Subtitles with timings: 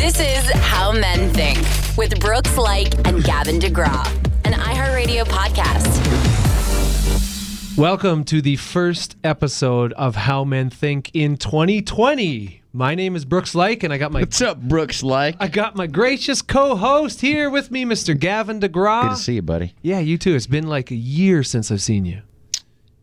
[0.00, 1.58] This is How Men Think
[1.98, 4.06] with Brooks Laich and Gavin DeGraw,
[4.46, 5.86] an iHeartRadio podcast.
[7.76, 12.62] Welcome to the first episode of How Men Think in 2020.
[12.72, 15.02] My name is Brooks Laich, and I got my What's up, Brooks?
[15.02, 18.18] Like, I got my gracious co-host here with me, Mr.
[18.18, 19.02] Gavin DeGraw.
[19.02, 19.74] good to see you, buddy.
[19.82, 20.34] Yeah, you too.
[20.34, 22.22] It's been like a year since I've seen you.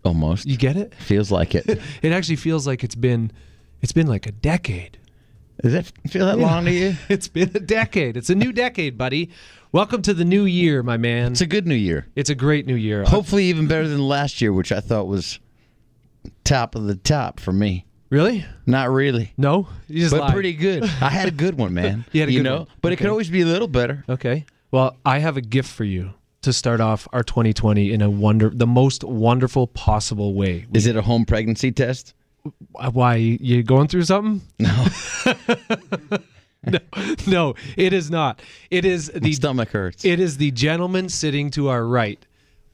[0.03, 0.47] Almost.
[0.47, 0.95] You get it?
[0.95, 1.79] Feels like it.
[2.01, 3.31] It actually feels like it's been
[3.83, 4.97] it's been like a decade.
[5.61, 6.95] Does that feel that long to you?
[7.09, 8.15] It's been a decade.
[8.17, 9.29] It's a new decade, buddy.
[9.71, 11.31] Welcome to the new year, my man.
[11.31, 12.07] It's a good new year.
[12.15, 13.03] It's a great new year.
[13.03, 15.39] Hopefully, even better than last year, which I thought was
[16.43, 17.85] top of the top for me.
[18.09, 18.45] really?
[18.65, 20.33] Not really, No, you just but lied.
[20.33, 20.83] pretty good.
[20.83, 22.05] I had a good one, man.
[22.11, 22.67] You had a good know, one.
[22.81, 24.03] but it could always be a little better.
[24.07, 24.45] Okay.
[24.71, 28.49] Well, I have a gift for you to start off our 2020 in a wonder,
[28.49, 30.65] the most wonderful possible way.
[30.73, 32.13] Is it a home pregnancy test?
[32.91, 34.41] Why you going through something?
[34.59, 34.85] No,
[36.63, 36.79] No,
[37.27, 38.41] no, it is not.
[38.69, 40.03] It is my the stomach hurts.
[40.03, 42.25] it is the gentleman sitting to our right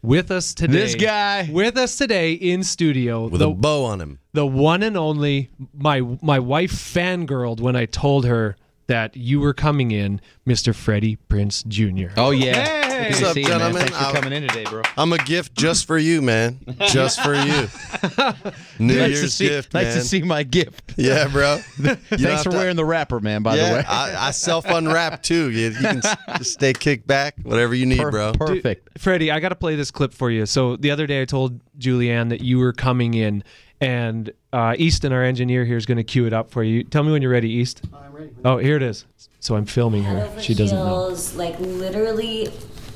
[0.01, 0.73] with us today.
[0.73, 1.47] This guy.
[1.51, 3.27] with us today in studio.
[3.27, 4.19] with the, a bow on him.
[4.33, 8.55] the one and only my my wife fangirled when I told her
[8.87, 10.73] that you were coming in, Mr.
[10.73, 12.13] Freddie Prinze Jr.
[12.17, 12.65] oh yeah.
[12.65, 12.82] Hey!
[12.93, 13.81] Good What's up, see you, gentlemen?
[13.81, 14.81] Thanks for I'll- coming in today, bro.
[14.97, 16.59] I'm a gift just for you, man.
[16.87, 17.67] Just for you.
[18.79, 19.93] New Nice to Year's see, gift, nice man.
[19.95, 20.93] to see my gift.
[20.97, 21.57] Yeah, bro.
[21.77, 23.41] Thanks for to- wearing the wrapper, man.
[23.43, 25.49] By the way, I, I self unwrap too.
[25.51, 28.33] You, you can s- stay kicked back, whatever you need, Per- bro.
[28.33, 28.99] perfect.
[28.99, 30.45] Freddie, I got to play this clip for you.
[30.45, 33.43] So the other day I told Julianne that you were coming in,
[33.81, 36.83] and uh, Easton, our engineer here, is going to cue it up for you.
[36.83, 37.81] Tell me when you're ready, East.
[37.93, 38.29] I'm ready.
[38.45, 39.05] Oh, here it is.
[39.39, 40.39] So I'm filming her.
[40.39, 41.15] She doesn't know.
[41.35, 42.49] like literally.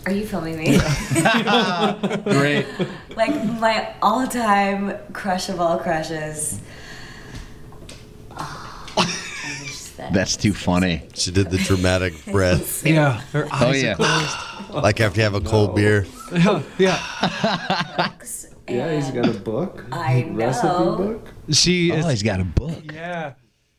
[0.08, 0.77] Are you filming me?
[2.23, 2.66] Great.
[3.17, 6.61] like my all-time crush of all crushes.
[8.31, 11.02] Oh, I wish that- That's too funny.
[11.14, 13.19] She did the dramatic breath, Yeah.
[13.33, 13.95] Her Oh eyes yeah.
[14.72, 16.05] like after you have a cold beer.
[16.77, 17.03] yeah.
[18.70, 19.83] Yeah, he's got a book.
[19.92, 21.27] I Recipe book.
[21.52, 22.05] She Oh, is.
[22.11, 22.82] he's got a book.
[22.93, 23.33] Yeah.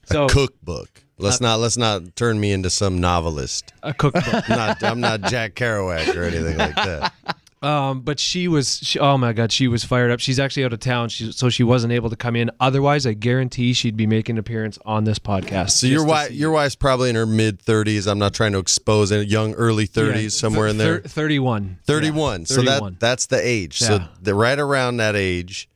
[0.04, 1.04] So Cookbook.
[1.18, 3.72] Let's not let's not turn me into some novelist.
[3.82, 4.24] a cookbook.
[4.50, 7.12] I'm not I'm not Jack Kerouac or anything like that.
[7.60, 10.20] Um, but she was, she, oh my God, she was fired up.
[10.20, 12.50] She's actually out of town, she, so she wasn't able to come in.
[12.60, 15.70] Otherwise, I guarantee she'd be making an appearance on this podcast.
[15.70, 18.06] So your wife your wife's probably in her mid 30s.
[18.08, 21.08] I'm not trying to expose any young early 30s Yeah, somewhere in thir- there.
[21.08, 21.78] 31.
[21.84, 22.40] 31.
[22.42, 22.92] Yeah, so 31.
[22.92, 23.80] that that's the age.
[23.80, 23.88] Yeah.
[23.88, 25.68] So the right around that age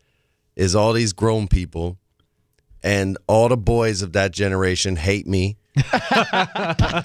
[0.55, 1.99] is all these grown people
[2.83, 5.57] and all the boys of that generation hate me.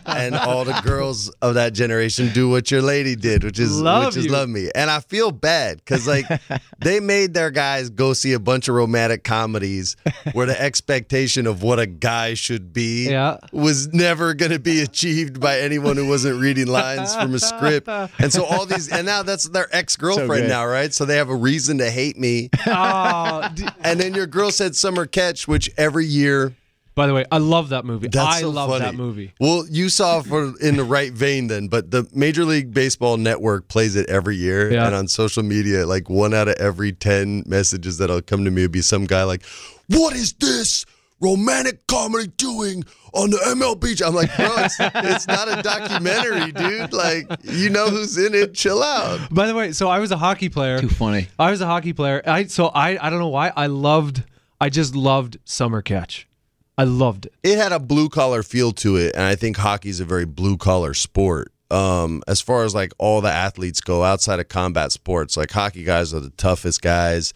[0.05, 4.07] and all the girls of that generation do what your lady did, which is Love
[4.07, 4.31] which is you.
[4.31, 4.69] love me.
[4.75, 6.25] And I feel bad because like
[6.79, 9.95] they made their guys go see a bunch of romantic comedies
[10.33, 13.37] where the expectation of what a guy should be Yeah.
[13.51, 17.87] was never going to be achieved by anyone who wasn't reading lines from a script.
[17.87, 20.49] And so all these, and now that's their ex girlfriend good.
[20.49, 20.93] now, right?
[20.93, 22.49] So they have a reason to hate me.
[22.69, 26.53] Oh, d- And then your girl said Summer Catch, which every year
[26.97, 28.07] by the way, I love that movie.
[28.09, 28.83] that's I so love funny.
[28.83, 29.33] that movie.
[29.39, 33.67] Well, you saw for in the right vein then, but the Major League Baseball Network
[33.69, 34.87] plays it every year, Yeah.
[34.87, 38.63] and on social media, like one out of every ten messages that'll come to me
[38.63, 39.45] would be some guy like,
[39.87, 40.85] "What is this
[41.21, 42.83] romantic comedy doing
[43.13, 46.93] on the MLB?" I'm like, bro, it's, it's not a documentary, dude.
[46.93, 48.53] Like, you know who's in it?
[48.53, 49.33] Chill out.
[49.33, 50.79] By the way, so I was a hockey player.
[50.79, 51.27] Too funny.
[51.37, 52.21] I was a hockey player.
[52.25, 54.23] I so I I don't know why I loved
[54.59, 56.27] I just loved summer catch.
[56.77, 57.33] I loved it.
[57.43, 60.57] it had a blue collar feel to it, and I think hockey's a very blue
[60.57, 61.51] collar sport.
[61.69, 65.83] Um, as far as like all the athletes go outside of combat sports, like hockey
[65.83, 67.33] guys are the toughest guys.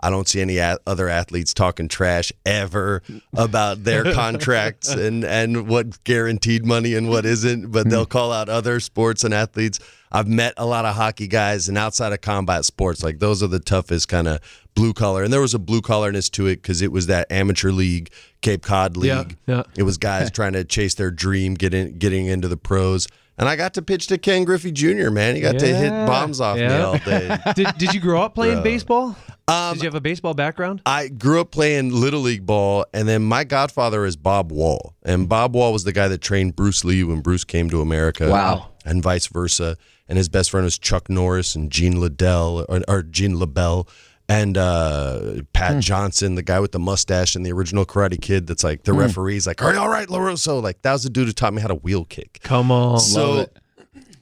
[0.00, 3.02] I don't see any a- other athletes talking trash ever
[3.34, 8.10] about their contracts and and what guaranteed money and what isn't, but they'll hmm.
[8.10, 9.78] call out other sports and athletes.
[10.12, 13.46] I've met a lot of hockey guys, and outside of combat sports, like those are
[13.46, 14.40] the toughest kind of
[14.74, 15.22] blue collar.
[15.22, 18.62] And there was a blue collarness to it because it was that amateur league, Cape
[18.62, 19.36] Cod league.
[19.46, 19.62] Yeah, yeah.
[19.76, 23.06] It was guys trying to chase their dream, getting getting into the pros.
[23.40, 25.08] And I got to pitch to Ken Griffey Jr.
[25.10, 27.38] Man, he got to hit bombs off me all day.
[27.56, 28.64] Did Did you grow up playing Bro.
[28.64, 29.16] baseball?
[29.48, 30.82] Um, Did you have a baseball background?
[30.84, 35.26] I grew up playing little league ball, and then my godfather is Bob Wall, and
[35.26, 38.28] Bob Wall was the guy that trained Bruce Lee when Bruce came to America.
[38.30, 38.68] Wow.
[38.84, 39.76] and vice versa.
[40.06, 43.88] And his best friend was Chuck Norris and Gene Liddell or, or Gene LeBell.
[44.30, 45.80] And uh, Pat hmm.
[45.80, 49.00] Johnson, the guy with the mustache and the original Karate Kid, that's like the hmm.
[49.00, 51.60] referee's like, "Are you all right, Larusso?" Like that was the dude who taught me
[51.60, 52.38] how to wheel kick.
[52.44, 53.00] Come on.
[53.00, 53.48] So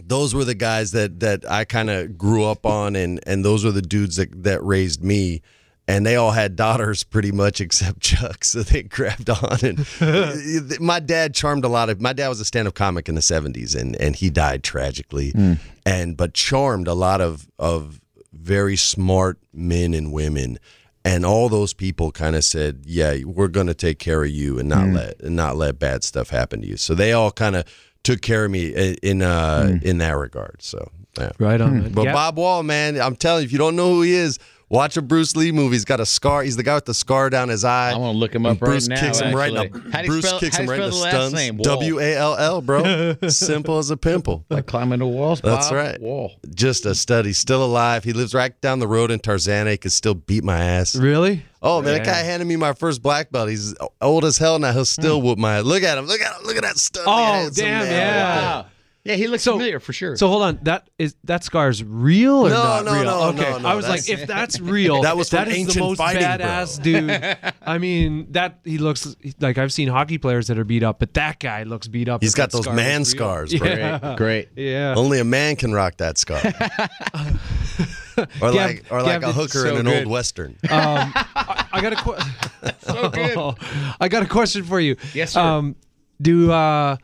[0.02, 3.66] those were the guys that that I kind of grew up on, and and those
[3.66, 5.42] were the dudes that that raised me.
[5.86, 9.58] and they all had daughters pretty much except Chuck, so they grabbed on.
[9.62, 10.34] And uh,
[10.80, 12.00] my dad charmed a lot of.
[12.00, 15.54] My dad was a stand-up comic in the '70s, and and he died tragically, hmm.
[15.84, 18.00] and but charmed a lot of of
[18.40, 20.58] very smart men and women.
[21.04, 24.58] And all those people kind of said, "Yeah, we're going to take care of you
[24.58, 24.96] and not mm.
[24.96, 27.64] let and not let bad stuff happen to you." So they all kind of
[28.02, 28.68] took care of me
[29.02, 29.82] in uh, mm.
[29.82, 30.56] in that regard.
[30.60, 31.32] So yeah.
[31.38, 31.70] Right on.
[31.70, 31.82] Hmm.
[31.82, 31.92] man.
[31.92, 32.12] But Yeah.
[32.12, 34.38] Bob Wall, man, I'm telling you, if you don't know who he is,
[34.68, 35.76] watch a Bruce Lee movie.
[35.76, 36.42] He's got a scar.
[36.42, 37.92] He's the guy with the scar down his eye.
[37.92, 39.00] I want to look him And up right Bruce now.
[39.00, 40.78] kicks him right in the How do you Bruce spell, kicks how him do you
[40.78, 41.56] right in the spell the last name?
[41.56, 41.64] Wall.
[41.64, 43.14] W A L L, bro.
[43.28, 44.44] Simple as a pimple.
[44.50, 45.40] Like climbing the walls.
[45.40, 46.00] That's Bob right.
[46.00, 46.32] Wall.
[46.54, 47.26] Just a stud.
[47.26, 48.04] He's still alive.
[48.04, 49.70] He lives right down the road in Tarzana.
[49.72, 50.96] He could still beat my ass.
[50.96, 51.42] Really?
[51.60, 53.48] Oh man, that guy handed me my first black belt.
[53.48, 54.72] He's old as hell now.
[54.72, 55.26] He'll still hmm.
[55.26, 55.64] whoop my ass.
[55.64, 56.06] Look at him.
[56.06, 56.46] Look at him.
[56.46, 57.04] Look at that stud.
[57.06, 57.90] Oh, damn, man.
[57.90, 58.40] yeah.
[58.40, 58.66] Wow.
[59.08, 60.16] Yeah, he looks So- familiar for sure.
[60.16, 63.04] So hold on, that is that scar's real or No, not no, real?
[63.04, 65.80] no, okay, no, no, I was like, if that's real, That was that is the
[65.80, 66.28] most fighting, bro.
[66.46, 67.54] badass dude.
[67.62, 71.14] I mean, that he looks like I've seen hockey players that are beat up, but
[71.14, 72.20] that guy looks beat up.
[72.22, 73.66] He's got those scar man scars, bro.
[73.66, 74.50] Yeah, Great.
[74.56, 74.94] yeah.
[74.94, 76.40] Only a man can rock that scar.
[78.42, 79.98] or like or like Gab, a hooker so in an good.
[80.04, 80.50] old western.
[80.70, 83.54] Um, I, I got a que-
[84.00, 84.96] I got a question for you.
[85.14, 85.40] Yes, sir.
[85.40, 85.76] Um,
[86.20, 86.96] do uh,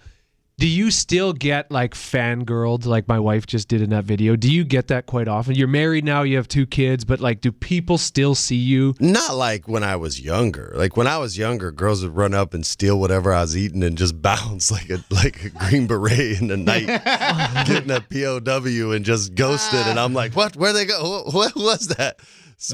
[0.57, 4.37] do you still get like fangirled like my wife just did in that video?
[4.37, 5.57] Do you get that quite often?
[5.57, 8.95] You're married now, you have two kids, but like, do people still see you?
[9.01, 10.73] Not like when I was younger.
[10.77, 13.83] Like when I was younger, girls would run up and steal whatever I was eating
[13.83, 16.87] and just bounce like a like a green beret in the night,
[17.67, 19.81] getting a POW and just ghosted.
[19.83, 19.91] Ah.
[19.91, 20.57] And I'm like, what?
[20.57, 21.25] Where they go?
[21.25, 22.21] What, what was that?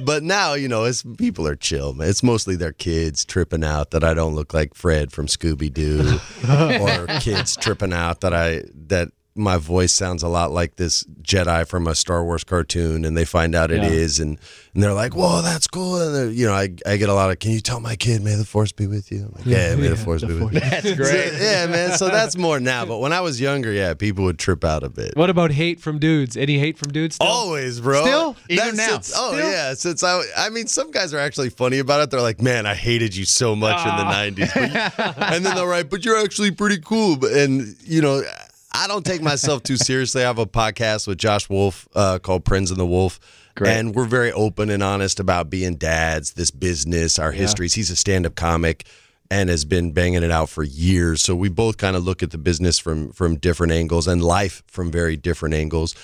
[0.04, 2.08] But now you know, it's people are chill, man.
[2.08, 6.18] It's mostly their kids tripping out that I don't look like Fred from Scooby Doo,
[6.82, 11.66] or kids tripping out that I that my voice sounds a lot like this Jedi
[11.66, 13.88] from a Star Wars cartoon, and they find out it Yeah.
[13.88, 14.38] is, and,
[14.74, 17.38] and they're like, "Whoa, that's cool!" And you know, I, I get a lot of,
[17.38, 19.86] "Can you tell my kid, may the force be with you?" I'm like, yeah, may
[19.88, 20.60] the force be with you.
[20.60, 21.32] That's great.
[21.40, 21.96] yeah, man.
[21.96, 22.84] So that's more now.
[22.84, 25.16] But when I was younger, yeah, people would trip out a bit.
[25.16, 26.36] What about hate from dudes?
[26.36, 27.14] Any hate from dudes?
[27.14, 27.28] Still?
[27.28, 28.02] Always, bro.
[28.02, 28.36] Still?
[28.48, 28.88] Even now?
[28.88, 29.48] Since, oh Still?
[29.50, 32.10] yeah, since I, I mean, some guys are actually funny about it.
[32.10, 34.12] They're like, "Man, I hated you so much in the Ah.
[34.12, 38.22] '90s," but and then they'll write, "But you're actually pretty cool." And you know,
[38.80, 40.22] I don't take myself too seriously.
[40.22, 43.20] I have a podcast with Josh Wolf uh, called Prince and the Wolf.
[43.54, 43.76] Great.
[43.76, 47.74] And we're very open and honest about being dads, this business, our histories.
[47.74, 48.86] He's a stand-up comic
[49.30, 51.20] and has been banging it out for years.
[51.20, 54.62] So we both kind of look at the business from from different angles and life
[54.66, 55.94] from very different angles.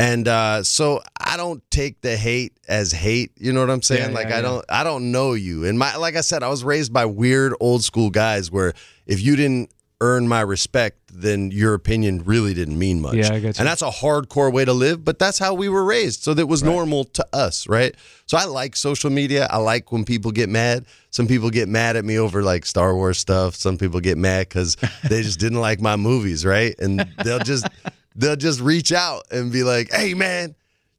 [0.00, 3.30] And uh, so I don't take the hate as hate.
[3.38, 4.10] You know what I'm saying?
[4.10, 4.42] Yeah, like yeah, I yeah.
[4.42, 5.66] don't I don't know you.
[5.66, 8.74] And my like I said, I was raised by weird old school guys where
[9.06, 9.70] if you didn't
[10.00, 13.14] earn my respect, then your opinion really didn't mean much.
[13.14, 13.60] Yeah, I get you.
[13.60, 16.22] And that's a hardcore way to live, but that's how we were raised.
[16.22, 17.94] So that was normal to us, right?
[18.26, 19.46] So I like social media.
[19.50, 20.86] I like when people get mad.
[21.10, 23.54] Some people get mad at me over like Star Wars stuff.
[23.54, 24.76] Some people get mad because
[25.08, 26.74] they just didn't like my movies, right?
[26.78, 27.66] And they'll just
[28.16, 30.54] they'll just reach out and be like, "Hey, man."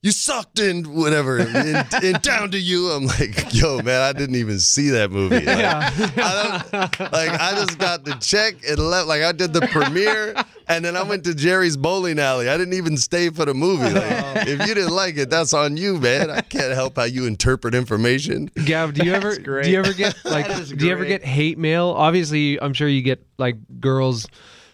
[0.05, 2.91] You sucked and whatever, and, and down to you.
[2.91, 5.43] I'm like, yo, man, I didn't even see that movie.
[5.43, 9.07] Like, I don't, like I just got the check and left.
[9.07, 10.35] Like I did the premiere,
[10.67, 12.47] and then I went to Jerry's bowling alley.
[12.49, 13.89] I didn't even stay for the movie.
[13.89, 14.33] Like, oh.
[14.41, 16.29] if you didn't like it, that's on you, man.
[16.29, 18.51] I can't help how you interpret information.
[18.63, 19.63] Gav, do you ever great.
[19.63, 21.95] do you ever get like is do you ever get hate mail?
[21.97, 24.27] Obviously, I'm sure you get like girls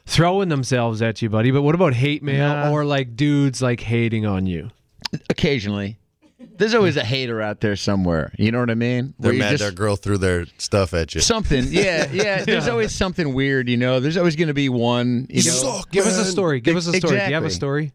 [0.05, 1.51] throwing themselves at you, buddy.
[1.51, 2.71] But what about hate mail Nah.
[2.71, 4.71] or like dudes like hating on you?
[5.29, 5.97] Occasionally.
[6.57, 8.33] There's always a hater out there somewhere.
[8.37, 9.13] You know what I mean?
[9.19, 11.21] They're Where mad just- their girl threw their stuff at you.
[11.21, 12.43] Something, yeah, yeah.
[12.45, 13.99] There's always something weird, you know.
[13.99, 15.55] There's always going to be one, you You know.
[15.57, 16.59] suck, Give us a story.
[16.61, 17.17] Give us a story.
[17.19, 17.93] Do you have a story?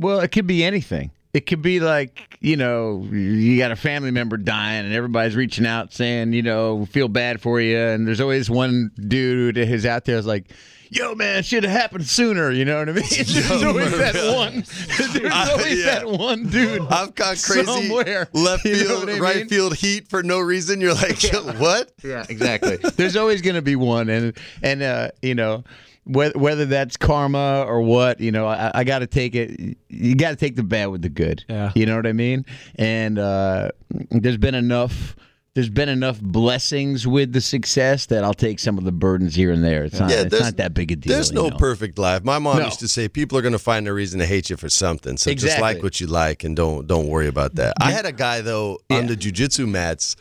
[0.00, 1.10] Well, it could be anything.
[1.34, 5.66] It could be like, you know, you got a family member dying and everybody's reaching
[5.66, 7.78] out saying, you know, feel bad for you.
[7.78, 10.50] And there's always one dude who's out there who's like,
[10.90, 12.50] yo, man, should have happened sooner.
[12.50, 13.04] You know what I mean?
[13.10, 14.64] there's always that one.
[15.12, 15.84] There's I- always yeah.
[16.00, 16.82] that one dude.
[16.88, 18.28] I've got crazy Somewhere.
[18.32, 19.48] left You know field, what right mean?
[19.48, 20.80] field heat for no reason.
[20.80, 21.22] You're like,
[21.58, 21.92] what?
[22.02, 22.76] Yeah, exactly.
[22.76, 25.64] There's always going to be one, and and uh, you know,
[26.04, 29.76] whether whether that's karma or what, you know, I, I got to take it.
[29.88, 31.44] You got to take the bad with the good.
[31.48, 31.72] Yeah.
[31.74, 32.46] you know what I mean.
[32.76, 33.70] And uh,
[34.10, 35.16] there's been enough.
[35.58, 39.50] There's been enough blessings with the success that I'll take some of the burdens here
[39.50, 39.82] and there.
[39.82, 40.08] It's not.
[40.08, 41.12] Yeah, it's not that big a deal.
[41.12, 41.56] There's no know?
[41.56, 42.22] perfect life.
[42.22, 42.66] My mom No.
[42.66, 45.16] used to say people are going to find a reason to hate you for something.
[45.16, 47.74] So just like what you like and don't don't worry about that.
[47.80, 50.14] I had a guy though on the jujitsu mats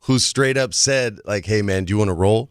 [0.00, 2.50] who straight up said like, "Hey man, do you want to roll?"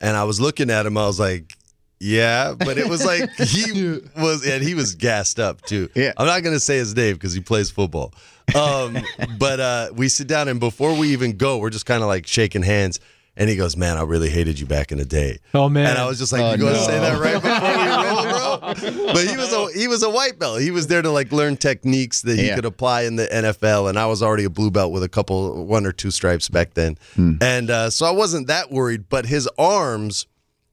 [0.00, 0.96] And I was looking at him.
[0.96, 1.52] I was like,
[1.98, 5.90] Yeah, but it was like he was, and he was gassed up too.
[5.94, 6.14] Yeah.
[6.16, 8.14] I'm not gonna say his name because he plays football.
[8.54, 8.98] Um,
[9.38, 12.26] but uh, we sit down, and before we even go, we're just kind of like
[12.26, 13.00] shaking hands.
[13.36, 15.86] And he goes, "Man, I really hated you back in the day." Oh, man.
[15.86, 16.82] And I was just like, Oh, "You gonna no.
[16.82, 20.38] say that right before we roll, bro?" But he was a he was a white
[20.38, 20.60] belt.
[20.60, 22.56] He was there to like learn techniques that he Yeah.
[22.56, 23.88] could apply in the NFL.
[23.88, 26.74] And I was already a blue belt with a couple, one or two stripes back
[26.74, 26.98] then.
[27.14, 27.34] Hmm.
[27.40, 29.08] And uh, so I wasn't that worried.
[29.08, 30.26] But his arms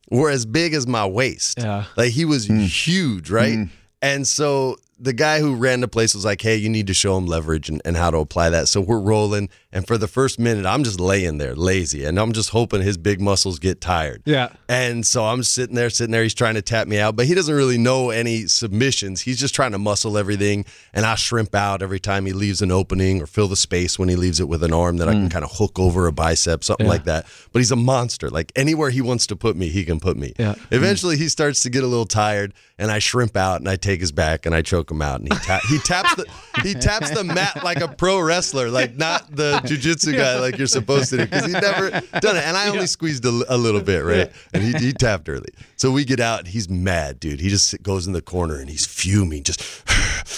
[0.10, 1.60] were as big as my waist.
[1.60, 1.86] Yeah.
[1.96, 2.60] Like he was Hmm.
[2.62, 3.67] huge, right?
[4.01, 7.17] And so the guy who ran the place was like, hey, you need to show
[7.17, 8.67] him leverage and, and how to apply that.
[8.67, 9.49] So we're rolling.
[9.77, 12.03] And for the first minute, I'm just laying there lazy.
[12.03, 14.24] And I'm just hoping his big muscles get tired.
[14.25, 14.50] Yeah.
[14.67, 16.24] And so I'm sitting there, sitting there.
[16.24, 19.22] He's trying to tap me out, but he doesn't really know any submissions.
[19.22, 20.65] He's just trying to muscle everything.
[20.96, 24.10] And I shrimp out every time he leaves an opening or fill the space when
[24.10, 25.31] he leaves it with an arm that I can mm.
[25.31, 26.93] kind of hook over a bicep, something Yeah.
[26.93, 27.27] like that.
[27.53, 28.31] But he's a monster.
[28.31, 30.34] Like anywhere he wants to put me, he can put me.
[30.39, 30.55] Yeah.
[30.72, 34.00] Eventually, he starts to get a little tired, and I shrimp out and I take
[34.00, 35.19] his back and I choke him out.
[35.19, 36.25] And he, ta- he taps the
[36.63, 40.67] he taps the mat like a pro wrestler, like not the jujitsu guy like you're
[40.67, 42.43] supposed to do because he's never done it.
[42.43, 44.31] And I only squeezed a, a little bit, right?
[44.53, 45.50] And he, he tapped early.
[45.75, 47.39] So we get out and he's mad, dude.
[47.39, 49.62] He just goes in the corner and he's fuming, just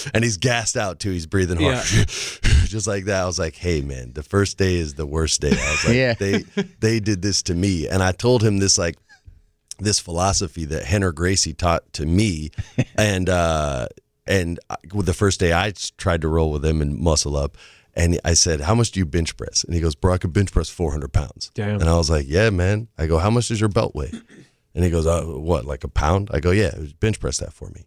[0.14, 1.10] and he's gassed out too.
[1.10, 1.84] He's breathing hard,
[2.66, 3.22] just like that.
[3.22, 5.50] I was like, hey man, the first day is the worst day.
[5.52, 6.14] I was like, Yeah.
[6.14, 6.44] they
[6.80, 8.96] they did this to me, and I told him this like
[9.78, 12.50] this philosophy that Henner Gracie taught to me,
[12.96, 13.86] and uh,
[14.26, 14.60] and
[14.92, 17.56] with the first day I tried to roll with him and muscle up,
[17.94, 20.32] and I said, "How much do you bench press?" And he goes, "Bro, I could
[20.32, 21.80] bench press 400 pounds." Damn.
[21.80, 24.12] And I was like, "Yeah, man." I go, "How much does your belt weigh?"
[24.72, 26.70] And he goes, uh, "What, like a pound?" I go, "Yeah,
[27.00, 27.86] bench press that for me."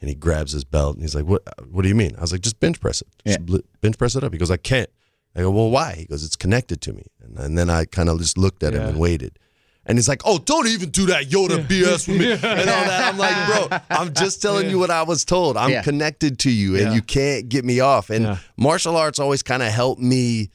[0.00, 1.42] And he grabs his belt and he's like, "What?
[1.70, 3.08] What do you mean?" I was like, "Just bench press it.
[3.24, 4.90] Just bl- bench press it up." He goes, "I can't."
[5.36, 8.08] I go, "Well, why?" He goes, "It's connected to me." And, and then I kind
[8.08, 9.38] of just looked at him and waited.
[9.88, 13.12] And he's like, "Oh, don't even do that Yoda BS with me and all that."
[13.12, 15.56] I'm like, "Bro, I'm just telling you what I was told.
[15.56, 15.82] I'm Yeah.
[15.82, 16.94] connected to you, and Yeah.
[16.94, 18.38] you can't get me off." And Yeah.
[18.56, 20.50] martial arts always kind of helped me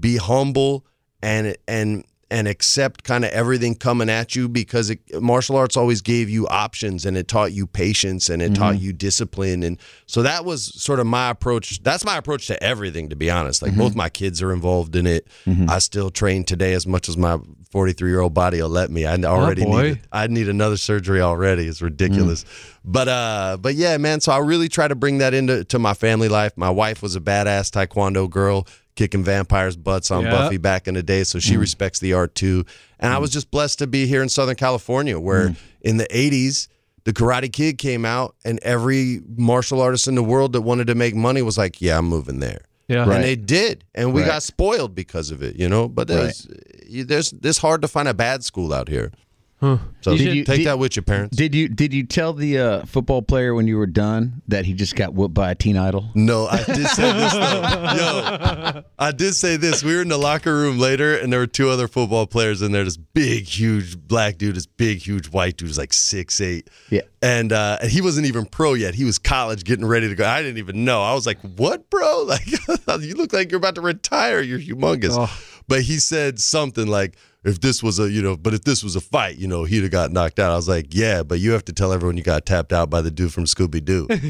[0.00, 0.86] be humble
[1.22, 6.00] and and and accept kind of everything coming at you because it, martial arts always
[6.00, 8.84] gave you options and it taught you patience and it taught mm-hmm.
[8.84, 9.62] you discipline.
[9.62, 13.30] And so that was sort of my approach that's my approach to everything to be
[13.30, 13.62] honest.
[13.62, 13.98] Like both mm-hmm.
[13.98, 15.28] my kids are involved in it.
[15.46, 15.70] Mm-hmm.
[15.70, 17.38] I still train today as much as my
[17.70, 19.06] 43 year old body will let me.
[19.06, 19.82] I already oh, boy.
[19.82, 21.68] need i need another surgery already.
[21.68, 22.42] It's ridiculous.
[22.42, 22.72] Mm.
[22.86, 25.94] But uh but yeah man so i really try to bring that into to my
[25.94, 26.56] family life.
[26.56, 28.66] My wife was a badass taekwondo girl
[28.96, 30.30] kicking vampires butts on Yeah.
[30.30, 31.60] buffy back in the day so she mm.
[31.60, 32.64] respects the art too.
[32.98, 33.20] And i mm.
[33.20, 35.56] was just blessed to be here in southern california where mm.
[35.82, 36.66] in the 80s
[37.04, 40.94] the karate kid came out and every martial artist in the world that wanted to
[40.96, 42.62] make money was like yeah i'm moving there.
[42.88, 43.02] Yeah.
[43.10, 44.28] and they did and we Right.
[44.28, 45.88] got spoiled because of it you know?
[45.88, 46.48] But there's
[46.86, 49.12] you there's it's hard to find a bad school out here
[49.60, 49.78] so
[50.12, 52.58] You Did you- take did- that with your parents Did you did you tell the
[52.58, 55.76] uh, football player when you were done that he just got whooped by a teen
[55.78, 56.10] idol?
[56.14, 57.62] No, I did say this though.
[57.96, 59.82] Yo, I did say this.
[59.82, 62.72] We were in the locker room later, and there were two other football players in
[62.72, 62.84] there.
[62.84, 66.68] This big, huge black dude, this big, huge white dude, was like six eight.
[66.90, 67.02] Yeah.
[67.22, 68.94] and uh, and he wasn't even pro yet.
[68.94, 70.26] He was college, getting ready to go.
[70.26, 71.02] I didn't even know.
[71.02, 72.24] I was like, "What, bro?
[72.26, 72.46] Like,
[73.00, 74.40] you look like you're about to retire.
[74.40, 75.34] You're humongous." Oh.
[75.68, 77.16] But he said something like.
[77.46, 79.82] If this was a, you know, but if this was a fight, you know, he'd
[79.82, 80.50] have got knocked out.
[80.50, 83.00] I was like, yeah, but you have to tell everyone you got tapped out by
[83.00, 84.06] the dude from Scooby Doo.
[84.10, 84.20] and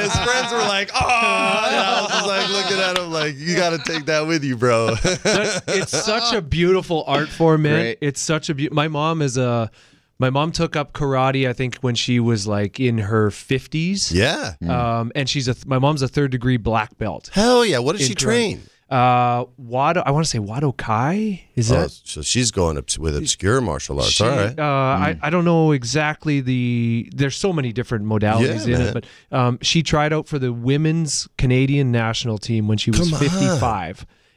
[0.00, 3.56] his friends were like, "Oh!" And I was just like looking at him like, "You
[3.56, 7.72] got to take that with you, bro." That's, it's such a beautiful art form, man.
[7.80, 7.98] Great.
[8.00, 8.76] It's such a beautiful.
[8.76, 9.70] My mom is a.
[10.18, 11.48] My mom took up karate.
[11.48, 14.12] I think when she was like in her fifties.
[14.12, 15.56] yeah, Um, and she's a.
[15.66, 17.30] My mom's a third degree black belt.
[17.32, 17.78] hell yeah.
[17.78, 18.18] What did she karate.
[18.18, 18.62] train?
[18.90, 20.02] Uh, Wado.
[20.04, 21.42] I want to say Wado Kai.
[21.54, 21.90] Is Oh, that?
[21.92, 24.10] so she's going up with obscure martial arts.
[24.10, 24.58] She- All right.
[24.58, 27.08] Uh, I, I don't know exactly the.
[27.14, 28.88] There's so many different modalities Yeah, in man.
[28.88, 29.06] it, but
[29.38, 33.20] um, she tried out for the women's Canadian national team when she was Come on.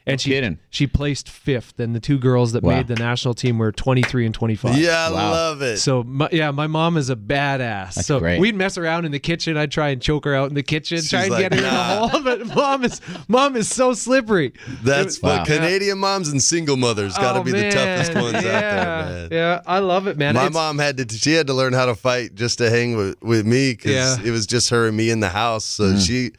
[0.06, 0.60] 55, and she kidding.
[0.70, 1.80] she placed fifth.
[1.80, 2.76] And the two girls that Wow.
[2.78, 4.78] made the national team were 23 and 25.
[4.78, 5.32] yeah, I Wow.
[5.32, 5.78] love it.
[5.78, 7.94] So my, yeah, my mom is a badass.
[8.04, 8.40] so great.
[8.40, 9.56] we'd mess around in the kitchen.
[9.58, 11.68] I'd try and choke her out in the kitchen, try and like, get her "Nah."
[11.68, 12.22] in the hole.
[12.24, 14.54] But mom is mom is so slippery.
[14.84, 15.46] That's It- what Wow.
[15.46, 18.40] Canadian moms and single mothers got to Oh, be the toughest ones yeah.
[18.40, 19.28] out there, man.
[19.32, 20.36] Yeah, I love it, man.
[20.36, 21.18] My It's- mom had to.
[21.18, 24.18] She had to learn how to fight just to hang with, with me because Yeah.
[24.26, 25.66] it was just her and me in the house.
[25.66, 26.06] So mm.
[26.06, 26.32] she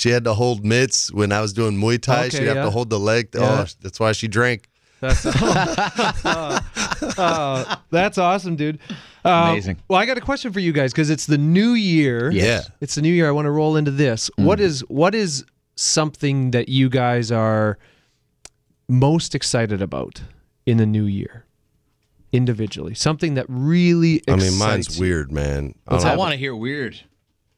[0.00, 2.28] she had to hold mitts when I was doing Muay Thai.
[2.28, 2.62] Okay, She'd have yeah.
[2.64, 3.28] to hold the leg.
[3.34, 3.64] Yeah.
[3.66, 4.70] Oh, that's why she drank.
[5.00, 5.26] That's,
[7.18, 8.78] Uh, that's awesome, dude.
[9.26, 9.76] Um, Amazing.
[9.88, 12.30] Well, I got a question for you guys because it's the new year.
[12.30, 12.62] Yeah.
[12.80, 13.28] It's the new year.
[13.28, 14.30] I want to roll into this.
[14.36, 15.44] What is what is
[15.76, 17.76] something that you guys are
[18.88, 20.22] most excited about
[20.64, 21.44] in the new year?
[22.32, 22.94] individually?
[22.94, 25.04] Something that really I mean, mine's you.
[25.04, 25.74] weird, man.
[25.88, 27.00] I I want to hear weird.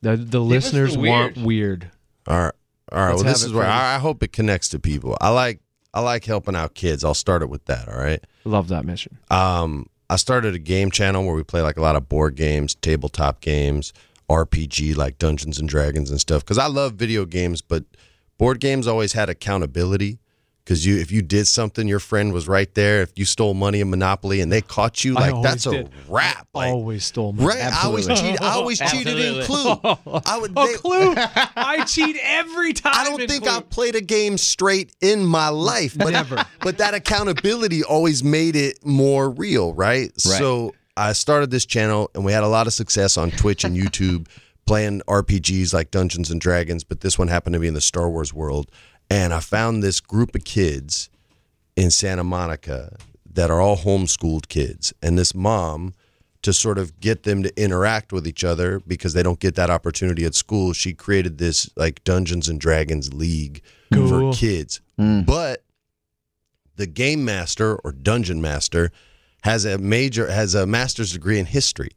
[0.00, 1.90] The, the listeners the want weird.
[2.26, 2.52] All right.
[2.90, 3.08] All right.
[3.10, 5.16] Let's well, this is where I, I hope it connects to people.
[5.20, 5.60] I like
[5.94, 7.04] I like helping out kids.
[7.04, 7.88] I'll start it with that.
[7.88, 8.22] All right.
[8.44, 9.18] Love that mission.
[9.30, 12.74] Um, I started a game channel where we play like a lot of board games,
[12.74, 13.92] tabletop games,
[14.28, 16.44] RPG like Dungeons and Dragons and stuff.
[16.44, 17.84] Because I love video games, but
[18.38, 20.18] board games always had accountability.
[20.64, 23.02] Because you, if you did something, your friend was right there.
[23.02, 26.46] If you stole money in Monopoly and they caught you, like that's a wrap.
[26.54, 27.48] Like, Always stole money.
[27.48, 27.64] right?
[27.72, 28.38] I always Absolutely.
[28.38, 28.42] cheat.
[28.42, 29.70] I always cheated in Clue.
[30.24, 30.52] I would.
[30.56, 31.14] Oh, they- Clue!
[31.16, 32.92] I cheat every time.
[32.94, 33.52] I don't in think Clue.
[33.52, 36.44] I've played a game straight in my life, but Never.
[36.60, 40.02] but that accountability always made it more real, right?
[40.12, 40.20] right?
[40.20, 43.76] So I started this channel, and we had a lot of success on Twitch and
[43.76, 44.28] YouTube
[44.64, 46.84] playing RPGs like Dungeons and Dragons.
[46.84, 48.70] But this one happened to be in the Star Wars world,
[49.12, 51.10] and I found this group of kids
[51.76, 52.96] in Santa Monica
[53.30, 55.94] that are all homeschooled kids, and this mom
[56.42, 59.70] to sort of get them to interact with each other because they don't get that
[59.70, 60.72] opportunity at school.
[60.72, 64.08] She created this like Dungeons and Dragons league Cool.
[64.32, 64.80] for kids.
[64.98, 65.24] Mm.
[65.26, 65.62] But
[66.76, 68.90] the game master or dungeon master
[69.42, 71.90] has a major has a master's degree in history.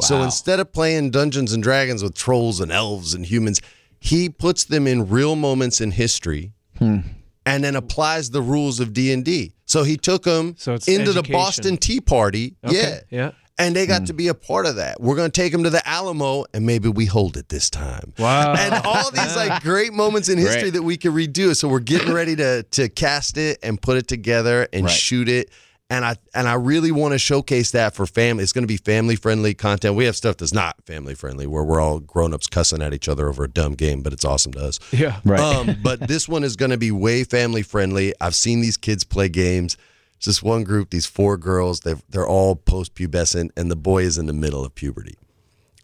[0.00, 3.60] So instead of playing Dungeons and Dragons with trolls and elves and humans,
[4.02, 6.98] he puts them in real moments in history hmm.
[7.46, 9.52] and then applies the rules of D&D.
[9.64, 11.22] So he took them So it's into the.
[11.22, 12.56] Boston Tea Party.
[12.64, 13.18] Okay, Yeah.
[13.18, 13.30] yeah.
[13.58, 14.04] And they got hmm.
[14.06, 15.00] to be a part of that.
[15.00, 18.12] We're going to take them to the Alamo and maybe we hold it this time.
[18.18, 18.54] Wow.
[18.58, 20.72] And all these like great moments in history Right.
[20.72, 21.54] that we can redo.
[21.54, 24.92] So we're getting ready to to cast it and put it together and Right.
[24.92, 25.50] shoot it.
[25.92, 28.42] And I and I really want to showcase that for family.
[28.42, 29.94] It's going to be family friendly content.
[29.94, 33.10] We have stuff that's not family friendly where we're all grown ups cussing at each
[33.10, 34.80] other over a dumb game, but it's awesome to us.
[34.90, 35.20] yeah.
[35.22, 35.38] Right.
[35.38, 38.14] Um, but this one is going to be way family friendly.
[38.22, 39.76] I've seen these kids play games.
[40.16, 41.80] It's this one group, these four girls.
[41.80, 45.18] They're they're all post pubescent, and the boy is in the middle of puberty,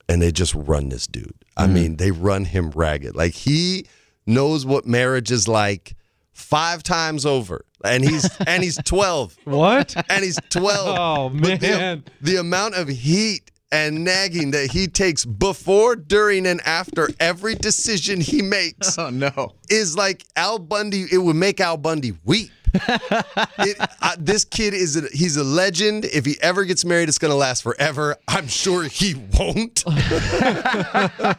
[0.09, 1.35] and they just run this dude.
[1.55, 3.15] I mean, they run him ragged.
[3.15, 3.85] Like he
[4.27, 5.97] knows what marriage is like
[6.33, 9.95] five times over, and he's and he's twelve What?
[10.11, 10.99] and he's 12.
[10.99, 12.05] Oh, But the- man.
[12.21, 18.21] The, amount of heat and nagging that he takes before, during, and after every decision
[18.21, 19.53] he makes oh no.
[19.69, 21.05] is like Al Bundy.
[21.13, 22.51] It would make Al Bundy weep.
[22.75, 26.05] it, uh, this kid is a, he's a legend.
[26.05, 28.17] If he ever gets married, it's going to last forever.
[28.29, 29.85] I'm sure he won't.
[29.87, 31.39] but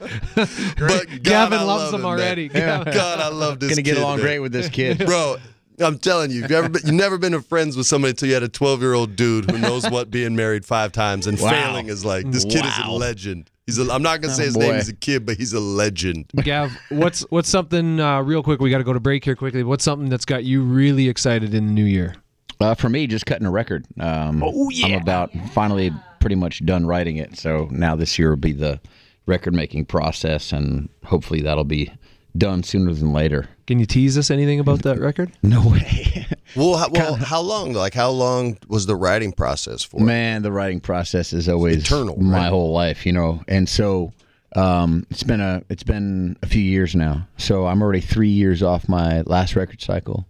[0.80, 2.10] God, Gavin I loves love him man.
[2.12, 2.48] already.
[2.50, 2.94] Gavin.
[2.94, 3.70] God, I love this.
[3.70, 4.26] Gonna get along man.
[4.26, 5.06] great with this kid.
[5.06, 5.38] bro.
[5.80, 8.44] I'm telling you, you've, ever been, you've never been friends with somebody until you had
[8.44, 11.50] a 12 year old dude who knows what being married five times and Wow.
[11.50, 12.30] failing is like.
[12.32, 13.50] This kid is a legend.
[13.66, 14.76] He's a, I'm not gonna say Oh, his name.
[14.76, 16.32] He's a kid, but he's a legend.
[16.36, 18.60] Gav, what's what's something uh, real quick?
[18.60, 19.64] We got to go to break here quickly.
[19.64, 22.16] What's something that's got you really excited in the new year?
[22.60, 23.86] Uh, for me, just cutting a record.
[24.00, 24.88] Um, oh yeah.
[24.88, 27.38] I'm about finally pretty much done writing it.
[27.38, 28.80] So now this year will be the
[29.28, 31.94] record making process, and hopefully that'll be
[32.38, 33.48] done sooner than later.
[33.70, 35.32] Can you tease us anything about that record?
[35.44, 36.26] No way.
[36.56, 37.74] Well, how, well, how long?
[37.74, 40.00] Like, how long was the writing process for?
[40.00, 42.50] Man, the writing process is always Eternal, my right?
[42.50, 43.44] whole life, you know.
[43.48, 44.12] And so
[44.56, 47.28] um, it's been a it's been a few years now.
[47.38, 50.26] So I'm already three years off my last record cycle.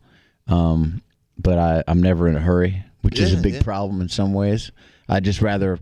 [0.47, 1.01] Um,
[1.37, 3.63] but I, I'm never in a hurry, which is a big yeah.
[3.63, 4.73] problem in some ways.
[5.07, 5.79] I just rather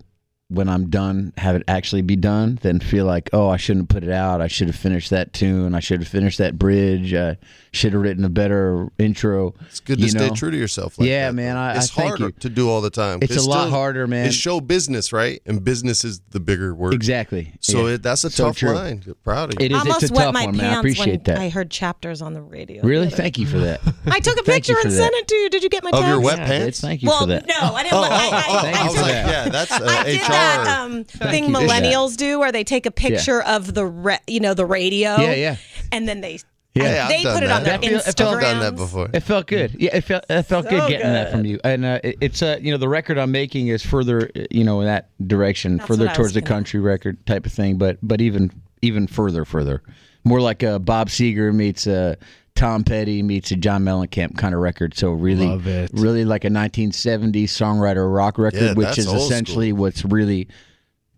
[0.50, 4.04] when I'm done have it actually be done than feel like oh I shouldn't put
[4.04, 4.40] it out.
[4.40, 5.76] I should have finished that tune.
[5.76, 7.14] I should have finished that bridge.
[7.14, 7.38] I
[7.74, 9.56] should have written a better intro.
[9.68, 10.98] It's good to you stay true to yourself.
[10.98, 11.58] Like Yeah, that, man.
[11.58, 12.32] I- I it's thank harder you.
[12.40, 13.20] to do all the time.
[13.22, 14.28] It's a lot harder, man.
[14.28, 15.42] It's show business, right?
[15.46, 16.94] And business is the bigger word.
[16.94, 17.52] Exactly.
[17.60, 17.96] So Yeah.
[17.96, 18.72] it, that's a So tough true.
[18.74, 19.04] line.
[19.26, 19.66] Proud of you.
[19.66, 19.78] It is.
[19.80, 20.66] almost it's a wet tough my one, man.
[20.66, 21.40] I pants appreciate when that.
[21.40, 22.84] I heard chapters on the radio.
[22.84, 23.08] Really?
[23.10, 23.82] the Thank you for that.
[24.08, 25.50] I took a picture and sent it to you.
[25.50, 26.08] Did you get my Of text?
[26.08, 26.80] your wet Yeah, pants?
[26.80, 27.46] Thank you well, for that.
[27.48, 27.94] no, I didn't.
[27.96, 30.37] Oh, I, I, oh, oh, I, I was like, yeah, that's uh, I HR.
[30.38, 31.50] That um, thing you.
[31.50, 35.16] millennials do, where they take a picture of the re- you know the radio.
[35.18, 35.56] Yeah, yeah.
[35.92, 36.40] And then they
[36.74, 37.82] Yeah, I've they done put it on that.
[37.82, 38.28] their Instagram.
[38.28, 39.10] I've I've done that before.
[39.14, 39.76] It felt good.
[39.80, 41.60] Yeah, it felt it felt So good getting that from you.
[41.64, 44.64] And uh, it- it's uh, you know the record I'm making is further uh, you
[44.64, 47.46] know in that direction, That's further what I was towards the gonna- country record type
[47.46, 47.78] of thing.
[47.78, 49.82] But but even even further further,
[50.24, 52.18] more like a Bob Seger meets a
[52.58, 54.98] Tom Petty meets a John Mellencamp kind of record.
[54.98, 55.58] So really,
[55.94, 60.48] really like a 1970s songwriter rock record, Yeah, which is old essentially what's really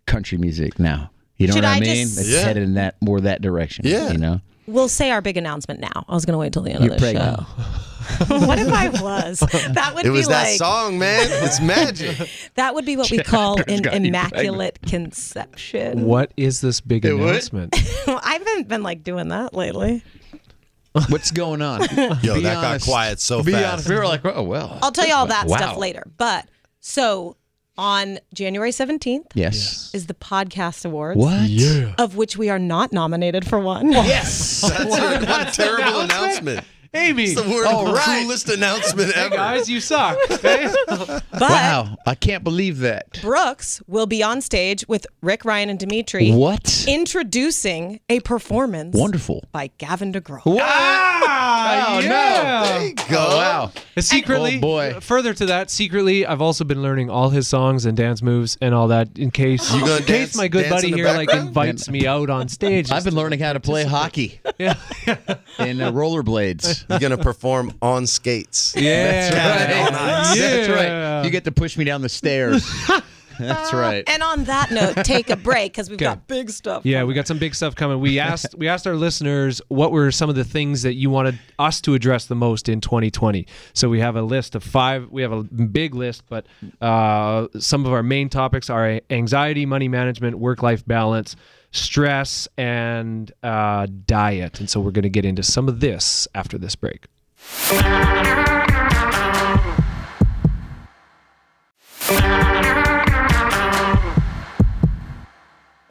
[0.06, 1.10] country music now.
[1.38, 2.06] You know Should what I, I mean?
[2.06, 2.42] just- It's Yeah.
[2.42, 3.86] headed in that more that direction.
[3.86, 4.12] Yeah.
[4.12, 4.40] you know.
[4.66, 6.04] We'll say our big announcement now.
[6.08, 7.38] I was going to wait till the end You're of the pregnant.
[7.40, 8.38] show.
[8.46, 9.40] what if I was?
[9.40, 11.26] That would It be was that like song, man.
[11.44, 12.28] It's magic.
[12.54, 16.04] that would be what we call an immaculate conception.
[16.04, 17.74] What is this big It announcement?
[18.06, 20.02] I haven't been like doing that lately.
[21.08, 21.80] What's going on?
[22.22, 23.72] Yo, Be that got quiet so Be fast.
[23.72, 23.88] honest.
[23.88, 24.78] We were like, oh well.
[24.82, 25.56] I'll tell you all that Wow.
[25.56, 26.04] stuff later.
[26.16, 26.48] But
[26.80, 27.36] so
[27.78, 29.90] On January 17th Yes.
[29.94, 31.16] is the Podcast Awards.
[31.18, 31.48] What?
[31.48, 31.94] Yeah.
[31.98, 33.92] Of which we are not nominated for one.
[33.92, 34.60] Yes.
[34.68, 36.64] That's a, what a terrible announcement.
[36.92, 37.22] Amy.
[37.24, 38.22] It's the word All right.
[38.22, 39.36] coolest announcement Hey ever.
[39.36, 40.18] guys, you suck.
[40.28, 41.96] But Wow.
[42.06, 43.20] I can't believe that.
[43.22, 46.84] Brooks will be on stage with Rick, Ryan, and Dimitri What?
[46.88, 49.44] introducing a performance Wonderful.
[49.52, 50.42] by Gavin DeGraw.
[51.50, 52.68] Ah, Oh, no.
[52.78, 53.04] There you go.
[53.30, 53.72] Oh, wow.
[53.98, 54.94] Secretly, Oh, boy.
[55.00, 58.74] further to that, secretly, I've also been learning all his songs and dance moves and
[58.74, 61.32] all that in case, You gonna in case my good buddy in the here like
[61.34, 62.90] invites me out on stage.
[62.90, 64.74] I've been learning how to play hockey yeah,
[65.58, 66.88] and uh, rollerblades.
[66.88, 68.74] You're gonna perform on skates.
[68.76, 69.88] yeah, right.
[69.88, 70.38] On ice.
[70.38, 71.22] That's right.
[71.24, 72.66] You get to push me down the stairs.
[73.40, 74.04] That's right.
[74.08, 76.04] And on that note, take a break because we've Okay.
[76.04, 76.84] got big stuff.
[76.84, 78.00] Yeah, we got some big stuff coming.
[78.00, 81.38] We asked we asked our listeners what were some of the things that you wanted
[81.58, 83.46] us to address the most in 2020.
[83.72, 85.08] So we have a list of five.
[85.10, 86.46] We have a big list, but
[86.80, 91.36] uh, some of our main topics are anxiety, money management, work-life balance,
[91.72, 94.60] stress, and uh, diet.
[94.60, 97.06] And so we're going to get into some of this after this break.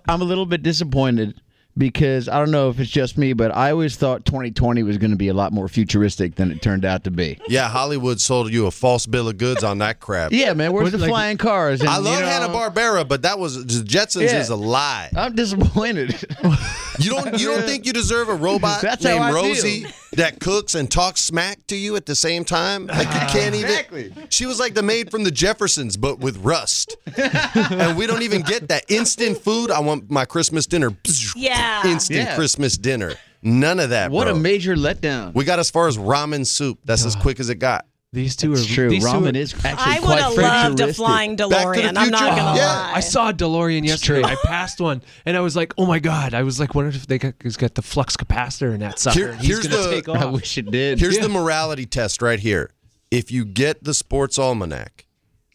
[0.09, 1.39] I'm a little bit disappointed
[1.77, 5.11] because I don't know if it's just me, but I always thought 2020 was going
[5.11, 7.39] to be a lot more futuristic than it turned out to be.
[7.47, 10.31] Yeah, Hollywood sold you a false bill of goods on that crap.
[10.31, 11.79] Yeah, man, where's the like- flying cars?
[11.81, 14.39] And, I love you know, Hanna Barbera, but that was the Jetsons Yeah.
[14.39, 15.09] is a lie.
[15.15, 16.15] I'm disappointed.
[16.99, 19.43] You don't you don't think you deserve a robot That's how named I feel.
[19.43, 22.87] Rosie that cooks and talks smack to you at the same time?
[22.87, 23.69] Like you ah, can't even.
[23.69, 24.13] Exactly.
[24.29, 26.97] She was like the maid from the Jeffersons, but with rust.
[27.15, 29.71] and we don't even get that instant food.
[29.71, 30.95] I want my Christmas dinner.
[31.35, 31.85] Yeah.
[31.87, 32.35] Instant Yeah.
[32.35, 33.13] Christmas dinner.
[33.41, 34.11] None of that.
[34.11, 34.35] what bro.
[34.35, 35.33] a major letdown.
[35.33, 36.79] We got as far as ramen soup.
[36.83, 37.85] That's as quick as it got.
[38.11, 38.89] These two It's are true.
[38.89, 41.55] These two are- is actually I would quite have loved a flying Back to the
[41.61, 41.93] DeLorean.
[41.95, 42.65] I'm not gonna Yeah.
[42.73, 42.91] lie.
[42.95, 44.23] I saw a DeLorean yesterday.
[44.23, 47.05] I passed one, and I was like, "Oh my god!" I was like, "Wonder if
[47.05, 49.19] they got, he's got the flux capacitor in that sucker.
[49.19, 50.99] Here- and he's here's gonna the- take off." I wish it did.
[50.99, 51.21] Here's Yeah.
[51.23, 52.71] the morality test right here.
[53.11, 55.05] If you get the sports almanac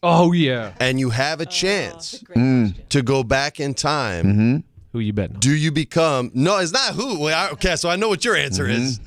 [0.07, 2.75] Oh yeah, and you have a chance Mm.
[2.91, 4.57] to go back in time, Mm-hmm.
[4.93, 5.37] who you betting?
[5.37, 5.41] on?
[5.41, 6.31] do you become?
[6.35, 7.29] No, it's not who.
[7.31, 9.01] Okay, so I know what your answer is.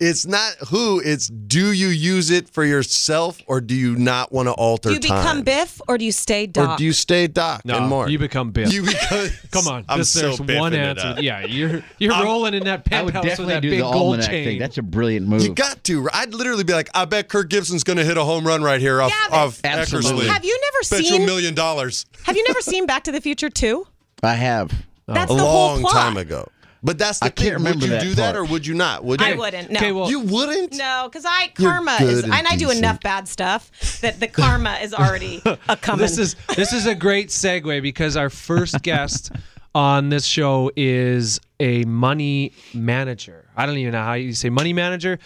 [0.00, 1.00] It's not who.
[1.04, 4.94] It's do you use it for yourself or do you not want to alter do
[4.94, 5.42] you become time?
[5.42, 6.70] Biff or do you stay Doc?
[6.70, 8.08] or do you stay Doc No, and more?
[8.08, 8.72] you become Biff.
[8.72, 9.28] You become.
[9.50, 11.20] Come on, I'm this, so there's one biffing it answer.
[11.20, 13.94] Yeah, you're you're rolling in that I would penthouse with that do big the gold
[14.14, 14.44] almanac chain.
[14.44, 14.58] thing.
[14.60, 15.42] That's a brilliant move.
[15.42, 16.08] You got to.
[16.12, 18.80] I'd literally be like, I bet Kirk Gibson's going to hit a home run right
[18.80, 19.36] here off, Gavin.
[19.36, 20.26] off Absolutely.
[20.26, 20.28] Eckersley.
[20.32, 21.26] have you never Bet you a seen?
[21.26, 23.84] million dollars Have you never seen Back to the Future 2?
[24.22, 24.70] I have.
[25.06, 25.92] That's a the whole long plot.
[25.94, 26.46] time ago.
[26.82, 27.52] But that's the I can't thing.
[27.54, 29.04] remember would you that do that or would you not?
[29.04, 29.38] Would I you?
[29.38, 29.70] wouldn't.
[29.70, 29.78] No.
[29.78, 30.74] Okay, well, You wouldn't?
[30.76, 34.74] no, because I karma is, and and I do enough bad stuff that the karma
[34.82, 36.00] is already a coming.
[36.02, 39.32] this is this is a great segue because our first guest
[39.74, 43.46] on this show is a money manager.
[43.56, 45.18] I don't even know how you say money manager,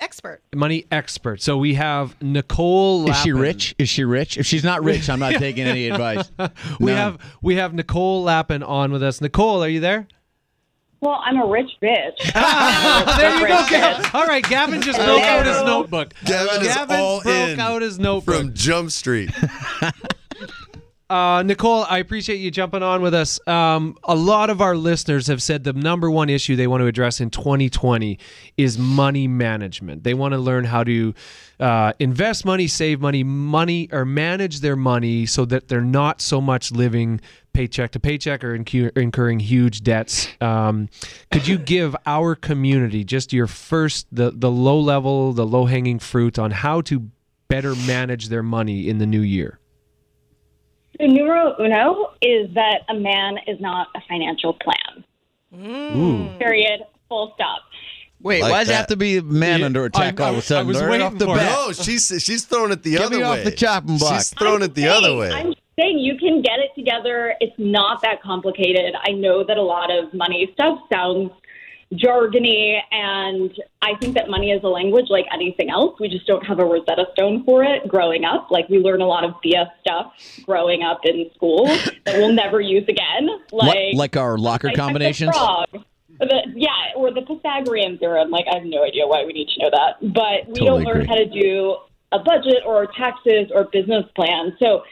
[0.00, 0.40] expert.
[0.54, 1.42] money expert.
[1.42, 3.10] So we have Nicole.
[3.10, 3.74] Is she rich?
[3.78, 4.38] Is she rich?
[4.38, 6.30] If she's not rich, I'm not taking any advice.
[6.78, 6.96] We None.
[6.96, 9.20] have we have Nicole Lapin on with us.
[9.20, 10.06] Nicole, are you there?
[11.04, 12.16] Well, I'm a rich bitch.
[13.18, 14.10] there you go, Gavin.
[14.14, 16.14] All right, Gavin just broke out his notebook.
[16.24, 18.34] Gavin is all broke in out his notebook.
[18.36, 19.30] From Jump Street.
[21.10, 23.38] Uh, Nicole, I appreciate you jumping on with us.
[23.46, 26.86] Um, a lot of our listeners have said the number one issue they want to
[26.86, 28.18] address in 2020
[28.56, 30.02] is money management.
[30.02, 31.14] They want to learn how to
[31.60, 36.40] uh, invest money, save money, money or manage their money so that they're not so
[36.40, 37.20] much living
[37.54, 40.28] paycheck to paycheck or incu- incurring huge debts.
[40.42, 40.90] Um,
[41.30, 45.98] could you give our community just your first, the the low level, the low hanging
[45.98, 47.08] fruit on how to
[47.48, 49.58] better manage their money in the new year?
[51.00, 55.04] So numero uno is that a man is not a financial plan.
[56.38, 56.80] Period.
[57.08, 57.60] Full stop.
[58.20, 60.30] Wait, Like why does it have to be a man Yeah, under attack I- all
[60.30, 60.66] of I- a sudden?
[60.66, 61.40] I was Right waiting off the for it.
[61.40, 61.58] bat.
[61.66, 63.28] No, she's she's throwing it the Get other me way.
[63.40, 64.14] off the chopping block.
[64.14, 65.30] She's throwing it the other way.
[65.30, 67.34] I'm saying you can get it together.
[67.40, 68.94] It's not that complicated.
[69.06, 71.30] I know that a lot of money stuff sounds
[71.92, 75.98] jargony, and I think that money is a language like anything else.
[76.00, 78.50] We just don't have a Rosetta Stone for it growing up.
[78.50, 80.12] Like we learn a lot of BS stuff
[80.44, 83.28] growing up in school that we'll never use again.
[83.52, 85.34] Like, Like like our locker like combinations?
[86.20, 88.30] The, yeah, or the Pythagorean theorem.
[88.30, 90.00] Like, I have no idea why we need to know that.
[90.14, 91.06] But we Totally don't learn agree.
[91.06, 91.76] how to do
[92.12, 94.56] a budget or taxes or business plan.
[94.60, 94.84] So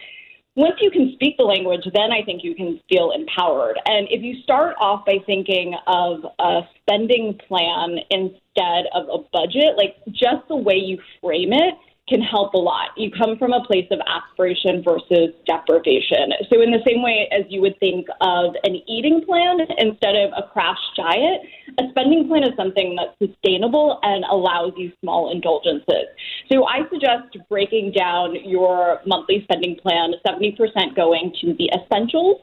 [0.54, 3.78] once you can speak the language, then I think you can feel empowered.
[3.86, 9.76] And if you start off by thinking of a spending plan instead of a budget,
[9.78, 11.74] like just the way you frame it
[12.12, 12.90] can help a lot.
[12.96, 16.32] You come from a place of aspiration versus deprivation.
[16.52, 20.30] So, in the same way as you would think of an eating plan instead of
[20.36, 21.40] a crash diet,
[21.78, 26.12] a spending plan is something that's sustainable and allows you small indulgences.
[26.52, 32.42] So, I suggest breaking down your monthly spending plan 70% going to the essentials.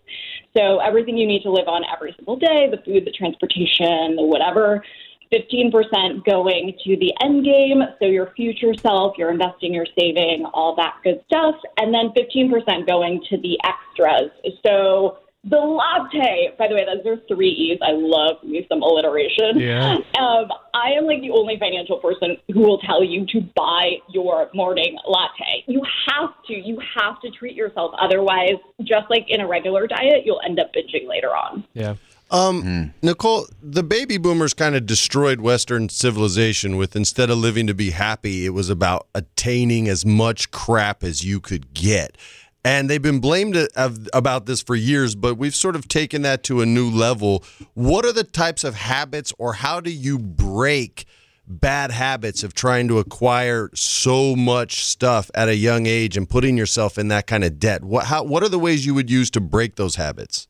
[0.57, 4.23] So, everything you need to live on every single day the food, the transportation, the
[4.23, 4.83] whatever.
[5.31, 10.75] 15% going to the end game, so your future self, you're investing, you're saving, all
[10.75, 14.31] that good stuff, and then 15% going to the extras.
[14.65, 17.79] So the latte, by the way, those are three E's.
[17.81, 19.59] I love me some alliteration.
[19.59, 19.97] Yeah.
[20.19, 24.49] Um, I am like the only financial person who will tell you to buy your
[24.53, 25.63] morning latte.
[25.65, 26.53] You have to.
[26.53, 27.93] You have to treat yourself.
[27.97, 31.63] Otherwise, just like in a regular diet, you'll end up binging later on.
[31.73, 31.95] Yeah.
[32.31, 37.73] Um, Nicole, the baby boomers kind of destroyed Western civilization with instead of living to
[37.73, 42.17] be happy, it was about attaining as much crap as you could get.
[42.63, 46.43] And they've been blamed of, about this for years, but we've sort of taken that
[46.43, 47.43] to a new level.
[47.73, 51.05] What are the types of habits, or how do you break
[51.47, 56.57] bad habits of trying to acquire so much stuff at a young age and putting
[56.57, 57.83] yourself in that kind of debt?
[57.83, 60.47] What, how, what are the ways you would use to break those habits?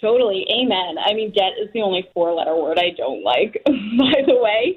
[0.00, 0.46] Totally.
[0.52, 0.96] Amen.
[1.02, 4.76] I mean, debt is the only four letter word I don't like, by the way.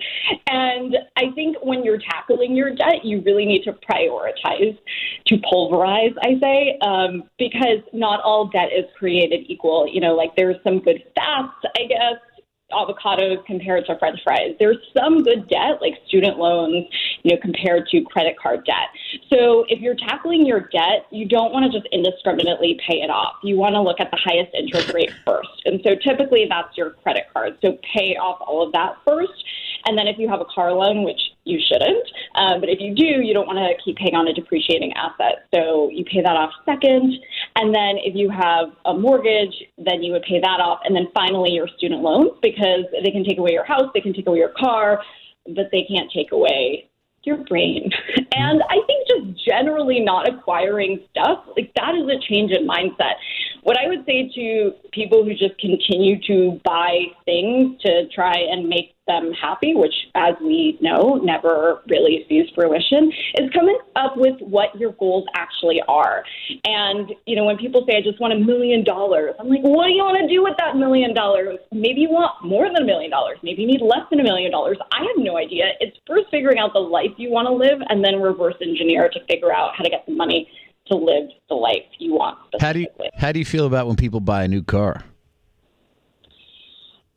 [0.49, 4.77] And I think when you're tackling your debt, you really need to prioritize,
[5.27, 9.89] to pulverize, I say, um, because not all debt is created equal.
[9.91, 12.21] You know, like there's some good fats, I guess,
[12.71, 14.55] avocados compared to french fries.
[14.59, 16.85] There's some good debt, like student loans,
[17.23, 18.89] you know, compared to credit card debt.
[19.29, 23.35] So if you're tackling your debt, you don't want to just indiscriminately pay it off.
[23.43, 25.49] You want to look at the highest interest rate first.
[25.65, 27.57] And so typically that's your credit card.
[27.61, 29.43] So pay off all of that first.
[29.85, 32.93] And then if you have a car loan, which you shouldn't, um, but if you
[32.93, 35.47] do, you don't want to keep paying on a depreciating asset.
[35.53, 37.13] So you pay that off second.
[37.55, 40.79] And then if you have a mortgage, then you would pay that off.
[40.85, 44.13] And then finally, your student loans, because they can take away your house, they can
[44.13, 45.01] take away your car,
[45.47, 46.89] but they can't take away
[47.23, 47.89] your brain.
[48.31, 53.15] And I think just generally not acquiring stuff, like that is a change in mindset.
[53.63, 58.69] What I would say to people who just continue to buy things to try and
[58.69, 64.39] make them happy, which, as we know, never really sees fruition, is coming up with
[64.39, 66.23] what your goals actually are.
[66.63, 69.87] And, you know, when people say, I just want a million dollars, I'm like, what
[69.87, 71.57] do you want to do with that million dollars?
[71.71, 73.39] Maybe you want more than a million dollars.
[73.41, 74.77] Maybe you need less than a million dollars.
[74.93, 75.71] I have no idea.
[75.79, 79.19] It's first figuring out the life you want to live and then reverse engineer to
[79.25, 80.47] figure out how to get the money
[80.87, 82.37] to live the life you want.
[82.59, 85.03] How do you how do you feel about when people buy a new car?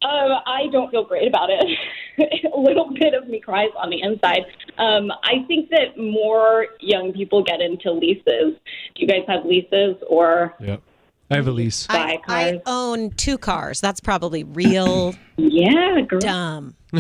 [0.05, 1.79] Um, I don't feel great about it.
[2.55, 4.45] a little bit of me cries on the inside.
[4.79, 8.25] Um, I think that more young people get into leases.
[8.25, 10.55] Do you guys have leases or?
[10.61, 10.83] Yep.
[11.31, 11.87] I have a lease.
[11.89, 13.81] I, I own two cars.
[13.81, 16.21] That's probably real yeah, girl.
[16.21, 16.75] dumb.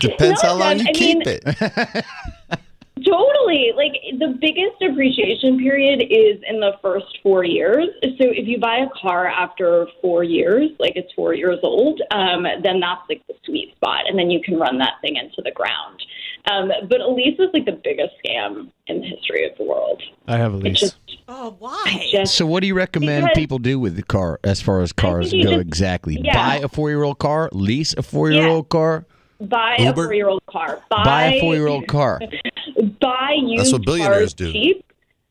[0.00, 2.04] Depends how long you I keep mean- it.
[3.04, 3.72] Totally.
[3.76, 7.88] Like the biggest appreciation period is in the first four years.
[8.02, 12.44] So if you buy a car after four years, like it's four years old, um,
[12.62, 14.08] then that's like the sweet spot.
[14.08, 16.02] And then you can run that thing into the ground.
[16.50, 20.02] Um, but a lease is like the biggest scam in the history of the world.
[20.26, 20.80] I have a lease.
[20.80, 20.96] just,
[21.30, 22.06] Oh, why?
[22.10, 24.92] just So, what do you recommend Because- people do with the car as far as
[24.92, 25.40] cars go?
[25.42, 26.32] just- exactly, yeah.
[26.34, 29.04] buy a four-year-old car, lease a four-year-old car,
[29.40, 30.02] buy Uber?
[30.02, 30.82] a four-year-old car.
[30.88, 32.20] Buy, buy a four-year-old car.
[33.00, 34.52] buy used That's what billionaires cars do.
[34.52, 34.84] cheap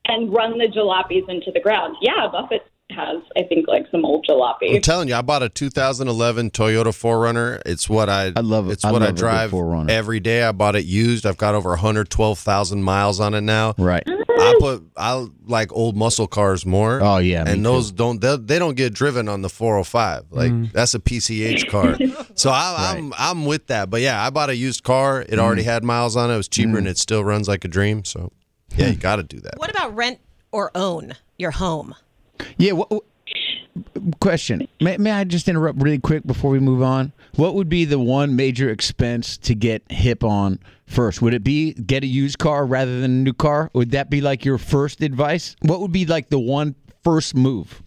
[0.05, 1.97] and run the jalopies into the ground.
[2.01, 4.75] Yeah, Buffett has, I think, like some old jalopy.
[4.75, 7.61] I'm telling you, I bought a 2011 Toyota 4Runner.
[7.65, 8.73] It's what I I love it.
[8.73, 9.89] It's I what I love a drive 4Runner.
[9.89, 10.43] every day.
[10.43, 11.25] I bought it used.
[11.25, 13.75] I've got over 112,000 miles on it now.
[13.77, 14.03] Right.
[14.07, 16.99] I put I like old muscle cars more.
[17.01, 17.63] Oh, yeah, me and too.
[17.63, 20.25] those don't they, they don't get driven on the 405.
[20.31, 21.97] Like that's a PCH car.
[22.35, 23.89] so I, I'm I'm with that.
[23.89, 25.21] But yeah, I bought a used car.
[25.27, 25.65] It already Mm.
[25.65, 26.33] had miles on it.
[26.33, 28.05] It was cheaper and it still runs like a dream.
[28.05, 28.31] So
[28.75, 29.57] yeah, you got to do that.
[29.57, 30.19] What about rent
[30.51, 31.95] or own your home?
[32.57, 32.73] Yeah.
[34.19, 34.67] Question?
[34.81, 37.13] May, may I just interrupt really quick before we move on?
[37.35, 41.21] What would be the one major expense to get hip on first?
[41.21, 43.69] Would it be get a used car rather than a new car?
[43.73, 45.55] Would that be like your first advice?
[45.61, 47.83] What would be like the one first move?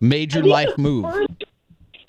[0.00, 1.04] Major life move.
[1.04, 1.44] First,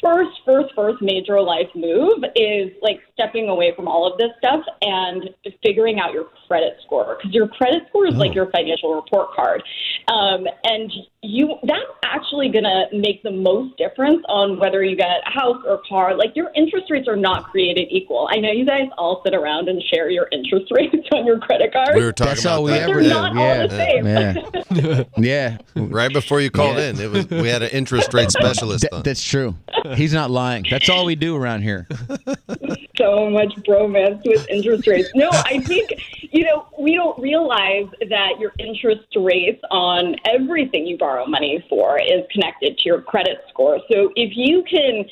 [0.02, 4.64] first, first, first major life move is like stepping away from all of this stuff
[4.82, 5.30] and
[5.64, 8.20] figuring out your credit score because your credit score is Oh.
[8.20, 9.62] like your financial report card.
[10.08, 15.08] Um, and you that's actually going to make the most difference on whether you get
[15.28, 16.16] a house or a car.
[16.16, 18.30] Like your interest rates are not created equal.
[18.32, 21.74] I know you guys all sit around and share your interest rates on your credit
[21.74, 21.90] card.
[21.96, 22.90] We were talking That's about all we that.
[22.90, 23.10] ever They're do.
[23.10, 24.34] not all the Yeah.
[24.72, 24.86] same.
[24.88, 25.04] yeah.
[25.18, 25.58] Yeah.
[25.76, 26.90] right before you called Yeah.
[26.92, 27.00] in.
[27.02, 29.56] It was we had an interest rate specialist Th- that's true.
[29.96, 30.66] He's not lying.
[30.70, 31.88] That's all we do around here.
[33.00, 35.10] so much bromance with interest rates.
[35.16, 40.98] No, I think, you know, we don't realize that your interest rates on everything you
[40.98, 43.80] borrow money for is connected to your credit score.
[43.92, 45.06] So if you can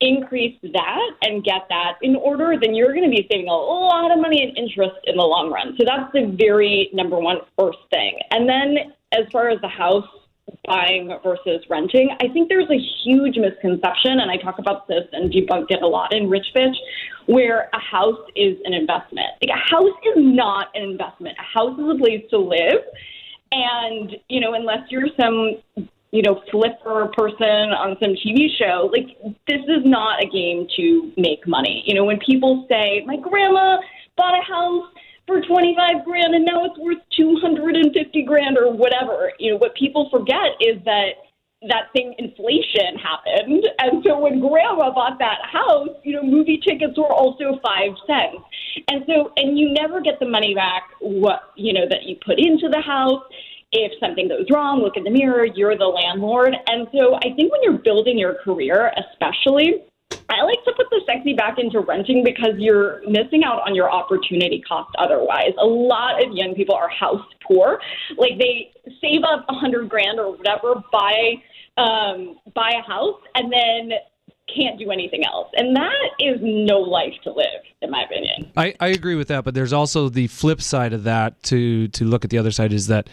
[0.00, 4.10] increase that and get that in order, then you're going to be saving a lot
[4.10, 5.74] of money in interest in the long run.
[5.78, 8.18] So that's the very number one first thing.
[8.30, 10.08] And then as far as the house
[10.64, 15.32] buying versus renting, I think there's a huge misconception, and I talk about this and
[15.32, 16.76] debunked it a lot in Rich Bitch,
[17.26, 19.28] where a house is an investment.
[19.42, 21.36] Like a house is not an investment.
[21.38, 22.80] A house is a place to live.
[23.52, 25.56] And, you know, unless you're some,
[26.10, 31.12] you know, flipper person on some TV show, like this is not a game to
[31.16, 31.82] make money.
[31.86, 33.78] You know, when people say, my grandma
[34.16, 34.92] bought a house
[35.26, 40.08] for 25 grand and now it's worth 250 grand or whatever, you know, what people
[40.10, 41.26] forget is that
[41.68, 43.64] that thing inflation happened.
[43.78, 48.44] And so when grandma bought that house you know movie tickets were also five cents.
[48.88, 52.38] And so and you never get the money back what you know that you put
[52.38, 53.22] into the house.
[53.72, 56.54] If something goes wrong look in the mirror you're the landlord.
[56.68, 59.82] And so i think when you're building your career especially
[60.28, 63.90] I like to put the sexy back into renting because you're missing out on your
[63.90, 65.52] opportunity cost otherwise.
[65.60, 67.80] A lot of young people are house poor.
[68.16, 71.34] Like they save up a hundred grand or whatever, buy
[71.76, 73.98] um, buy a house, and then
[74.54, 75.48] can't do anything else.
[75.54, 78.50] And that is no life to live, in my opinion.
[78.56, 82.04] I, I agree with that, but there's also the flip side of that to to
[82.04, 83.08] look at the other side is that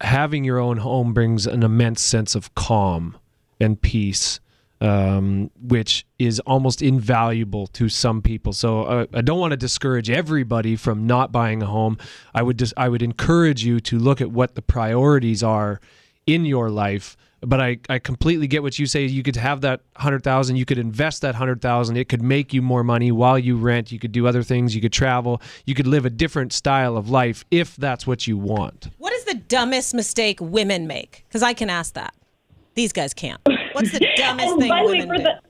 [0.00, 3.16] having your own home brings an immense sense of calm
[3.60, 4.40] and peace,
[4.80, 8.52] um, which is almost invaluable to some people.
[8.52, 11.98] So uh, I don't want to discourage everybody from not buying a home.
[12.34, 15.80] I would just I would encourage you to look at what the priorities are
[16.26, 19.04] in your life but I, I completely get what you say.
[19.04, 22.52] You could have that hundred thousand, you could invest that hundred thousand, it could make
[22.52, 25.74] you more money while you rent, you could do other things, you could travel, you
[25.74, 28.88] could live a different style of life if that's what you want.
[28.98, 31.24] What is the dumbest mistake women make?
[31.28, 32.14] Because I can ask that.
[32.74, 33.40] These guys can't.
[33.76, 35.22] What's the dumbest and thing by the way, women for do?
[35.22, 35.40] the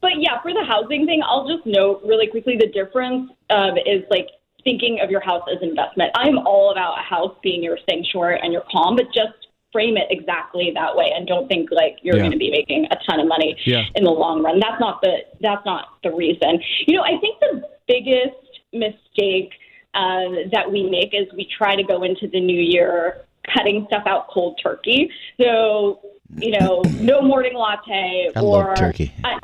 [0.00, 4.02] but yeah, for the housing thing, I'll just note really quickly the difference um, is
[4.10, 4.26] like
[4.64, 6.10] thinking of your house as an investment.
[6.16, 10.08] I'm all about a house being your sanctuary and your calm, but just frame it
[10.10, 12.22] exactly that way and don't think like you're Yeah.
[12.22, 13.84] going to be making a ton of money Yeah.
[13.94, 14.58] in the long run.
[14.60, 16.60] That's not the that's not the reason.
[16.86, 18.36] You know, I think the biggest
[18.72, 19.52] mistake
[19.94, 24.02] uh, that we make is we try to go into the new year cutting stuff
[24.06, 25.10] out cold turkey.
[25.40, 26.00] So
[26.38, 29.12] you know, no morning latte I or love turkey.
[29.24, 29.38] I-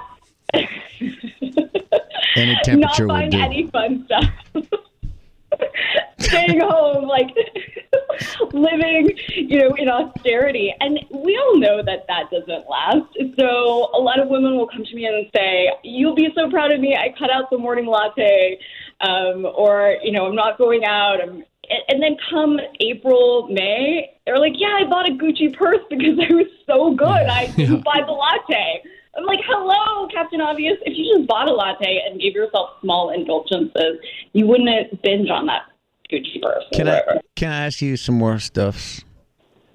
[2.36, 4.24] Any not temperature will buying any fun stuff.
[6.20, 7.28] Staying home, like
[8.52, 10.74] living, you know, in austerity.
[10.80, 13.06] And we all know that that doesn't last.
[13.38, 16.70] So a lot of women will come to me and say, You'll be so proud
[16.70, 16.96] of me.
[16.96, 18.58] I cut out the morning latte.
[19.00, 21.20] Um, or, you know, I'm not going out.
[21.22, 25.80] I'm, and- and then come April, May, they're like, Yeah, I bought a Gucci purse
[25.90, 27.06] because I was so good.
[27.08, 28.82] I didn't buy the latte.
[29.16, 30.76] I'm like, hello, Captain Obvious.
[30.86, 33.98] If you just bought a latte and gave yourself small indulgences,
[34.32, 35.62] you wouldn't binge on that
[36.12, 36.64] Gucci purse.
[36.72, 37.02] Can I
[37.34, 39.00] can I ask you some more stuff?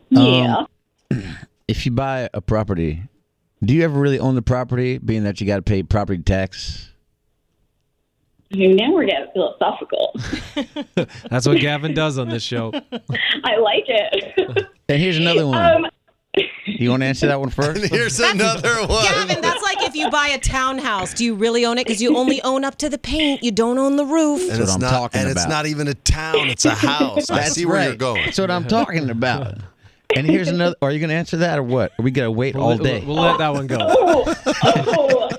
[0.10, 0.64] Yeah.
[1.12, 1.24] Um,
[1.68, 3.04] if you buy a property,
[3.64, 6.93] do you ever really own the property, being that you got to pay property tax?
[8.54, 10.14] I mean, now we're getting philosophical.
[11.30, 12.72] That's what Gavin does on this show.
[13.44, 14.68] I like it.
[14.88, 15.86] And here's another one.
[15.86, 15.86] um,
[16.66, 17.84] you want to answer that one first?
[17.92, 19.04] Here's another one.
[19.06, 21.14] Gavin, that's like if you buy a townhouse.
[21.16, 21.86] Do you really own it?
[21.88, 23.44] Because you only own up to the paint.
[23.44, 24.42] You don't own the roof.
[24.42, 27.30] and what it's I'm not, talking and it's not even a town; it's a house.
[27.32, 27.88] I That's see where right.
[27.88, 28.24] you're going.
[28.26, 29.58] That's what I'm talking about.
[30.16, 30.76] And here's another.
[30.82, 31.92] Are you going to answer that or what?
[32.00, 33.04] Are we going to wait We'll, all let- day?
[33.06, 33.78] we'll let that one go.
[33.80, 35.30] oh, oh.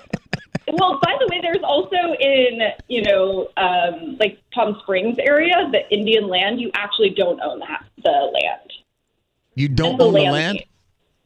[0.68, 5.88] Well, by the way, there's also in, you know, um, like Palm Springs area, the
[5.92, 8.72] Indian land, you actually don't own the, ha- the land.
[9.54, 10.64] you don't The own the land- land?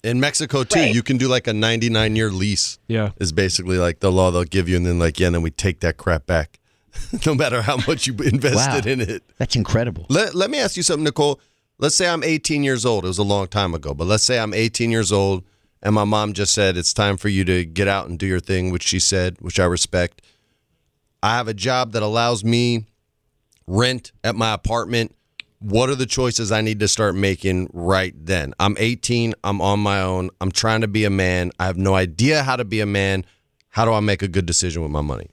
[0.05, 0.95] In Mexico too, Right.
[0.95, 2.79] you can do like a 99 year lease.
[2.87, 3.11] Yeah.
[3.19, 5.51] is basically like the law they'll give you, and then like yeah, and then we
[5.51, 6.61] take that crap back,
[7.27, 8.93] no matter how much you invested Wow.
[8.93, 9.25] in it.
[9.39, 10.07] That's incredible.
[10.09, 11.41] Let, let me ask you something, Nicole.
[11.79, 13.05] Let's say I'm 18 years old.
[13.05, 15.45] It was a long time ago, but let's say I'm 18 years old
[15.83, 18.41] and my mom just said it's time for you to get out and do your
[18.41, 20.23] thing, which she said, which I respect.
[21.23, 22.87] I have a job that allows me
[23.67, 25.15] rent at my apartment
[25.61, 28.55] what are the choices I need to start making right then?
[28.61, 31.51] I'm 18, I'm on my own, I'm trying to be a man.
[31.59, 33.25] I have no idea how to be a man.
[33.71, 35.29] How do I make a good decision with my money?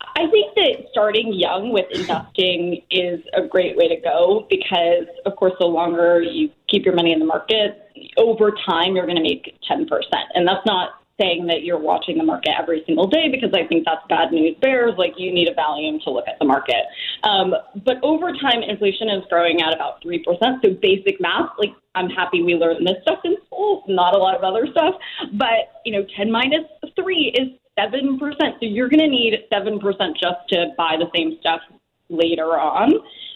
[0.00, 0.51] I think
[0.92, 6.22] starting young with investing is a great way to go because, of course, the longer
[6.22, 9.86] you keep your money in the market, over time you're going to make 10%.
[10.34, 13.84] And that's not saying that you're watching the market every single day because I think
[13.84, 14.94] that's bad news bears.
[14.96, 16.84] Like you need a Valium to look at the market.
[17.22, 20.24] Um, but over time, inflation is growing at about 3%.
[20.64, 24.34] So basic math, like I'm happy we learned this stuff in school, not a lot
[24.34, 24.94] of other stuff.
[25.34, 26.64] But, you know, 10 minus
[26.96, 28.18] 3 is 7%.
[28.18, 29.80] So you're going to need 7%
[30.14, 31.60] just to buy the same stuff
[32.08, 32.92] later on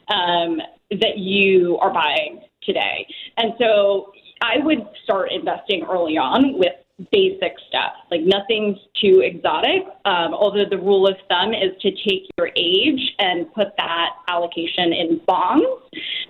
[0.08, 0.60] um,
[0.90, 3.06] that you are buying today.
[3.36, 4.12] And so
[4.42, 6.72] I would start investing early on with
[7.12, 9.82] basic stuff, like nothing's too exotic.
[10.06, 14.92] Um, although the rule of thumb is to take your age and put that allocation
[14.92, 15.66] in bonds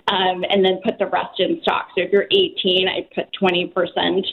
[0.09, 1.93] um, and then put the rest in stocks.
[1.97, 4.25] So if you're 18, I put 20%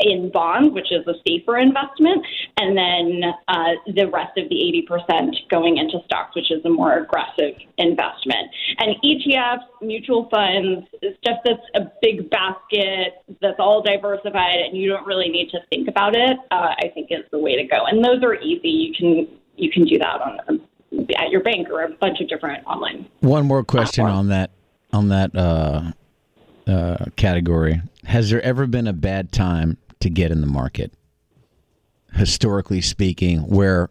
[0.00, 2.24] in bonds, which is a safer investment,
[2.56, 6.98] and then uh, the rest of the 80% going into stocks, which is a more
[6.98, 8.48] aggressive investment.
[8.78, 10.86] And ETFs, mutual funds,
[11.22, 15.88] stuff that's a big basket, that's all diversified, and you don't really need to think
[15.88, 16.38] about it.
[16.50, 17.86] Uh, I think is the way to go.
[17.86, 18.68] And those are easy.
[18.68, 20.60] You can you can do that on
[21.16, 23.06] at your bank or a bunch of different online.
[23.20, 24.18] One more question platforms.
[24.18, 24.50] on that
[24.92, 25.92] on that uh,
[26.70, 27.82] uh, category.
[28.04, 30.92] Has there ever been a bad time to get in the market,
[32.12, 33.90] historically speaking, where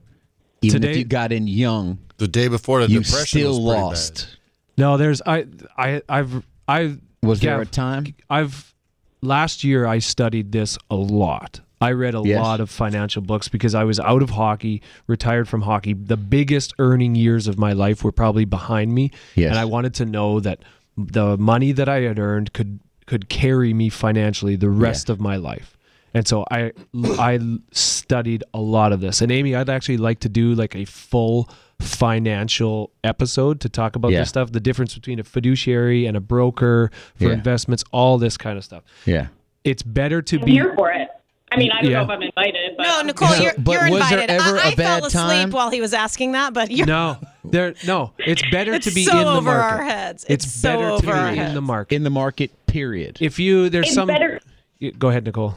[0.61, 4.25] even Today, if you got in young, the day before the you depression still lost.
[4.25, 4.37] Bad.
[4.77, 5.45] No, there's I
[5.77, 8.73] I I've I was there a time I've
[9.21, 11.61] last year I studied this a lot.
[11.79, 12.41] I read a yes.
[12.41, 15.93] lot of financial books because I was out of hockey, retired from hockey.
[15.93, 19.51] The biggest earning years of my life were probably behind me, yes.
[19.51, 20.63] and I wanted to know that
[20.97, 25.13] the money that I had earned could could carry me financially the rest yeah.
[25.13, 25.76] of my life.
[26.13, 26.71] And so I
[27.19, 27.39] I
[27.71, 29.21] studied a lot of this.
[29.21, 31.49] And Amy, I'd actually like to do like a full
[31.79, 34.19] financial episode to talk about yeah.
[34.19, 37.33] this stuff, the difference between a fiduciary and a broker for yeah.
[37.33, 38.83] investments, all this kind of stuff.
[39.05, 39.27] Yeah.
[39.63, 41.09] It's better to I'm be here for it.
[41.51, 41.97] I mean, I don't yeah.
[41.99, 44.29] know if I'm invited, but no, Nicole, you're, but you're was invited.
[44.29, 45.51] There ever I, a bad fell asleep time?
[45.51, 46.85] while he was asking that, but you're...
[46.85, 48.11] no, there, no.
[48.17, 49.75] It's better it's to be so in the over market.
[49.77, 50.25] our heads.
[50.27, 51.49] It's, it's so better over to our be heads.
[51.49, 51.95] in the market.
[51.95, 53.19] In the market, period.
[53.21, 54.07] If you there's it's some.
[54.07, 54.41] Better.
[54.97, 55.55] Go ahead, Nicole.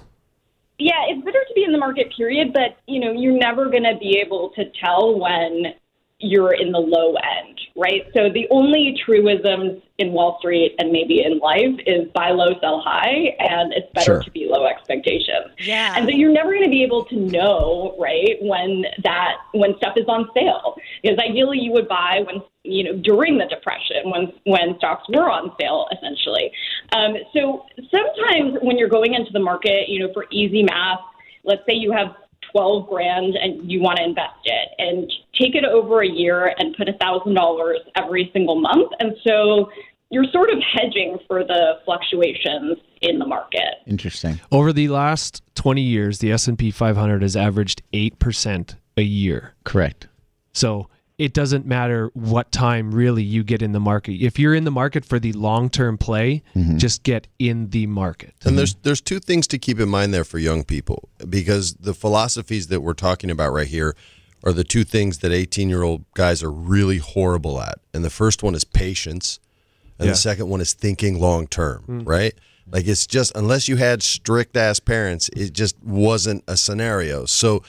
[0.80, 2.52] Yeah, it's better to be in the market, period.
[2.52, 5.74] But you know, you're never going to be able to tell when
[6.18, 8.04] you're in the low end, right?
[8.14, 12.80] So the only truisms in Wall Street and maybe in life is buy low, sell
[12.80, 14.22] high, and it's better sure.
[14.22, 15.46] to be low expectations.
[15.58, 15.94] Yeah.
[15.96, 19.94] And so you're never going to be able to know, right, when that when stuff
[19.96, 20.76] is on sale.
[21.02, 25.30] Because ideally you would buy when you know during the depression when when stocks were
[25.30, 26.52] on sale essentially.
[26.92, 31.00] Um, so sometimes when you're going into the market, you know, for easy math,
[31.44, 32.14] let's say you have
[32.52, 36.76] 12 grand and you want to invest it and take it over a year and
[36.76, 38.90] put a thousand dollars every single month.
[39.00, 39.70] And so
[40.10, 43.76] you're sort of hedging for the fluctuations in the market.
[43.86, 44.40] Interesting.
[44.50, 49.54] Over the last 20 years, the S&P 500 has averaged 8% a year.
[49.64, 50.08] Correct.
[50.52, 50.88] So
[51.20, 54.12] it doesn't matter what time really you get in the market.
[54.12, 56.78] If you're in the market for the long-term play, mm-hmm.
[56.78, 58.32] just get in the market.
[58.42, 61.92] And there's there's two things to keep in mind there for young people because the
[61.92, 63.94] philosophies that we're talking about right here
[64.42, 67.78] are the two things that 18-year-old guys are really horrible at.
[67.92, 69.40] And the first one is patience,
[69.98, 70.12] and yeah.
[70.12, 72.08] the second one is thinking long term, mm.
[72.08, 72.32] right?
[72.72, 77.26] Like it's just unless you had strict ass parents, it just wasn't a scenario.
[77.26, 77.62] So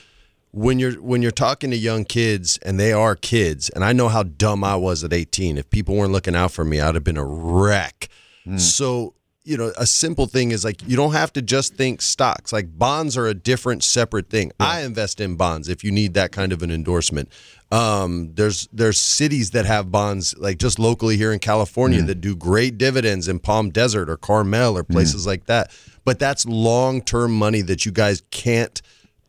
[0.52, 4.08] when you're when you're talking to young kids and they are kids and I know
[4.08, 7.04] how dumb I was at 18 if people weren't looking out for me I'd have
[7.04, 8.08] been a wreck
[8.46, 8.60] mm.
[8.60, 12.52] so you know a simple thing is like you don't have to just think stocks
[12.52, 14.66] like bonds are a different separate thing yeah.
[14.66, 17.30] I invest in bonds if you need that kind of an endorsement
[17.70, 22.06] um, there's there's cities that have bonds like just locally here in California mm.
[22.06, 25.28] that do great dividends in Palm Desert or Carmel or places mm.
[25.28, 25.70] like that
[26.04, 28.82] but that's long-term money that you guys can't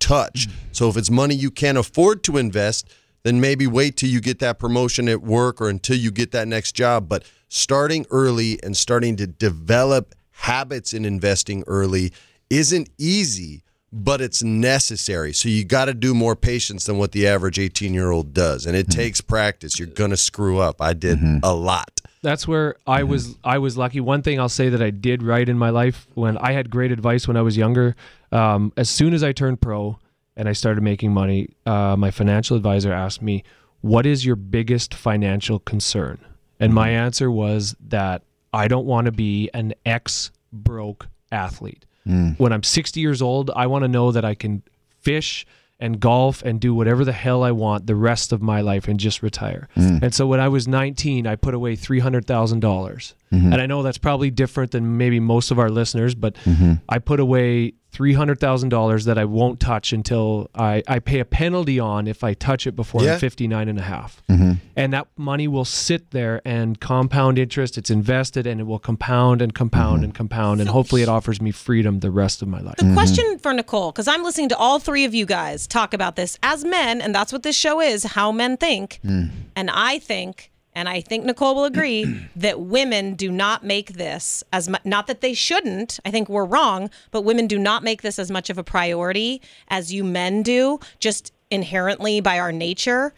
[0.03, 0.47] touch.
[0.71, 2.93] So if it's money you can't afford to invest,
[3.23, 6.47] then maybe wait till you get that promotion at work or until you get that
[6.47, 7.07] next job.
[7.07, 12.11] But starting early and starting to develop habits in investing early
[12.49, 15.31] isn't easy, but it's necessary.
[15.31, 18.65] So you got to do more patience than what the average 18 year old does.
[18.65, 18.99] And it mm-hmm.
[18.99, 19.79] takes practice.
[19.79, 20.81] You're going to screw up.
[20.81, 21.37] I did mm-hmm.
[21.43, 22.01] a lot.
[22.23, 23.11] That's where I mm-hmm.
[23.11, 23.99] was I was lucky.
[23.99, 26.91] One thing I'll say that I did right in my life when I had great
[26.91, 27.95] advice when I was younger.
[28.33, 29.99] Um, as soon as I turned pro
[30.35, 33.43] and I started making money, uh, my financial advisor asked me,
[33.81, 36.19] "What is your biggest financial concern?"
[36.59, 37.05] And my mm-hmm.
[37.05, 38.23] answer was that
[38.53, 41.85] I don't want to be an ex broke athlete.
[42.07, 42.39] Mm.
[42.39, 44.61] When I'm 60 years old, I want to know that I can
[45.01, 45.45] fish
[45.79, 48.99] and golf and do whatever the hell I want the rest of my life and
[48.99, 49.67] just retire.
[49.75, 50.03] Mm.
[50.03, 52.59] And so when I was 19, I put away $300,000.
[52.59, 53.51] dollars mm-hmm.
[53.51, 56.73] And I know that's probably different than maybe most of our listeners, but mm-hmm.
[56.87, 62.07] I put away $300,000 that I won't touch until I, I pay a penalty on
[62.07, 63.13] if I touch it before Yeah.
[63.13, 64.23] I'm 59 and a half.
[64.29, 64.53] Mm-hmm.
[64.75, 67.77] And that money will sit there and compound interest.
[67.77, 70.05] It's invested and it will compound and compound mm-hmm.
[70.05, 70.61] and compound.
[70.61, 72.77] And hopefully it offers me freedom the rest of my life.
[72.77, 72.93] The mm-hmm.
[72.93, 76.37] question for Nicole, because I'm listening to all three of you guys talk about this
[76.41, 78.99] as men, and that's what this show is how men think.
[79.05, 79.29] Mm.
[79.55, 84.43] And I think, and I think Nicole will agree, that women do not make this
[84.51, 88.01] as much, not that they shouldn't, I think we're wrong, but women do not make
[88.01, 93.13] this as much of a priority as you men do, just inherently by our nature.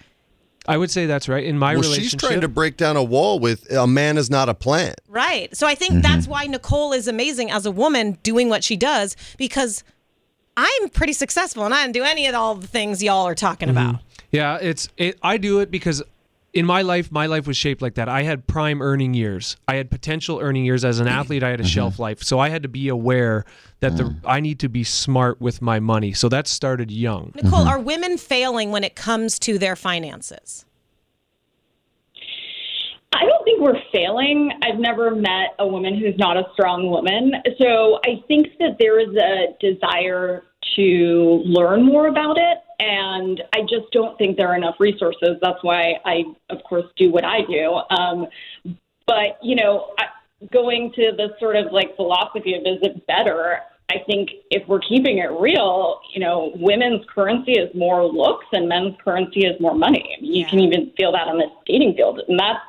[0.67, 1.43] I would say that's right.
[1.43, 4.29] In my Well, relationship, she's trying to break down a wall with a man is
[4.29, 4.99] not a plant.
[5.07, 5.55] Right.
[5.55, 6.01] So I think mm-hmm.
[6.01, 9.83] that's why Nicole is amazing as a woman doing what she does because
[10.57, 13.69] I'm pretty successful and I didn't do any of all the things y'all are talking
[13.69, 13.77] mm-hmm.
[13.77, 14.01] about.
[14.31, 16.01] Yeah, it's it, I do it because
[16.55, 18.07] in my life, my life was shaped like that.
[18.07, 19.57] I had prime earning years.
[19.67, 21.43] I had potential earning years as an athlete.
[21.43, 21.69] I had a mm-hmm.
[21.69, 23.43] shelf life, so I had to be aware
[23.81, 24.15] that the mm.
[24.25, 26.13] I need to be smart with my money.
[26.13, 27.33] So that started young.
[27.35, 27.67] Nicole, mm-hmm.
[27.67, 30.65] are women failing when it comes to their finances?
[33.13, 34.51] I don't think we're failing.
[34.63, 37.33] I've never met a woman who's not a strong woman.
[37.59, 40.43] So I think that there is a desire
[40.77, 42.59] to learn more about it.
[42.79, 45.37] And I just don't think there are enough resources.
[45.41, 47.79] That's why I, of course, do what I do.
[47.89, 48.27] Um,
[49.07, 50.05] but, you know, I,
[50.51, 53.59] going to the sort of like philosophy of is it better?
[53.89, 58.67] I think if we're keeping it real, you know, women's currency is more looks and
[58.67, 60.15] men's currency is more money.
[60.17, 62.21] I mean, you can even feel that on the dating field.
[62.27, 62.59] And that's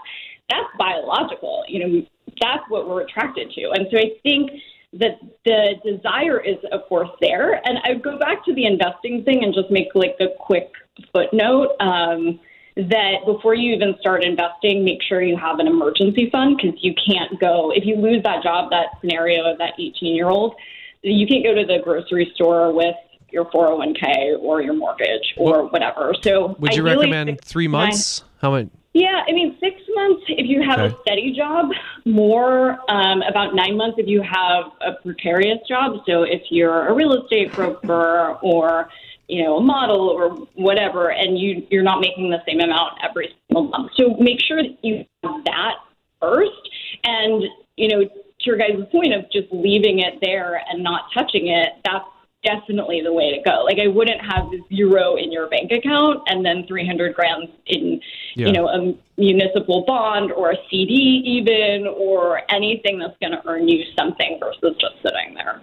[0.51, 1.65] that's biological.
[1.67, 2.07] You know,
[2.41, 3.71] that's what we're attracted to.
[3.73, 4.51] And so I think
[4.99, 7.61] that the desire is, of course, there.
[7.66, 10.72] And I would go back to the investing thing and just make like a quick
[11.12, 12.40] footnote um,
[12.76, 16.94] that before you even start investing, make sure you have an emergency fund because you
[16.94, 20.55] can't go, if you lose that job, that scenario of that 18 year old,
[21.03, 22.94] you can't go to the grocery store with
[23.30, 26.14] your 401k or your mortgage or whatever.
[26.22, 28.24] So Would you recommend three to nine- months?
[28.47, 28.68] How much?
[28.94, 30.94] yeah, I mean, six months if you have Okay.
[30.94, 31.66] a steady job,
[32.05, 36.05] more um, about nine months if you have a precarious job.
[36.09, 38.88] So if you're a real estate broker or
[39.26, 43.34] you know a model or whatever, and you you're not making the same amount every
[43.49, 43.90] single month.
[43.97, 45.74] So make sure that you have that
[46.20, 46.62] first,
[47.03, 47.42] and
[47.76, 51.70] you know to your guys' point of just leaving it there and not touching it.
[51.84, 52.05] That's
[52.47, 53.64] definitely the way to go.
[53.64, 54.44] Like I wouldn't have
[54.74, 58.01] zero in your bank account and then 300 grams in,
[58.36, 58.47] Yeah.
[58.47, 60.94] you know, a municipal bond or a CD
[61.26, 65.61] even, or anything that's going to earn you something versus just sitting there.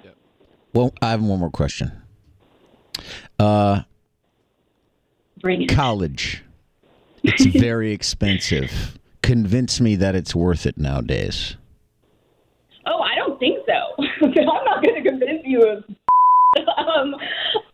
[0.74, 1.92] Well, I have one more question.
[3.40, 3.82] Uh,
[5.42, 5.70] Bring it.
[5.70, 6.44] college.
[7.26, 9.00] It's very expensive.
[9.22, 11.56] Convince me that it's worth it nowadays.
[12.86, 14.04] Oh, I don't think so.
[14.26, 15.86] I'm not going to convince you of.
[16.78, 17.16] um,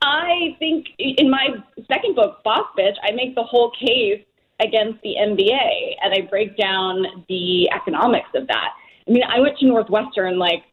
[0.01, 1.49] I think in my
[1.87, 4.23] second book, Boss Bitch, I make the whole case
[4.59, 8.69] against the MBA and I break down the economics of that.
[9.07, 10.63] I mean, I went to Northwestern, like,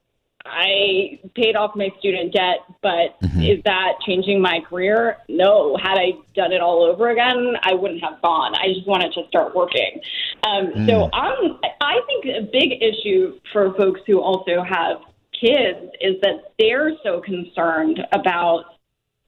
[0.49, 5.19] I paid off my student debt, but is that changing my career?
[5.29, 5.77] No.
[5.77, 8.55] Had I done it all over again, I wouldn't have gone.
[8.55, 10.01] I just wanted to start working.
[10.47, 14.99] Um, So I'm, I think a big issue for folks who also have
[15.41, 18.65] kids is that they're so concerned about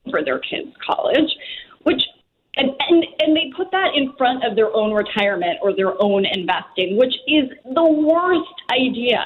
[0.09, 1.29] for their kids' college,
[1.83, 2.01] which
[2.55, 6.25] and, and and they put that in front of their own retirement or their own
[6.25, 9.23] investing, which is the worst idea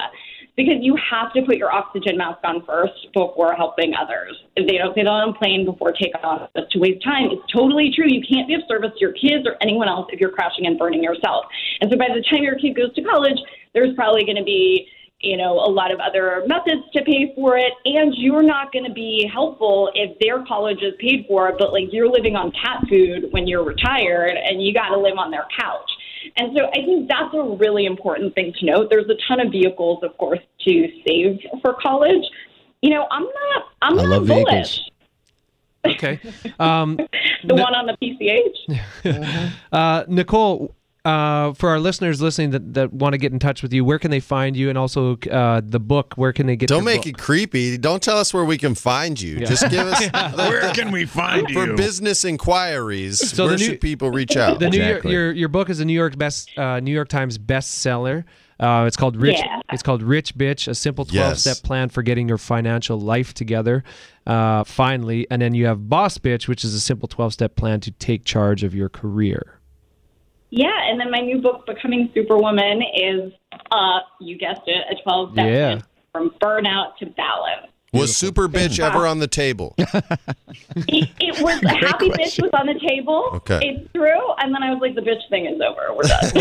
[0.56, 4.38] because you have to put your oxygen mask on first before helping others.
[4.56, 7.30] If they don't that on a plane before takeoff, that's to waste time.
[7.32, 8.06] It's totally true.
[8.06, 10.78] You can't be of service to your kids or anyone else if you're crashing and
[10.78, 11.46] burning yourself.
[11.80, 13.38] And so by the time your kid goes to college,
[13.74, 14.86] there's probably going to be
[15.24, 18.84] you know, a lot of other methods to pay for it, and you're not going
[18.84, 22.84] to be helpful if their college is paid for, but like you're living on cat
[22.88, 25.90] food when you're retired and you got to live on their couch.
[26.36, 28.88] And so I think that's a really important thing to note.
[28.90, 32.24] There's a ton of vehicles, of course, to save for college.
[32.82, 34.80] You know, I'm not, I'm I not love bullish.
[35.84, 35.96] vehicles.
[35.96, 36.20] Okay.
[36.58, 36.98] Um,
[37.46, 37.96] The one on the
[39.04, 39.52] PCH.
[39.72, 40.74] uh, Nicole,
[41.04, 43.98] uh, for our listeners listening that, that want to get in touch with you, where
[43.98, 44.68] can they find you?
[44.70, 46.68] And also uh, the book, where can they get?
[46.68, 47.06] Don't make book?
[47.08, 47.76] it creepy.
[47.76, 49.40] Don't tell us where we can find you.
[49.44, 51.66] Just give us Where can we find for you?
[51.72, 53.18] For business inquiries.
[53.34, 54.60] So where the new- should people reach out?
[54.60, 57.36] The New York, your your book is a New York best uh, New York Times
[57.38, 58.24] bestseller.
[58.60, 59.38] Uh, it's called Rich.
[59.40, 59.60] Yeah.
[59.72, 61.40] It's called Rich Bitch: A Simple Twelve Yes.
[61.40, 63.82] Step Plan for Getting Your Financial Life Together.
[64.26, 67.80] Uh, finally, and then you have Boss Bitch, which is a simple twelve step plan
[67.80, 69.60] to take charge of your career.
[70.56, 73.32] Yeah, and then my new book, Becoming Superwoman, is,
[73.72, 75.80] uh, you guessed it, a 12 step Yeah.
[76.12, 77.66] from burnout to balance.
[77.92, 79.74] Was Super Bitch ever on the table?
[80.88, 83.30] It, it was Happy Bitch was on the table.
[83.34, 83.58] Okay.
[83.62, 84.32] It's true.
[84.38, 85.94] And then I was like, the bitch thing is over.
[85.94, 86.20] We're done.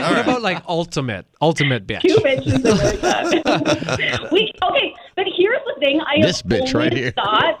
[0.00, 2.00] what about like ultimate, ultimate bitch?
[2.02, 4.28] Two bitches and we're done.
[4.32, 6.00] we, okay, but here's the thing.
[6.00, 7.10] I This have bitch right here.
[7.12, 7.60] thought,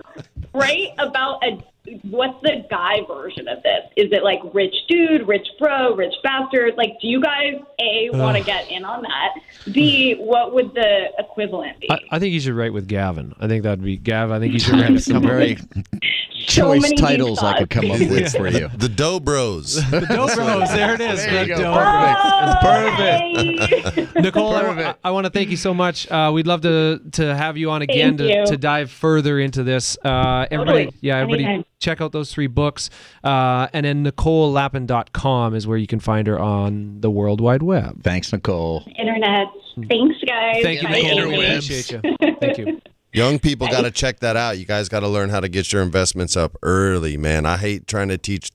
[0.52, 1.58] right, about a
[2.02, 3.82] what's the guy version of this?
[3.96, 6.74] Is it like rich dude, rich bro, rich bastard?
[6.76, 9.34] Like, do you guys a want to get in on that?
[9.72, 11.90] B, what would the equivalent be?
[11.90, 13.34] I, I think you should write with Gavin.
[13.40, 14.30] I think that'd be Gav.
[14.30, 15.56] I think you should write Some some very
[16.46, 18.10] choice many deep titles I could come up thoughts.
[18.10, 18.68] with for you.
[18.68, 19.74] The Doe Bros.
[19.90, 20.68] The Dope Bros.
[20.70, 21.24] There it is.
[21.24, 21.74] There you The go.
[21.74, 23.96] Dope Perfect.
[23.96, 24.14] Perfect.
[24.16, 24.98] Nicole, I, Perfect.
[25.04, 26.10] I want to thank you so much.
[26.10, 28.46] Uh, we'd love to to have you on again Thank to, you.
[28.46, 29.96] to dive further into this.
[30.04, 30.98] Uh, everybody, Totally.
[31.00, 31.64] yeah, everybody, Anytime.
[31.78, 32.90] Check out those three books.
[33.22, 38.02] Uh, and then NicoleLapin.com is where you can find her on the World Wide Web.
[38.02, 38.84] Thanks, Nicole.
[38.98, 39.48] Internet.
[39.88, 40.62] Thanks, guys.
[40.62, 40.94] Thank you, Bye.
[41.02, 41.18] Nicole.
[41.18, 41.48] Interwebs.
[41.48, 42.36] appreciate you.
[42.40, 42.80] Thank you.
[43.12, 44.58] Young people got to check that out.
[44.58, 47.46] You guys got to learn how to get your investments up early, man.
[47.46, 48.50] I hate trying to teach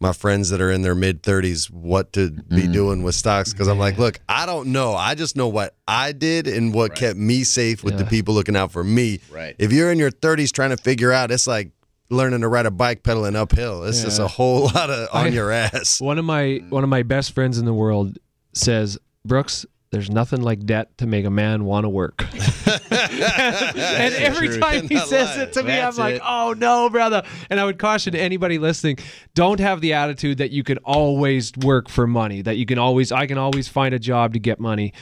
[0.00, 3.68] my friends that are in their mid 30s what to be doing with stocks because
[3.68, 4.94] I'm like, look, I don't know.
[4.94, 8.56] I just know what I did and what kept me safe with the people looking
[8.56, 9.20] out for me.
[9.30, 9.56] Right.
[9.58, 11.70] If you're in your 30s trying to figure out, it's like
[12.10, 13.84] learning to ride a bike pedaling uphill.
[13.84, 16.00] It's just a whole lot of on I- your ass.
[16.00, 18.18] One of my one of my best friends in the world
[18.52, 22.24] says, Brooks, there's nothing like debt to make a man want to work.
[22.90, 24.58] and every true.
[24.58, 25.40] time he says lying.
[25.40, 26.22] it to me, That's I'm like, it.
[26.24, 27.22] oh no, brother.
[27.48, 28.98] And I would caution anybody listening,
[29.34, 33.12] don't have the attitude that you can always work for money, that you can always,
[33.12, 34.92] I can always find a job to get money.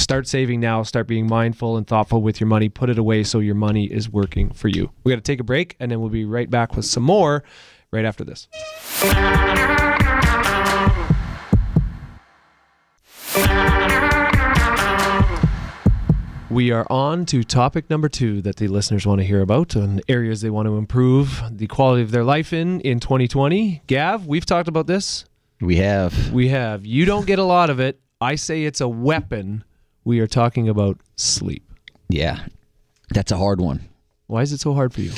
[0.00, 3.38] Start saving now, start being mindful and thoughtful with your money, put it away so
[3.38, 4.90] your money is working for you.
[5.04, 7.44] We got to take a break and then we'll be right back with some more
[7.92, 8.48] right after this.
[16.48, 20.02] We are on to topic number two that the listeners want to hear about and
[20.08, 23.82] areas they want to improve the quality of their life in in 2020.
[23.86, 25.26] Gav, we've talked about this.
[25.60, 26.32] We have.
[26.32, 26.86] We have.
[26.86, 28.00] You don't get a lot of it.
[28.18, 29.62] I say it's a weapon.
[30.04, 31.62] We are talking about sleep.
[32.08, 32.46] Yeah.
[33.10, 33.88] That's a hard one.
[34.26, 35.10] Why is it so hard for you?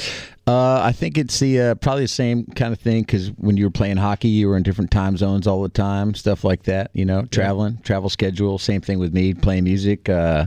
[0.47, 3.65] Uh, I think it's the uh, probably the same kind of thing because when you
[3.65, 6.91] were playing hockey, you were in different time zones all the time, stuff like that.
[6.95, 8.59] You know, traveling, travel schedule.
[8.59, 10.09] Same thing with me playing music.
[10.09, 10.47] Uh,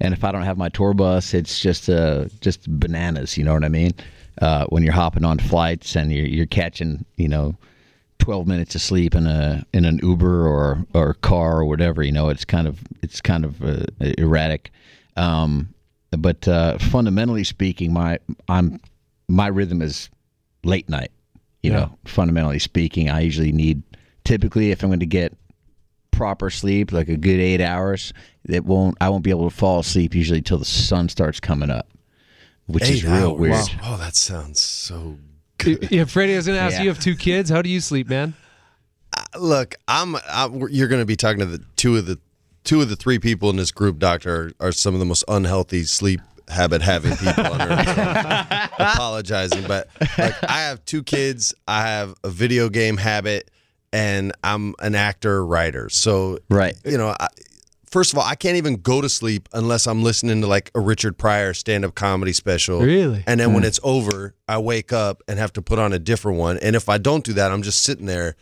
[0.00, 3.36] and if I don't have my tour bus, it's just uh, just bananas.
[3.36, 3.92] You know what I mean?
[4.40, 7.54] Uh, when you're hopping on flights and you're, you're catching, you know,
[8.18, 12.02] 12 minutes of sleep in a in an Uber or or car or whatever.
[12.02, 13.84] You know, it's kind of it's kind of uh,
[14.18, 14.70] erratic.
[15.16, 15.72] Um,
[16.10, 18.80] but uh, fundamentally speaking, my I'm
[19.28, 20.08] my rhythm is
[20.64, 21.10] late night.
[21.62, 21.78] You Yeah.
[21.80, 23.82] know, fundamentally speaking, I usually need
[24.24, 25.36] typically if I'm going to get
[26.10, 28.12] proper sleep, like a good eight hours,
[28.48, 31.70] it won't I won't be able to fall asleep usually till the sun starts coming
[31.70, 31.88] up,
[32.66, 33.40] which is real hours.
[33.40, 33.80] weird.
[33.84, 35.18] Oh, that sounds so
[35.90, 36.82] yeah, Freddie, I was going to ask Yeah.
[36.82, 37.50] you have two kids.
[37.50, 38.34] How do you sleep, man?
[39.16, 40.16] Uh, look, I'm.
[40.16, 42.18] I, you're going to be talking to the two of the
[42.64, 43.98] two of the three people in this group.
[43.98, 47.86] Doctor are, are some of the most unhealthy sleep habit having people on earth.
[47.86, 49.88] So I'm apologizing, but
[50.18, 51.54] like, I have two kids.
[51.66, 53.50] I have a video game habit,
[53.92, 55.88] and I'm an actor writer.
[55.88, 56.74] So Right.
[56.84, 57.14] you know.
[57.18, 57.28] I,
[57.96, 60.80] First of all, I can't even go to sleep unless I'm listening to like a
[60.80, 62.82] Richard Pryor stand-up comedy special.
[62.82, 63.24] Really?
[63.26, 63.68] And then when hmm.
[63.68, 66.58] it's over, I wake up and have to put on a different one.
[66.58, 68.36] And if I don't do that, I'm just sitting there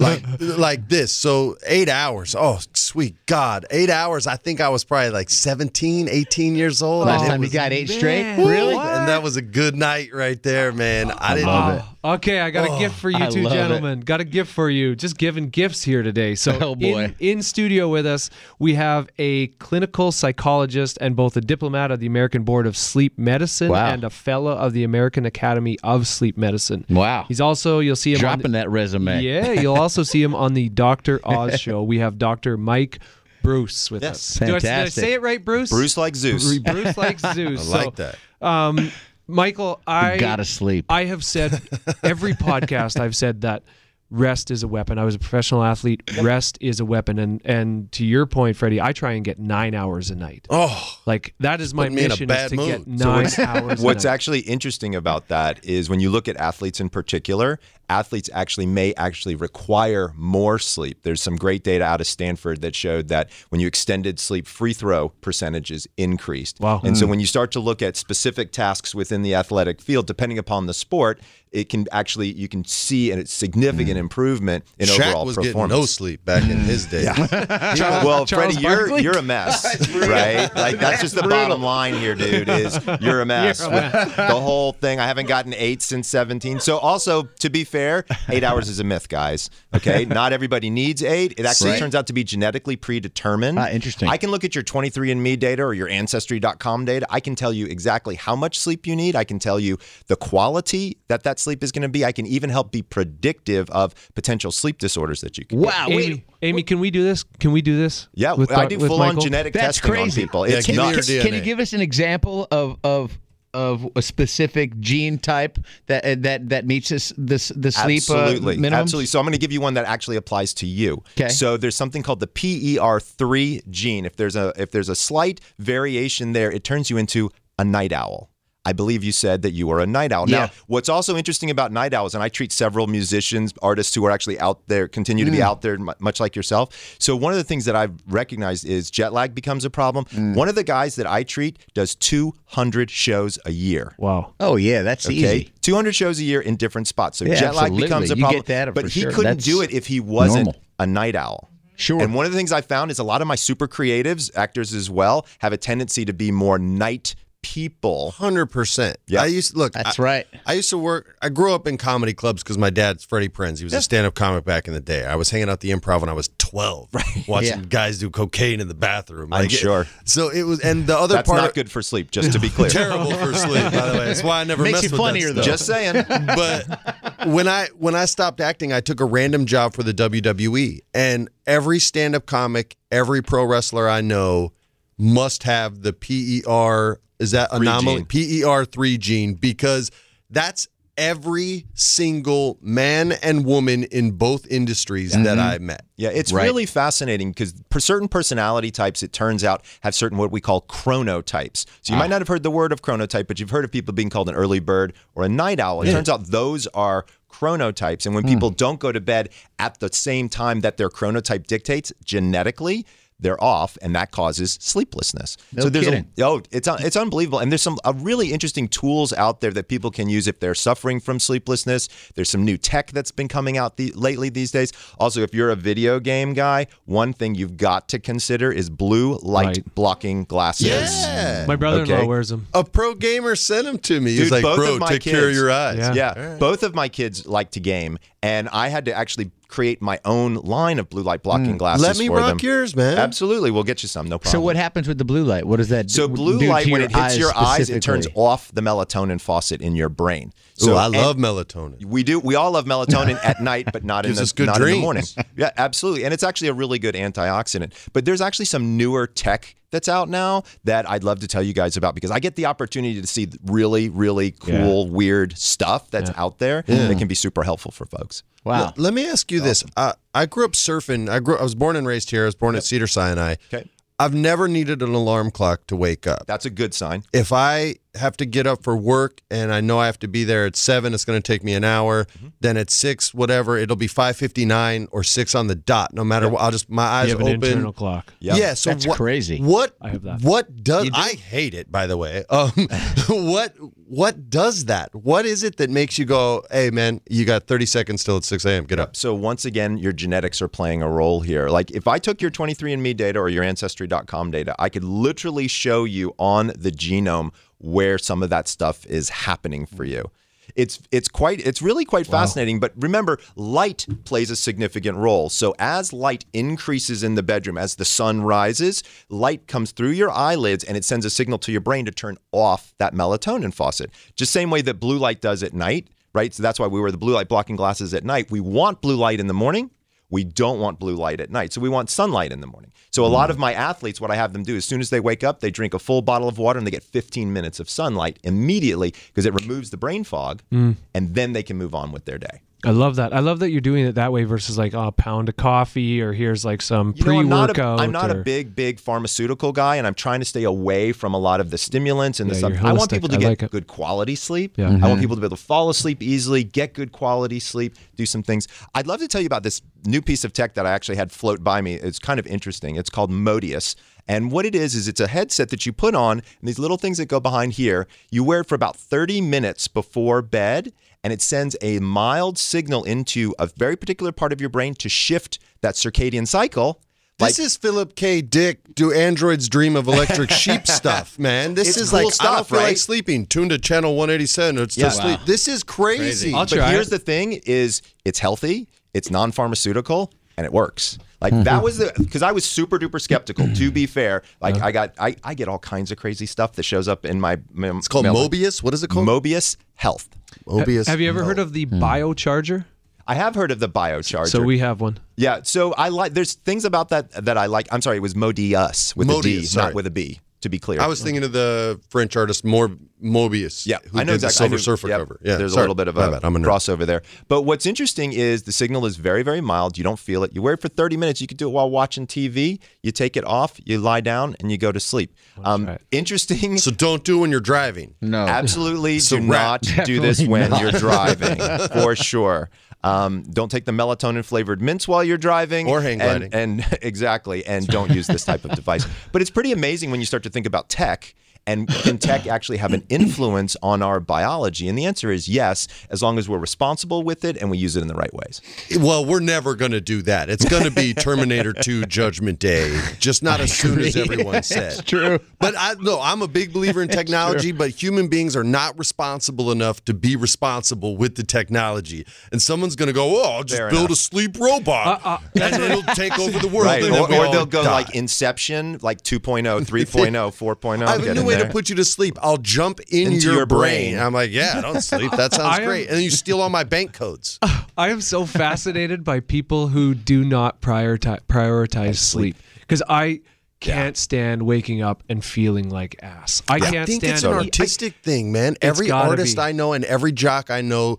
[0.00, 1.12] like like this.
[1.12, 2.34] So 8 hours.
[2.38, 3.66] Oh, sweet god.
[3.70, 4.26] 8 hours.
[4.26, 7.06] I think I was probably like 17, 18 years old.
[7.06, 8.46] Last and it time you got eight straight, man.
[8.46, 8.74] really?
[8.74, 11.10] And that was a good night right there, man.
[11.10, 11.84] I, didn't love it.
[12.02, 13.56] Okay, I got a gift for you oh, I two love it.
[13.56, 14.00] gentlemen.
[14.00, 14.96] Got a gift for you.
[14.96, 16.34] Just giving gifts here today.
[16.34, 17.04] So Oh, boy.
[17.04, 22.00] In, in studio with us, we have a clinical psychologist and both a diplomat of
[22.00, 23.90] the American Board of Sleep Medicine Wow.
[23.90, 26.86] and a fellow of the American Academy of Sleep Medicine.
[26.88, 27.26] Wow.
[27.28, 29.20] He's also you'll see him Dropping the, that resume.
[29.20, 31.20] Yeah, you'll also see him on the Dr.
[31.24, 31.82] Oz show.
[31.82, 32.56] We have Dr.
[32.56, 33.00] Mike
[33.42, 34.40] Breus with Yes.
[34.40, 34.46] us.
[34.48, 35.70] Do I, did I say it right, Breus?
[35.70, 36.58] Breus like Zeus.
[36.58, 37.72] Breus like Zeus.
[37.72, 38.46] I like So, that.
[38.46, 38.90] Um,
[39.26, 40.86] Michael, I Gotta sleep.
[40.88, 41.60] I have said
[42.02, 43.62] every podcast I've said that
[44.10, 44.98] rest is a weapon.
[44.98, 46.02] I was a professional athlete.
[46.22, 49.74] Rest is a weapon, and and to your point, Freddie, I try and get nine
[49.74, 50.46] hours a night.
[50.50, 52.86] Oh, Like that is my mission is bad to mood.
[52.86, 53.80] get So nine what's- hours.
[53.80, 57.58] a What's actually interesting about that is when you look at athletes in particular,
[57.88, 61.02] athletes actually may actually require more sleep.
[61.02, 64.72] There's some great data out of Stanford that showed that when you extended sleep, free
[64.72, 66.60] throw percentages increased.
[66.60, 66.80] Wow.
[66.84, 67.10] And so hmm.
[67.10, 70.74] when you start to look at specific tasks within the athletic field, depending upon the
[70.74, 75.36] sport, it can actually you can see and it's significant improvement in Shaq overall was
[75.36, 75.78] getting performance.
[75.80, 77.04] no sleep back in his day.
[77.30, 80.52] well, Charles Freddie, you're you're a mess, right?
[80.54, 82.48] Like that's just the bottom line here, dude.
[82.48, 83.60] Is you're a mess.
[83.60, 84.98] With the whole thing.
[84.98, 86.60] I haven't gotten eight since 17.
[86.60, 89.50] So also, to be fair, eight hours is a myth, guys.
[89.74, 91.34] Okay, not everybody needs eight.
[91.36, 91.78] It actually Right.
[91.78, 93.58] turns out to be genetically predetermined.
[93.58, 94.08] Ah, interesting.
[94.08, 97.06] I can look at your 23andMe data or your Ancestry.com data.
[97.10, 99.14] I can tell you exactly how much sleep you need.
[99.14, 102.04] I can tell you the quality that that sleep is going to be.
[102.04, 105.60] I can even help be predictive of potential sleep disorders that you can.
[105.60, 105.66] get.
[105.66, 107.24] Wow, Amy, wait, Amy, can we do this?
[107.38, 108.08] Can we do this?
[108.14, 110.22] Yeah, with I do with full on genetic that's testing crazy.
[110.22, 110.44] on people.
[110.44, 111.08] It's give me nuts.
[111.08, 113.18] your Can you give us an example of of
[113.52, 118.68] of a specific gene type that uh, that that meets this this the sleep Absolutely,
[118.68, 119.06] uh, absolutely.
[119.06, 121.02] So I'm going to give you one that actually applies to you.
[121.18, 121.28] Okay.
[121.28, 124.06] So there's something called the PER3 gene.
[124.06, 127.92] If there's a if there's a slight variation there, it turns you into a night
[127.92, 128.29] owl.
[128.64, 130.28] I believe you said that you are a night owl.
[130.28, 130.38] Yeah.
[130.38, 134.10] Now, what's also interesting about night owls, and I treat several musicians, artists who are
[134.10, 135.42] actually out there, continue to be mm.
[135.42, 136.96] out there, much like yourself.
[136.98, 140.04] So one of the things that I've recognized is jet lag becomes a problem.
[140.06, 140.34] Mm.
[140.34, 143.94] One of the guys that I treat does 200 shows a year.
[143.96, 144.34] Wow.
[144.38, 145.52] Oh yeah, that's Okay, easy.
[145.62, 147.18] 200 shows a year in different spots.
[147.18, 148.40] So Yeah, jet lag becomes a You problem.
[148.40, 149.10] get that but for he sure.
[149.12, 150.62] couldn't That's do it if he wasn't normal.
[150.78, 151.50] a night owl.
[151.76, 152.02] Sure.
[152.02, 154.74] And one of the things I found is a lot of my super creatives, actors
[154.74, 158.10] as well, have a tendency to be more night people.
[158.12, 158.96] Hundred percent.
[159.06, 159.22] Yeah.
[159.22, 159.72] I used to look.
[159.72, 160.26] That's I- right.
[160.46, 161.16] I used to work.
[161.22, 163.58] I grew up in comedy clubs because my dad's Freddie Prinze.
[163.58, 165.04] He was a stand-up comic back in the day.
[165.04, 167.04] I was hanging out the improv when I was twelve, right.
[167.28, 167.64] watching Yeah.
[167.68, 169.32] guys do cocaine in the bathroom.
[169.32, 169.86] I'm sure.
[170.04, 172.48] So it was, and the other That's part not good for sleep, just to be
[172.50, 172.70] clear.
[172.70, 173.64] terrible for sleep.
[173.72, 175.36] By the way, that's why I never Makes messed you with that funnier, stuff.
[175.36, 175.42] though.
[175.42, 176.04] Just saying.
[176.26, 180.80] but when I when I stopped acting, I took a random job for the WWE,
[180.94, 184.52] and every stand-up comic, every pro wrestler I know
[184.98, 187.00] must have the PER.
[187.20, 188.04] Is that anomaly?
[188.04, 189.90] PER three gene because
[190.30, 190.66] that's
[190.96, 195.84] every single man and woman in both industries that I met.
[195.96, 196.44] Yeah, it's Right.
[196.44, 201.64] really fascinating because certain personality types, it turns out have certain what we call chronotypes.
[201.80, 202.00] So you Ah.
[202.00, 204.28] might not have heard the word of chronotype, but you've heard of people being called
[204.28, 205.80] an early bird or a night owl.
[205.82, 208.30] It turns out those are chronotypes, and when Hmm.
[208.30, 212.84] people don't go to bed at the same time that their chronotype dictates genetically.
[213.20, 215.36] They're off, and that causes sleeplessness.
[215.52, 216.06] No so there's kidding.
[216.18, 219.68] a oh, it's it's unbelievable, and there's some uh, really interesting tools out there that
[219.68, 221.88] people can use if they're suffering from sleeplessness.
[222.14, 224.72] There's some new tech that's been coming out the, lately these days.
[224.98, 229.18] Also, if you're a video game guy, one thing you've got to consider is blue
[229.22, 229.74] light Right.
[229.74, 230.66] blocking glasses.
[230.68, 231.44] Yeah.
[231.46, 232.06] My brother-in-law Okay.
[232.06, 232.46] wears them.
[232.54, 234.12] A pro gamer sent them to me.
[234.14, 235.94] He was like, both "Bro, of my take care of your eyes." Yeah.
[235.94, 239.98] Yeah, both of my kids like to game, and I had to actually create my
[240.04, 241.84] own line of blue light blocking glasses.
[241.84, 241.88] Mm.
[241.88, 242.46] Let me for rock them.
[242.48, 242.96] yours, man.
[242.96, 244.06] Absolutely, we'll get you some.
[244.06, 244.32] No problem.
[244.32, 245.44] So what happens with the blue light?
[245.44, 245.92] What does that do?
[245.92, 248.60] So do blue do light, to when it hits your eyes, it turns off the
[248.60, 250.32] melatonin faucet in your brain.
[250.54, 251.84] So So I love melatonin.
[251.84, 252.20] We do.
[252.20, 254.80] We all love melatonin at night, but not in the us good not in the
[254.80, 255.04] morning.
[255.36, 256.04] Yeah, absolutely.
[256.04, 257.72] And it's actually a really good antioxidant.
[257.92, 261.52] But there's actually some newer tech that's out now that I'd love to tell you
[261.52, 266.10] guys about because I get the opportunity to see really, really cool, weird stuff that's
[266.16, 268.22] out there that can be super helpful for folks.
[268.44, 268.66] Wow.
[268.66, 269.64] Let, let me ask you this.
[269.76, 271.08] Uh, I grew up surfing.
[271.08, 271.36] I grew.
[271.36, 272.22] I was born and raised here.
[272.22, 273.36] I was born at Cedar Sinai.
[273.52, 273.68] Okay.
[273.98, 276.24] I've never needed an alarm clock to wake up.
[276.26, 277.04] That's a good sign.
[277.12, 280.24] If I have to get up for work and I know I have to be
[280.24, 282.04] there at seven, it's going to take me an hour.
[282.04, 282.28] Mm-hmm.
[282.40, 285.92] Then at six, whatever, it'll be five fifty nine or six on the dot.
[285.92, 287.48] No matter what, I'll just my eyes You have an open.
[287.48, 288.12] internal clock.
[288.20, 288.38] Yep.
[288.38, 289.38] Yeah, so That's what, crazy.
[289.38, 290.22] What I have that.
[290.22, 291.70] What does I hate it?
[291.70, 292.52] By the way, um,
[293.08, 293.54] what
[293.86, 294.94] what does that?
[294.94, 298.28] What is it that makes you go, "Hey, man, you got thirty seconds till it's
[298.28, 298.64] six a.m.
[298.64, 301.48] Get up." So once again, your genetics are playing a role here.
[301.48, 305.84] Like if I took your 23andMe data or your Ancestry.com data, I could literally show
[305.84, 310.10] you on the genome where some of that stuff is happening for you.
[310.56, 312.58] It's it's quite it's really quite fascinating.
[312.58, 315.30] But remember, light plays a significant role.
[315.30, 320.10] So as light increases in the bedroom, as the sun rises, light comes through your
[320.10, 323.90] eyelids and it sends a signal to your brain to turn off that melatonin faucet.
[324.16, 326.34] Just same way that blue light does at night, right?
[326.34, 328.30] So that's why we wear the blue light blocking glasses at night.
[328.30, 329.70] We want blue light in the morning.
[330.10, 331.52] We don't want blue light at night.
[331.52, 332.72] So we want sunlight in the morning.
[332.90, 333.32] So a lot mm.
[333.32, 335.50] of my athletes, what I have them do, as soon as they wake up, they
[335.50, 339.26] drink a full bottle of water and they get 15 minutes of sunlight immediately because
[339.26, 340.76] it removes the brain fog mm.
[340.94, 342.40] and then they can move on with their day.
[342.64, 343.14] I love that.
[343.14, 346.00] I love that you're doing it that way versus like oh, a pound of coffee
[346.02, 347.80] or here's like some You know, I'm not, a, pre-workout.
[347.80, 351.18] I'm not a big, big pharmaceutical guy, and I'm trying to stay away from a
[351.18, 352.52] lot of the stimulants and the stuff.
[352.62, 354.54] I want people to I get like good quality sleep.
[354.58, 354.68] Yeah.
[354.68, 355.00] I want Mhm.
[355.00, 358.46] people to be able to fall asleep easily, get good quality sleep, do some things.
[358.74, 361.10] I'd love to tell you about this new piece of tech that I actually had
[361.12, 361.74] float by me.
[361.74, 362.76] It's kind of interesting.
[362.76, 363.74] It's called Modius.
[364.08, 366.76] And what it is, is it's a headset that you put on, and these little
[366.76, 370.72] things that go behind here, you wear it for about 30 minutes before bed,
[371.02, 374.88] and it sends a mild signal into a very particular part of your brain to
[374.88, 376.80] shift that circadian cycle.
[377.18, 378.22] This is Philip K.
[378.22, 378.60] Dick.
[378.74, 381.52] Do androids dream of electric sheep stuff, man?
[381.52, 383.26] This It's is cool like I don't stuff, feel like sleeping.
[383.26, 384.56] Tune to channel 187.
[384.56, 384.86] It's Yeah.
[384.86, 385.18] to sleep.
[385.18, 385.24] Wow.
[385.26, 386.32] This is crazy.
[386.32, 390.96] but here's the thing: is it's healthy, it's non-pharmaceutical, and it works.
[391.20, 391.42] Like Mm-hmm.
[391.44, 393.46] that was the because I was super duper skeptical.
[393.54, 396.62] to be fair, like I got I, I get all kinds of crazy stuff that
[396.62, 397.38] shows up in my.
[397.54, 398.62] It's called Mobius.
[398.62, 399.06] What is it called?
[399.06, 400.08] Mobius Health.
[400.46, 400.86] Mobius.
[400.86, 402.64] Have you ever heard of the biocharger?
[403.06, 404.28] I have heard of the biocharger.
[404.28, 404.98] So we have one.
[405.16, 406.14] Yeah, so I like.
[406.14, 407.66] There's things about that that I like.
[407.72, 409.66] I'm sorry, it was Modius with a D, sorry.
[409.66, 410.20] not with a B.
[410.42, 413.66] To be clear, I was thinking of the French artist Mor- Moebius.
[413.66, 414.26] Yeah, who I know did exactly.
[414.26, 415.20] I Silver knew- Surfer yep, cover.
[415.22, 415.60] Yeah, there's sorry.
[415.60, 416.24] a little bit of a bad.
[416.24, 416.44] I'm a nerd.
[416.46, 417.02] crossover there.
[417.28, 419.76] But what's interesting is the signal is very, very mild.
[419.76, 420.34] You don't feel it.
[420.34, 421.20] You wear it for 30 minutes.
[421.20, 422.58] You can do it while watching TV.
[422.82, 423.60] You take it off.
[423.66, 425.14] You lie down and you go to sleep.
[425.44, 426.56] Um, Interesting.
[426.58, 427.94] So don't do it when you're driving.
[428.00, 429.62] No, Absolutely It's a do wrap.
[429.76, 430.62] not do this when not.
[430.62, 431.36] you're driving,
[431.68, 432.48] for sure.
[432.82, 436.34] Um, don't take the melatonin flavored mints while you're driving, Or hang and- gliding.
[436.34, 438.86] and, exactly, and don't use this type of device.
[439.12, 441.14] But it's pretty amazing when you start to think about tech.
[441.46, 444.68] And can tech actually have an influence on our biology?
[444.68, 447.76] And the answer is yes, as long as we're responsible with it and we use
[447.76, 448.40] it in the right ways.
[448.78, 450.28] Well, we're never going to do that.
[450.30, 454.72] It's going to be Terminator 2 Judgment Day, just not as soon as everyone said.
[454.74, 455.18] It's true.
[455.38, 459.50] But I no, I'm a big believer in technology, but human beings are not responsible
[459.50, 462.06] enough to be responsible with the technology.
[462.30, 463.92] And someone's going to go, "Oh, I'll just Fair build enough.
[463.92, 466.82] a sleep robot." Uh, uh, and it'll take over the world Right.
[466.84, 467.72] and Or, or they'll go die.
[467.72, 470.86] like Inception, like oh, 2.0, 3.0, 4.0.
[470.86, 472.18] I have a get new way to put you to sleep.
[472.22, 473.94] I'll jump in Into your, your brain.
[473.94, 473.98] brain.
[474.04, 475.10] I'm like, yeah, I don't sleep.
[475.12, 475.88] That sounds am- great.
[475.88, 477.38] And then you steal all my bank codes.
[477.78, 483.20] I am so fascinated by people who do not prioritize prioritize sleep because I
[483.60, 486.42] can't stand waking up and feeling like ass.
[486.48, 488.56] I I can't think stand it's an I- artistic thing, man.
[488.62, 489.42] Every artist be.
[489.42, 490.98] I know and every jock I know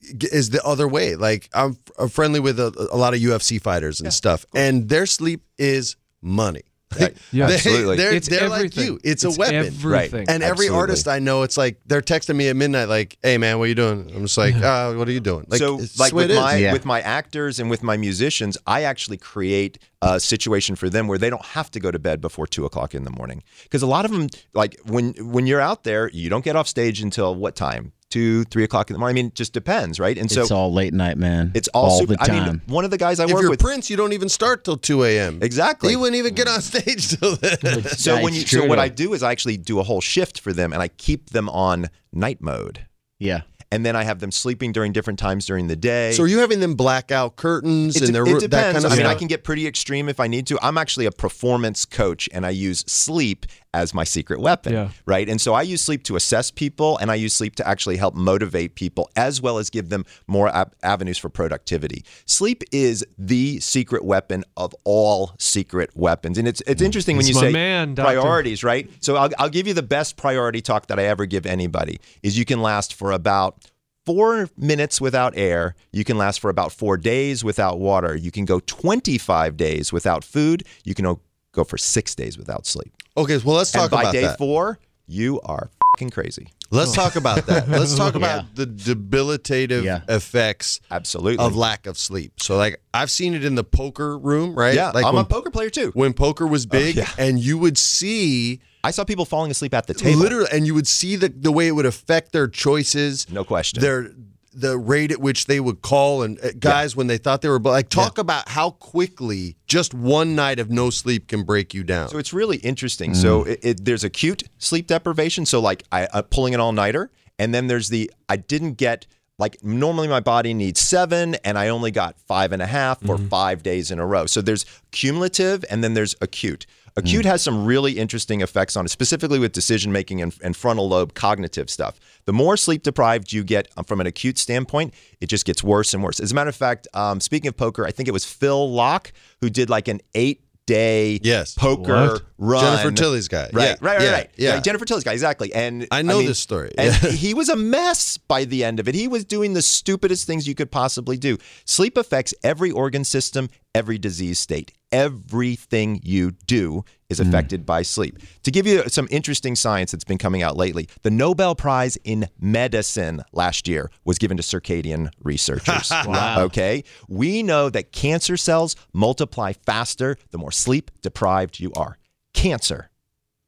[0.00, 1.16] is the other way.
[1.16, 1.76] Like I'm,
[2.08, 6.62] friendly with a, a lot of UFC fighters and stuff, and their sleep is money.
[7.00, 7.16] Right.
[7.32, 7.96] Yeah, They- absolutely.
[7.96, 8.84] They're, It's they're like everything.
[8.86, 8.94] you.
[9.04, 9.56] It's, It's a weapon.
[9.66, 10.28] everything.
[10.28, 10.76] And every Absolutely.
[10.78, 13.68] artist I know, it's like they're texting me at midnight, like, "Hey, man, what are
[13.68, 16.30] you doing?" I'm just like, uh, "What are you doing?" Like, so it's like with
[16.30, 16.72] my Yeah.
[16.72, 21.18] with my actors and with my musicians, I actually create a situation for them where
[21.18, 23.42] they don't have to go to bed before two o'clock in the morning.
[23.62, 26.66] Because a lot of them, like when when you're out there, you don't get off
[26.68, 27.92] stage until what time?
[28.12, 29.14] Two, three o'clock in the morning.
[29.14, 30.18] I mean, it just depends, right?
[30.18, 31.50] And so it's all late night, man.
[31.54, 32.46] it's all, super, the I time.
[32.46, 33.60] mean, one of the guys I if work you're with.
[33.60, 35.38] Prince, you don't even start till 2 a.m.
[35.40, 35.88] Exactly.
[35.88, 37.56] He wouldn't even get on stage till then.
[37.84, 40.02] So Yeah, when it's you, so what I do is I actually do a whole
[40.02, 42.86] shift for them, and I keep them on night mode,
[43.18, 43.42] yeah.
[43.72, 46.12] And then I have them sleeping during different times during the day.
[46.12, 48.72] So are you having them black out curtains It, and de- their it that depends.
[48.74, 49.16] kind of I mean, stuff?
[49.16, 50.58] I can get pretty extreme if I need to.
[50.62, 54.74] I'm actually a performance coach, and I use sleep as my secret weapon.
[54.74, 54.90] Yeah.
[55.06, 55.26] Right.
[55.28, 58.14] And so I use sleep to assess people, and I use sleep to actually help
[58.14, 62.04] motivate people, as well as give them more ab- avenues for productivity.
[62.26, 67.32] Sleep is the secret weapon of all secret weapons, and it's it's interesting when you
[67.32, 68.90] say man, priorities, right?
[69.00, 71.98] So I'll, I'll give you the best priority talk that I ever give anybody.
[72.22, 73.61] Is you can last for about
[74.06, 75.74] four minutes without air.
[75.92, 78.16] You can last for about four days without water.
[78.16, 80.64] You can go 25 days without food.
[80.84, 81.16] You can
[81.52, 82.92] go for six days without sleep.
[83.16, 84.22] Okay, well let's talk and about that.
[84.22, 86.48] by day four, you are fucking crazy.
[86.70, 87.68] Let's talk about that.
[87.68, 88.48] Let's talk about Yeah.
[88.54, 90.00] the debilitative Yeah.
[90.08, 91.44] effects Absolutely.
[91.44, 92.40] of lack of sleep.
[92.40, 94.74] So like I've seen it in the poker room, right?
[94.74, 95.90] yeah, like I'm when, a poker player too.
[95.92, 97.10] when poker was oh, big yeah.
[97.18, 100.18] and you would see I saw people falling asleep at the table.
[100.20, 103.30] literally and you would see the the way it would affect their choices.
[103.30, 103.80] No question.
[103.80, 104.10] Their
[104.54, 107.58] the rate at which they would call and uh, guys when they thought they were
[107.58, 112.08] like talk about how quickly just one night of no sleep can break you down.
[112.10, 113.12] So it's really interesting.
[113.12, 113.16] Mm.
[113.16, 115.46] So it, it, there's acute sleep deprivation.
[115.46, 119.06] So like I uh, pulling an all nighter, and then there's the I didn't get
[119.38, 123.16] like normally my body needs seven, and I only got five and a half for
[123.16, 123.28] Mm-hmm.
[123.28, 124.26] five days in a row.
[124.26, 126.66] So there's cumulative, and then there's acute.
[126.94, 127.00] Mm.
[127.02, 130.88] Acute has some really interesting effects on it, specifically with decision making and, and frontal
[130.88, 131.98] lobe cognitive stuff.
[132.26, 135.94] The more sleep deprived you get uh, from an acute standpoint, it just gets worse
[135.94, 136.20] and worse.
[136.20, 139.12] As a matter of fact, um, speaking of poker, I think it was Phil Laak
[139.40, 141.54] who did like an eight day Yes.
[141.54, 142.22] poker What?
[142.38, 142.62] run.
[142.62, 143.50] Jennifer Tilly's guy.
[143.52, 144.30] Right, Yeah, right, right, yeah, right.
[144.36, 144.54] yeah.
[144.54, 145.52] Right, Jennifer Tilly's guy, exactly.
[145.52, 146.72] And I know this story.
[146.78, 148.94] And he was a mess by the end of it.
[148.94, 151.36] He was doing the stupidest things you could possibly do.
[151.64, 154.72] Sleep affects every organ system, every disease state.
[154.92, 157.28] Everything you do is Hmm.
[157.28, 158.18] affected by sleep.
[158.44, 162.28] To give you some interesting science that's been coming out lately, the Nobel Prize in
[162.40, 165.90] Medicine last year was given to circadian researchers.
[166.42, 166.84] Okay?
[167.08, 171.98] We know that cancer cells multiply faster the more sleep deprived you are.
[172.34, 172.90] Cancer.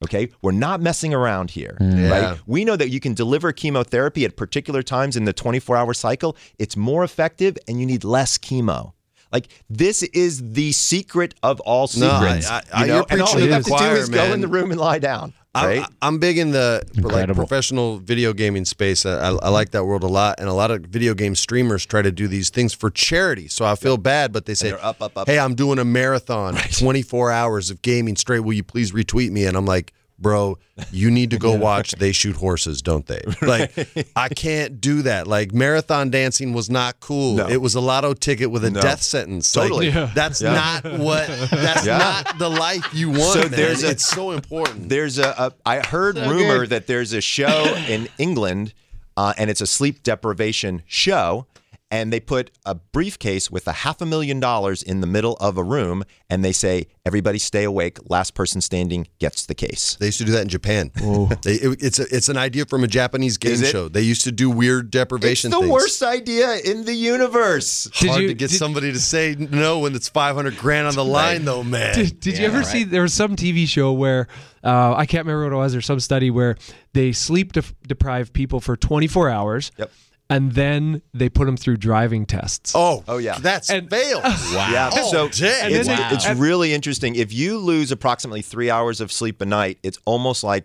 [0.05, 2.09] Okay, we're not messing around here, Yeah.
[2.11, 2.39] right?
[2.47, 6.37] We know that you can deliver chemotherapy at particular times in the 24 hour cycle.
[6.59, 8.93] It's more effective and you need less chemo.
[9.33, 12.01] Like, this is the secret of all secrets.
[12.13, 12.51] No, I- secrets.
[12.51, 12.95] I- you I- know?
[12.95, 14.41] you're and all preaching you to have the to do choir, is go in man.
[14.43, 15.81] the room and lie down, right?
[15.81, 19.05] I, I'm big in the like professional video gaming space.
[19.07, 22.03] I, I like that world a lot, and a lot of video game streamers try
[22.03, 23.49] to do these things for charity.
[23.49, 25.27] So I feel bad, but they say, up, up, up.
[25.27, 28.41] "Hey, I'm doing a marathon, 24 hours of gaming straight.
[28.41, 29.93] Will you please retweet me?" And I'm like.
[30.17, 30.59] Bro,
[30.93, 33.21] you need to go watch They Shoot Horses, don't they?
[33.43, 33.73] Like,
[34.15, 35.27] I can't do that.
[35.27, 37.35] Like, marathon dancing was not cool.
[37.35, 37.49] No.
[37.49, 38.81] It was a lotto ticket with a No.
[38.81, 39.55] death sentence.
[39.57, 39.89] Like, Totally.
[39.89, 40.11] Yeah.
[40.15, 40.53] That's Yeah.
[40.83, 41.27] not what.
[41.51, 41.99] That's Yeah.
[41.99, 43.23] not the life you want.
[43.35, 43.51] So man.
[43.51, 44.89] there's a- it's so important.
[44.89, 48.73] There's a, a I heard rumor that there's a show in England,
[49.17, 51.47] uh, and it's a sleep deprivation show.
[51.91, 55.57] And they put a briefcase with a half a million dollars in the middle of
[55.57, 57.99] a room, and they say, "Everybody stay awake.
[58.11, 60.91] Last person standing gets the case." They used to do that in Japan.
[61.43, 63.89] They, it- it's a, it's an idea from a Japanese game show.
[63.89, 65.73] They used to do weird deprivation It's the things.
[65.73, 67.85] worst idea in the universe.
[68.01, 70.95] Did Hard you- to get did- somebody to say no when it's 500 grand on
[70.97, 71.95] the line, though, man.
[71.95, 74.27] Did, did you ever see there was some TV show where
[74.65, 76.57] uh, I can't remember what it was or some study where
[76.95, 79.71] they sleep def- deprive people for 24 hours.
[79.79, 79.93] Yep.
[80.31, 82.73] And then they put them through driving tests.
[82.75, 83.39] oh, Oh, yeah.
[83.39, 84.23] that's And- failed.
[84.25, 84.69] wow.
[84.71, 85.71] Yeah, oh, so dang.
[85.73, 87.15] it's, then they- it's really interesting.
[87.15, 90.65] If you lose approximately three hours of sleep a night, it's almost like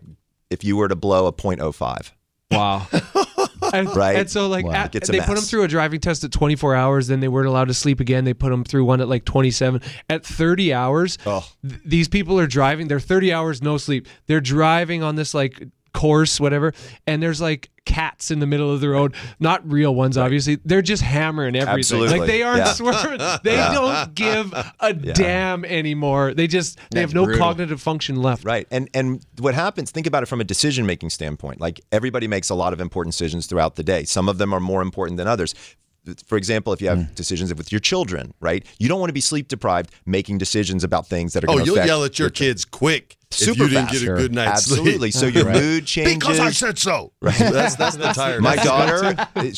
[0.50, 2.12] if you were to blow a .05.
[2.52, 2.88] Wow.
[3.74, 4.16] and, Right?
[4.16, 4.72] And so, like, Wow.
[4.74, 7.08] at- It's a they put them through a driving test at 24 hours.
[7.08, 8.24] Then they weren't allowed to sleep again.
[8.24, 9.82] They put them through one at like 27.
[10.10, 11.46] At 30 hours, Oh.
[11.68, 12.88] th- these people are driving.
[12.88, 14.08] They're 30 hours no sleep.
[14.26, 15.62] They're driving on this like
[15.94, 16.74] course, whatever,
[17.08, 19.16] and there's like cats in the middle of the road.
[19.40, 20.60] Not real ones, obviously.
[20.64, 21.80] They're just hammering everything.
[21.80, 22.20] Absolutely.
[22.20, 22.74] Like they aren't Yeah.
[22.74, 23.20] swerving.
[23.44, 26.34] They don't give a damn anymore.
[26.34, 27.40] They just they have no brutal.
[27.42, 28.44] cognitive function left.
[28.46, 28.68] Right.
[28.70, 31.60] And and what happens, think about it from a decision making standpoint.
[31.60, 34.04] Like everybody makes a lot of important decisions throughout the day.
[34.04, 35.56] Some of them are more important than others.
[36.26, 37.16] For example, if you have mm.
[37.16, 38.66] decisions with your children, right?
[38.80, 41.60] You don't want to be sleep deprived making decisions about things that are Oh, going
[41.60, 44.00] to you'll affect yell at your kids quick Super if you didn't fast.
[44.00, 44.80] get a good night's sleep.
[44.80, 45.12] Absolutely.
[45.12, 46.16] So your mood changes.
[46.20, 47.14] Because I said so.
[47.22, 47.38] Right.
[47.38, 48.42] That's that's the tired.
[48.42, 49.14] My daughter,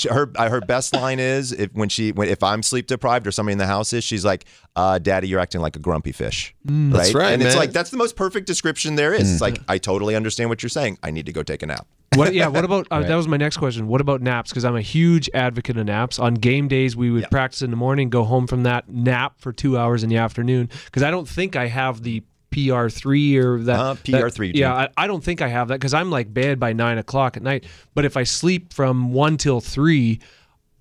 [0.10, 3.54] her her best line is if when she when, if I'm sleep deprived or somebody
[3.54, 4.46] in the house is, she's like,
[4.76, 6.92] uh, "Daddy, you're acting like a grumpy fish." Mm.
[6.92, 6.98] right?
[6.98, 9.32] That's right, and it's like that's the most perfect description there is.
[9.32, 9.42] It's mm.
[9.42, 10.98] like I totally understand what you're saying.
[11.02, 11.88] I need to go take a nap.
[12.16, 12.34] What?
[12.34, 12.48] Yeah.
[12.48, 12.88] What about?
[12.92, 13.88] Uh, That was my next question.
[13.88, 14.52] What about naps?
[14.52, 16.20] Because I'm a huge advocate of naps.
[16.20, 19.54] On game days, we would practice in the morning, go home from that nap for
[19.54, 20.70] two hours in the afternoon.
[20.86, 23.80] Because I don't think I have the PR3 or that.
[23.80, 24.56] Uh, PR3, Jim.
[24.56, 27.38] yeah, I, I don't think I have that because I'm like bed by nine o'clock
[27.38, 27.64] at night.
[27.96, 30.20] But if I sleep from one till three.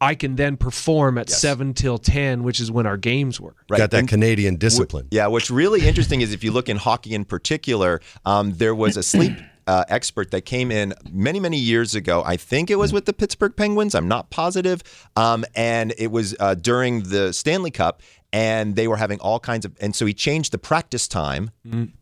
[0.03, 3.55] I can then perform at seven till ten, which is when our games were.
[3.69, 3.77] Right.
[3.77, 5.07] Got that And- Canadian discipline.
[5.11, 8.97] Yeah, what's really interesting is if you look in hockey in particular, um, there was
[8.97, 12.23] a sleep uh, expert that came in many, many years ago.
[12.25, 13.95] I think it was with the Pittsburgh Penguins.
[13.95, 14.83] I'm not positive.
[15.17, 18.03] Um, and it was uh, during the Stanley Cup.
[18.33, 21.51] And they were having all kinds of, and so he changed the practice time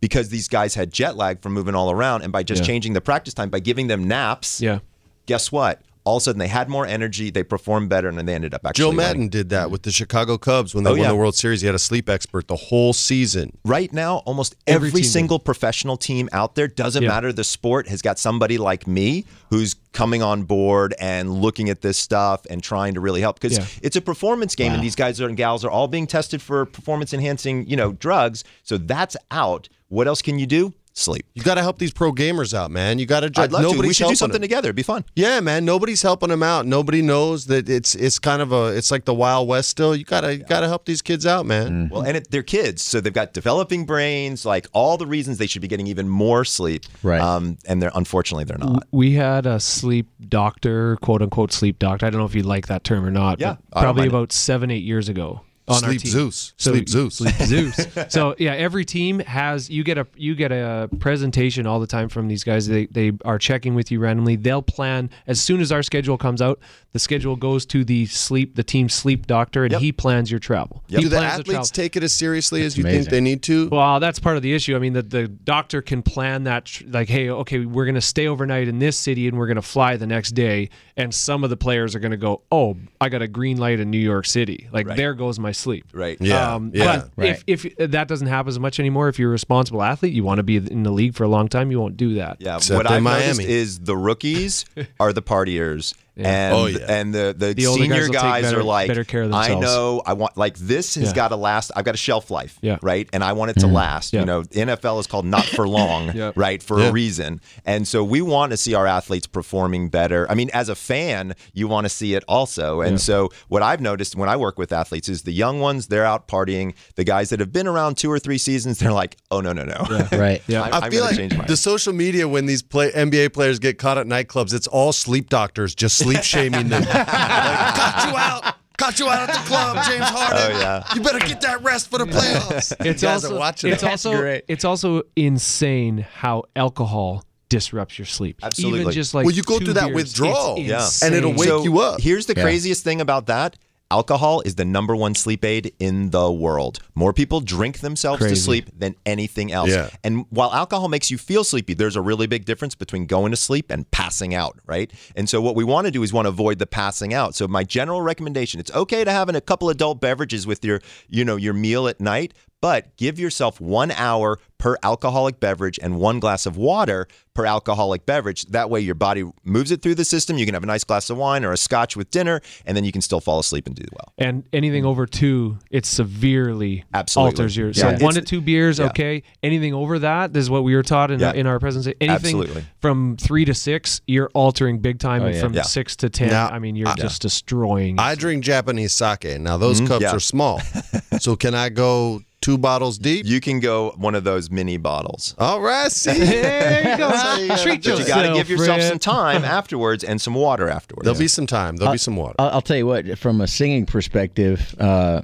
[0.02, 2.20] because these guys had jet lag from moving all around.
[2.20, 2.66] And by just Yeah.
[2.66, 4.80] changing the practice time, by giving them naps, Yeah.
[5.24, 5.80] guess what?
[6.08, 8.54] All of a sudden they had more energy, they performed better, and then they ended
[8.54, 8.96] up actually Joe winning.
[9.04, 11.08] Maddon did that with the Chicago Cubs when they Oh, won yeah.
[11.08, 11.60] the World Series.
[11.60, 13.52] He had a sleep expert the whole season.
[13.64, 17.08] right now, almost Every every, team single professional team out there, doesn't Yeah.
[17.10, 21.82] matter the sport, has got somebody like me who's coming on board and looking at
[21.82, 23.66] this stuff and trying to really help because Yeah.
[23.82, 26.64] it's a performance game and these guys are, and gals are all being tested for
[26.64, 28.44] performance enhancing, you know, drugs.
[28.62, 29.68] So that's out.
[29.88, 30.72] What else can you do?
[30.98, 31.24] Sleep.
[31.34, 32.98] You got to help these pro gamers out, man.
[32.98, 33.40] You got to.
[33.40, 33.78] I'd love to.
[33.78, 34.42] We should do something them.
[34.42, 34.66] together.
[34.66, 35.04] It'd be fun.
[35.14, 35.64] Yeah, man.
[35.64, 36.66] Nobody's helping them out.
[36.66, 39.94] Nobody knows that it's it's kind of a it's like the Wild West still.
[39.94, 41.88] You gotta you gotta help these kids out, man.
[41.88, 45.46] Well, and it, they're kids, so they've got developing brains, like all the reasons they
[45.46, 46.84] should be getting even more sleep.
[47.04, 47.20] Right.
[47.20, 48.84] Um, and they're unfortunately they're not.
[48.90, 52.06] We had a sleep doctor, quote unquote sleep doctor.
[52.06, 53.40] I don't know if you like that term or not.
[53.40, 54.16] Yeah, but I don't probably mind it.
[54.16, 55.42] about seven, eight years ago.
[55.68, 56.10] On our Sleep team.
[56.10, 56.52] Zeus.
[56.56, 57.16] Sleep Zeus.
[57.16, 57.86] Sleep Zeus.
[58.08, 62.08] so yeah, every team has you get a you get a presentation all the time
[62.08, 62.66] from these guys.
[62.66, 64.36] They they are checking with you randomly.
[64.36, 66.58] They'll plan as soon as our schedule comes out.
[66.92, 69.80] The schedule goes to the sleep the team sleep doctor, and Yep.
[69.82, 70.82] he plans your travel.
[70.88, 70.98] Yep.
[70.98, 71.52] He Do the plans travel.
[71.54, 73.00] athletes take it as seriously as you amazing.
[73.02, 73.68] think they need to?
[73.68, 74.74] Well, that's part of the issue.
[74.74, 78.00] I mean, the, the doctor can plan that, tr- like, hey, okay, we're going to
[78.00, 80.70] stay overnight in this city and we're going to fly the next day.
[80.98, 83.78] And some of the players are going to go, oh, I got a green light
[83.80, 84.68] in New York City.
[84.72, 85.86] Like, there goes my sleep.
[85.92, 86.18] Right.
[86.20, 87.04] Yeah, Um, yeah.
[87.16, 90.24] But if, if that doesn't happen as much anymore, if you're a responsible athlete, you
[90.24, 92.38] want to be in the league for a long time, you won't do that.
[92.40, 94.64] Yeah, Except what I've noticed is the rookies
[95.00, 95.94] are the partiers.
[96.18, 96.78] And, Oh, yeah.
[96.88, 100.02] and the, the, The senior guys guys better- are like, better care of I know,
[100.04, 101.14] I want, like, this has Yeah.
[101.14, 101.70] got to last.
[101.76, 102.78] I've got a shelf life, Yeah.
[102.82, 103.08] right?
[103.12, 104.12] And I want it to last.
[104.12, 104.20] Yeah.
[104.20, 106.32] You know, NFL is called not for long, Yeah.
[106.34, 106.62] right?
[106.62, 106.88] For Yeah.
[106.88, 107.40] a reason.
[107.64, 110.26] And so we want to see our athletes performing better.
[110.30, 112.80] I mean, as a fan, you want to see it also.
[112.80, 116.04] And so what I've noticed when I work with athletes is the young ones, they're
[116.04, 116.74] out partying.
[116.96, 119.64] The guys that have been around two or three seasons, they're like, oh, no, no,
[119.64, 120.06] no.
[120.18, 120.42] Right.
[120.48, 120.62] Yeah.
[120.62, 124.06] I'm, I feel like the social media when these play NBA players get caught at
[124.06, 126.82] nightclubs, it's all sleep doctors just sleep shaming them.
[126.82, 128.54] like, caught you out.
[128.78, 130.56] Caught you out at the club, James Harden.
[130.56, 130.84] Oh, yeah.
[130.94, 132.72] You better get that rest for the playoffs.
[132.86, 133.88] It's you guys also, are watching it's it.
[133.88, 134.44] also great.
[134.46, 138.38] it's also insane how alcohol disrupts your sleep.
[138.42, 138.80] Absolutely.
[138.82, 140.58] Even just like Well, you go two through that beers, withdrawal.
[140.58, 140.88] Yeah.
[141.02, 142.00] And it'll wake So you up.
[142.00, 142.42] Here's the Yeah.
[142.44, 143.56] craziest thing about that.
[143.90, 146.80] Alcohol is the number one sleep aid in the world.
[146.94, 149.70] More people drink themselves to sleep than anything else.
[149.70, 149.88] Yeah.
[150.04, 153.36] And while alcohol makes you feel sleepy, there's a really big difference between going to
[153.36, 154.92] sleep and passing out, right?
[155.16, 157.34] And so what we want to do is want to avoid the passing out.
[157.34, 161.24] So my general recommendation, it's okay to have a couple adult beverages with your, you
[161.24, 166.18] know, your meal at night, but give yourself 1 hour per alcoholic beverage and one
[166.18, 168.44] glass of water per alcoholic beverage.
[168.46, 170.36] That way your body moves it through the system.
[170.36, 172.84] You can have a nice glass of wine or a scotch with dinner, and then
[172.84, 174.12] you can still fall asleep and do well.
[174.18, 177.30] and anything over two, it severely Absolutely.
[177.30, 177.68] alters your.
[177.68, 177.96] Yeah.
[177.98, 178.86] So one to two beers, yeah.
[178.86, 179.22] okay.
[179.44, 181.28] Anything over that, this is what we were taught in, Yeah.
[181.28, 181.96] our, in our presentation.
[182.00, 182.64] Anything Absolutely.
[182.80, 185.40] from three to six, you're altering big time, and yeah.
[185.40, 185.62] from Yeah.
[185.62, 188.00] six to ten, Now, I mean, you're just destroying.
[188.00, 189.38] I drink Japanese sake.
[189.40, 190.02] Now those cups Mm-hmm.
[190.02, 190.16] Yeah.
[190.16, 190.60] are small.
[191.20, 193.26] so can I go two bottles deep?
[193.26, 195.34] You can go one of those mini bottles.
[195.38, 196.12] All right, see.
[196.12, 197.08] there you go.
[197.62, 201.04] Treat But you got to give yourself some time afterwards and some water afterwards.
[201.04, 201.76] There'll be some time.
[201.76, 202.34] There'll be some water.
[202.38, 203.18] I'll, I'll tell you what.
[203.18, 205.22] From a singing perspective, uh,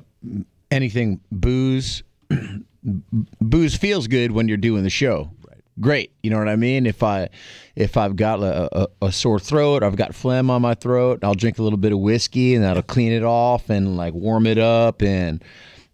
[0.71, 2.03] anything booze,
[3.41, 5.31] booze feels good when you're doing the show.
[5.47, 5.63] Right.
[5.81, 6.13] Great.
[6.23, 6.87] You know what I mean?
[6.87, 7.29] If I,
[7.77, 11.21] if I've got a, a, a sore throat, or I've got phlegm on my throat,
[11.23, 14.47] I'll drink a little bit of whiskey, and that'll clean it off and like warm
[14.47, 15.43] it up and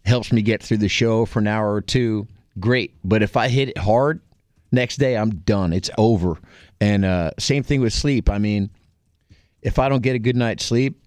[0.04, 2.26] helps me get through the show for an hour or two.
[2.58, 2.94] Great.
[3.04, 4.20] But if I hit it hard,
[4.72, 5.72] next day I'm done.
[5.72, 6.38] It's over.
[6.80, 8.30] And uh, same thing with sleep.
[8.30, 8.70] I mean,
[9.62, 11.00] if I don't get a good night's sleep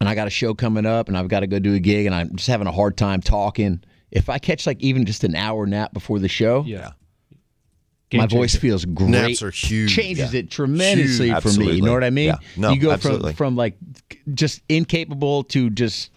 [0.00, 2.06] and I got a show coming up and I've got to go do a gig
[2.06, 5.34] and I'm just having a hard time talking, if I catch like even just an
[5.34, 6.90] hour nap before the show, yeah.
[8.12, 9.10] my Game voice feels great.
[9.10, 9.94] Naps are huge.
[9.94, 11.42] Changes it tremendously Huge.
[11.42, 11.72] for me.
[11.72, 12.28] You know what I mean?
[12.28, 12.38] Yeah.
[12.56, 13.32] No, you go absolutely.
[13.32, 13.76] from from like
[14.34, 16.10] just incapable to just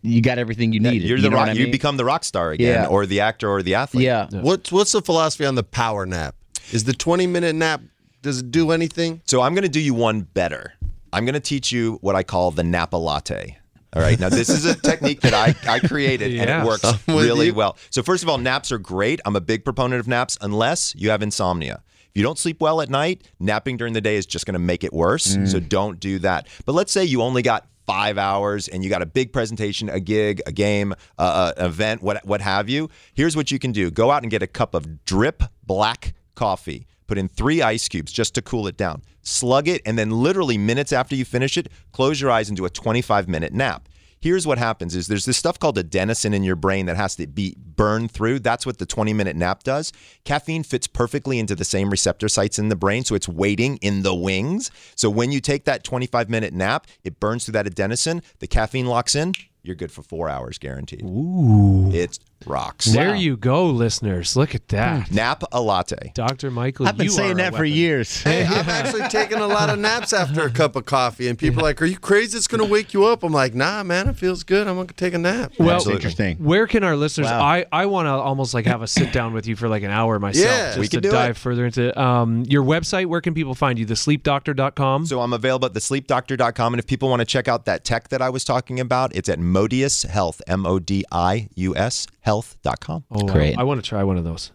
[0.00, 1.02] you got everything you Yeah, need.
[1.02, 2.86] you're you the know rock, what I you become the rock star again, Yeah.
[2.88, 4.04] or the actor, or the athlete.
[4.04, 4.28] yeah.
[4.30, 6.34] What's what's the philosophy on the power nap?
[6.72, 7.82] Is the 20 minute nap
[8.22, 9.20] does it do anything?
[9.26, 10.74] So I'm going to do you one better.
[11.12, 13.58] I'm going to teach you what I call the Napa latte.
[13.94, 14.18] All right.
[14.18, 17.54] Now, this is a technique that I, I created and it works really you.
[17.54, 17.76] well.
[17.90, 19.20] So, first of all, naps are great.
[19.26, 21.82] I'm a big proponent of naps unless you have insomnia.
[22.08, 24.58] If you don't sleep well at night, napping during the day is just going to
[24.58, 25.36] make it worse.
[25.36, 25.46] Mm.
[25.46, 26.46] So, don't do that.
[26.64, 30.00] But let's say you only got five hours and you got a big presentation, a
[30.00, 32.88] gig, a game, uh, an event, what, what have you.
[33.14, 36.86] Here's what you can do go out and get a cup of drip black coffee.
[37.06, 39.02] Put in three ice cubes just to cool it down.
[39.22, 42.64] Slug it, and then literally minutes after you finish it, close your eyes and do
[42.64, 43.88] a 25 minute nap.
[44.22, 47.26] Here's what happens is there's this stuff called adenosine in your brain that has to
[47.26, 48.38] be burned through.
[48.38, 49.92] That's what the 20 minute nap does.
[50.24, 54.04] Caffeine fits perfectly into the same receptor sites in the brain, so it's waiting in
[54.04, 54.70] the wings.
[54.94, 58.86] So when you take that 25 minute nap, it burns through that adenosine, the caffeine
[58.86, 59.32] locks in,
[59.64, 61.02] you're good for 4 hours guaranteed.
[61.02, 61.90] Ooh.
[61.92, 62.86] It rocks.
[62.86, 64.36] There you go, listeners.
[64.36, 65.10] Look at that.
[65.10, 66.12] Nap a latte.
[66.14, 66.50] Dr.
[66.50, 68.22] Michael, I've been you saying are that for years.
[68.22, 71.60] Hey, I've actually taken a lot of naps after a cup of coffee, and people
[71.60, 72.36] are like, "Are you crazy?
[72.36, 74.66] It's gonna wake you up." I'm like, "Nah, man, it feels good.
[74.68, 76.38] I'm gonna take a nap." Well, That's interesting.
[76.38, 77.26] Where can our listeners?
[77.28, 77.42] Wow.
[77.42, 79.90] I, I want to almost like have a sit down with you for like an
[79.90, 80.66] hour myself, Yeah.
[80.68, 81.36] just We to can do dive it.
[81.36, 83.06] further into um, your website.
[83.06, 83.86] Where can people find you?
[83.86, 85.06] TheSleepDoctor.com.
[85.06, 86.74] So I'm available at thesleepdoctor.com.
[86.74, 89.28] And if people want to check out that tech that I was talking about, it's
[89.28, 93.04] at Modius Health, M O D I U S health.com.
[93.10, 93.58] oh, great.
[93.58, 94.52] I, want to try one of those.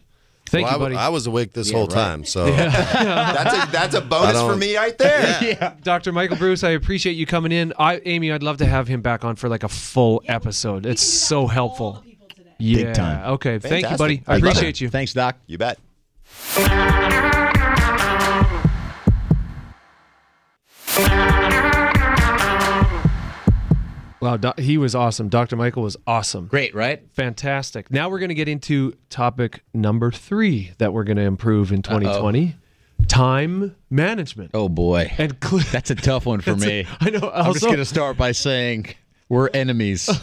[0.49, 0.95] Thank Well, you, buddy.
[0.95, 1.94] I was awake this Yeah, whole right.
[1.94, 5.38] time, so That's a that's a I bonus for me right there.
[5.44, 5.76] Yeah.
[5.84, 6.12] Dr.
[6.14, 7.74] Michael Breus, I appreciate you coming in.
[7.78, 10.86] I, Amy, I'd love to have him back on for like a full episode.
[10.86, 12.02] It's so helpful.
[12.60, 12.86] Yeah.
[12.86, 13.32] Big time.
[13.34, 13.60] Okay.
[13.60, 14.24] Thank you, buddy.
[14.26, 14.48] I I love it.
[14.49, 14.90] appreciate you.
[14.90, 15.36] Thanks, Doc.
[15.48, 15.78] You bet.
[24.19, 25.30] Wow, doc, he was awesome.
[25.30, 25.56] Dr.
[25.56, 26.48] Michael was awesome.
[26.48, 27.03] Great, right?
[27.14, 27.91] Fantastic.
[27.91, 31.81] Now we're going to get into topic number three that we're going to improve in
[31.84, 32.56] 2020
[33.07, 34.52] time management.
[34.53, 36.85] Oh boy, And cl- that's a tough one for me.
[36.99, 37.30] I know.
[37.34, 38.88] I'm just Also- gonna start by saying
[39.30, 40.10] we're enemies.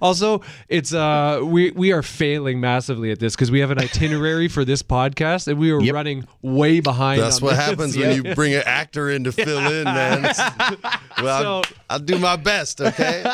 [0.00, 4.48] Also, it's uh we we are failing massively at this because we have an itinerary
[4.48, 5.94] for this podcast and we are Yep.
[5.94, 7.20] running way behind.
[7.20, 7.64] that's on what this.
[7.64, 10.22] happens when you bring an actor in to fill in, man.
[10.22, 13.24] well, I'll, So- I'll do my best, okay?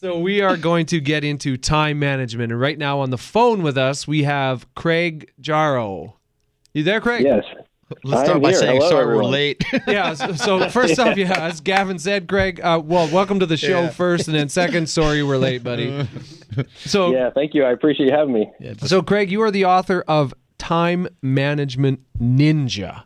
[0.00, 3.62] So we are going to get into time management, and right now on the phone
[3.62, 6.16] with us we have Craig Jarrow.
[6.72, 7.24] You there, Craig?
[7.24, 7.44] Yes.
[8.02, 8.58] Let's start by here.
[8.60, 9.64] saying Hello, sorry we're late.
[9.86, 10.14] Yeah.
[10.14, 12.60] So, so first off, yeah, as Gavin said, Greg.
[12.60, 13.90] Uh, well, welcome to the show Yeah.
[13.90, 16.08] first, and then second, sorry we're late, buddy.
[16.76, 17.64] So Yeah, thank you.
[17.64, 18.50] I appreciate you having me.
[18.78, 23.04] So, Craig, you are the author of Time Management Ninja.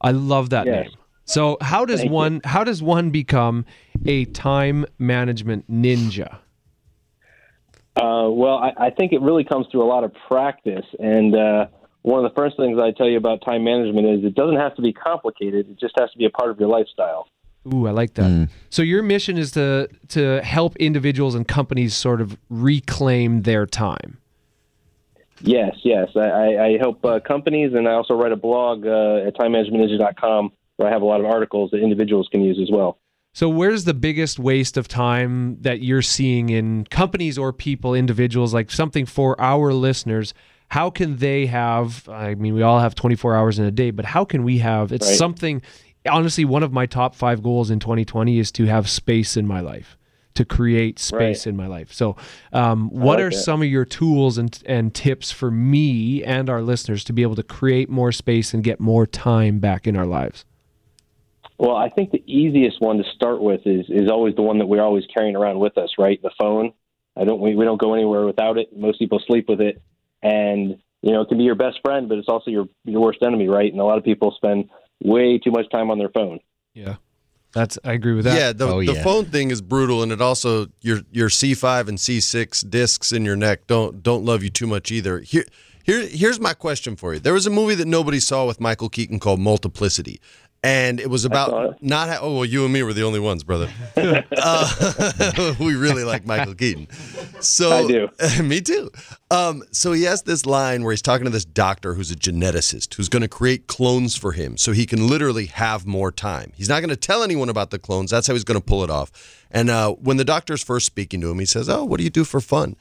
[0.00, 0.86] I love that Yes.
[0.86, 0.96] name.
[1.26, 2.14] So, how does Thank you.
[2.14, 3.66] one how does one become
[4.06, 6.38] a time management ninja?
[7.96, 10.84] Uh, well, I, I think it really comes through a lot of practice.
[10.98, 11.66] And uh,
[12.06, 14.76] one of the first things I tell you about time management is it doesn't have
[14.76, 15.68] to be complicated.
[15.68, 17.28] It just has to be a part of your lifestyle.
[17.74, 18.48] Ooh, I like that.
[18.70, 24.18] So, your mission is to to help individuals and companies sort of reclaim their time.
[25.40, 26.08] Yes, yes.
[26.14, 30.52] I, I, I help uh, companies, and I also write a blog uh, at timemanagementninja.com
[30.76, 32.98] where I have a lot of articles that individuals can use as well.
[33.34, 38.54] So, where's the biggest waste of time that you're seeing in companies or people, individuals,
[38.54, 40.34] like something for our listeners?
[40.68, 42.08] How can they have?
[42.08, 44.92] I mean, we all have 24 hours in a day, but how can we have?
[44.92, 45.16] It's Right.
[45.16, 45.62] something.
[46.08, 49.60] Honestly, one of my top five goals in 2020 is to have space in my
[49.60, 49.96] life,
[50.34, 51.50] to create space Right.
[51.50, 51.92] in my life.
[51.92, 52.16] So,
[52.52, 53.36] um, what like are that.
[53.36, 57.36] some of your tools and and tips for me and our listeners to be able
[57.36, 60.44] to create more space and get more time back in our lives?
[61.58, 64.66] Well, I think the easiest one to start with is is always the one that
[64.66, 66.20] we're always carrying around with us, right?
[66.22, 66.72] The phone.
[67.16, 68.76] I don't we, we don't go anywhere without it.
[68.76, 69.80] Most people sleep with it,
[70.22, 73.18] and you know it can be your best friend, but it's also your your worst
[73.22, 73.70] enemy, right?
[73.70, 74.68] And a lot of people spend
[75.02, 76.40] way too much time on their phone.
[76.74, 76.96] Yeah,
[77.52, 78.38] that's I agree with that.
[78.38, 79.02] Yeah, the, Oh, the yeah.
[79.02, 83.12] phone thing is brutal, and it also your your C five and C six discs
[83.12, 85.20] in your neck don't don't love you too much either.
[85.20, 85.44] Here,
[85.84, 87.20] here, here's my question for you.
[87.20, 90.20] There was a movie that nobody saw with Michael Keaton called Multiplicity,
[90.66, 91.76] and it was about it.
[91.80, 92.08] not.
[92.08, 93.70] Ha- oh well, you and me were the only ones, brother.
[93.96, 96.88] uh, we really like Michael Keaton.
[97.40, 98.08] So I do.
[98.42, 98.90] me too.
[99.30, 102.94] Um, so he has this line where he's talking to this doctor who's a geneticist
[102.94, 106.52] who's going to create clones for him so he can literally have more time.
[106.56, 108.10] He's not going to tell anyone about the clones.
[108.10, 109.44] That's how he's going to pull it off.
[109.52, 112.10] And uh, when the doctor's first speaking to him, he says, "Oh, what do you
[112.10, 112.74] do for fun?"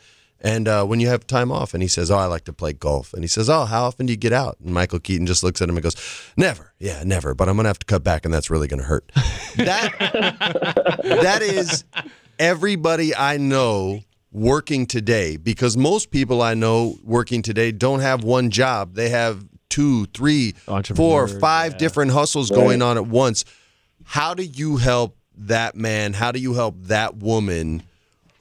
[0.46, 2.72] And uh, when you have time off, and he says, "Oh, I like to play
[2.72, 5.44] golf." And he says, "Oh, how often do you get out?" And Michael Keaton just
[5.44, 5.96] looks at him and goes,
[6.38, 6.72] "Never.
[6.78, 7.34] Yeah, never.
[7.34, 9.12] But I'm going to have to cut back, and that's really going to hurt."
[9.58, 9.92] That
[11.04, 11.84] that is
[12.38, 14.02] everybody I know
[14.32, 18.94] working today because most people I know working today don't have one job.
[18.94, 23.46] They have two, three, four, five Entrepreneurs, five different hustles going on at once.
[24.04, 26.14] How do you help that man?
[26.14, 27.82] How do you help that woman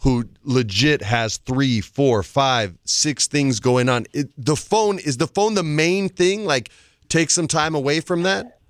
[0.04, 4.06] who legit has three, four, five, six things going on?
[4.12, 6.44] It, the phone is the phone the main thing?
[6.44, 6.70] Like
[7.08, 8.60] take some time away from that?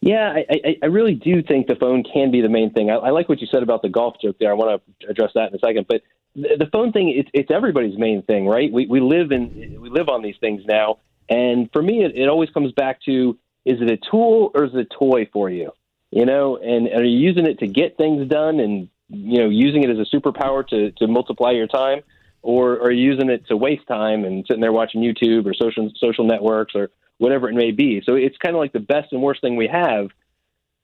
[0.00, 2.90] Yeah, I, I, I really do think the phone can be the main thing.
[2.90, 4.50] I, I like what you said about the golf joke there.
[4.50, 5.86] I want to address that in a second.
[5.86, 6.02] But
[6.34, 8.72] the, the phone thing, it's, it's everybody's main thing, right?
[8.72, 10.98] We, we live in we live on these things now,
[11.28, 13.36] and for me, it, it always comes back to:
[13.66, 15.72] is it a tool or is it a toy for you?
[16.10, 19.48] You know, and, and are you using it to get things done, and you know,
[19.48, 22.00] using it as a superpower to to multiply your time,
[22.42, 25.90] or are you using it to waste time and sitting there watching YouTube or social
[25.96, 28.02] social networks or whatever it may be.
[28.04, 30.08] So it's kind of like the best and worst thing we have.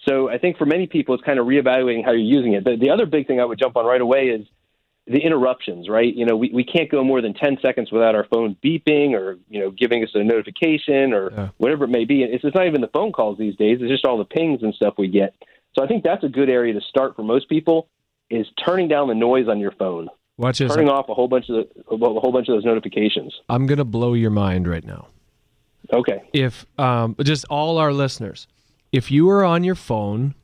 [0.09, 2.65] So I think for many people, it's kind of reevaluating how you're using it.
[2.65, 4.47] The, the other big thing I would jump on right away is
[5.07, 6.13] the interruptions, right?
[6.15, 9.39] You know, we, we can't go more than 10 seconds without our phone beeping or,
[9.49, 11.49] you know, giving us a notification or Yeah.
[11.59, 12.23] whatever it may be.
[12.23, 13.79] It's, it's not even the phone calls these days.
[13.81, 15.35] It's just all the pings and stuff we get.
[15.77, 17.89] So I think that's a good area to start for most people
[18.33, 20.73] is turning down the noise on your phone, Watch this.
[20.73, 23.35] turning off a whole bunch of the, a whole bunch of those notifications.
[23.49, 25.09] I'm gonna blow your mind right now.
[25.93, 26.23] Okay.
[26.33, 28.47] if um, just all our listeners,
[28.93, 30.35] if you are on your phone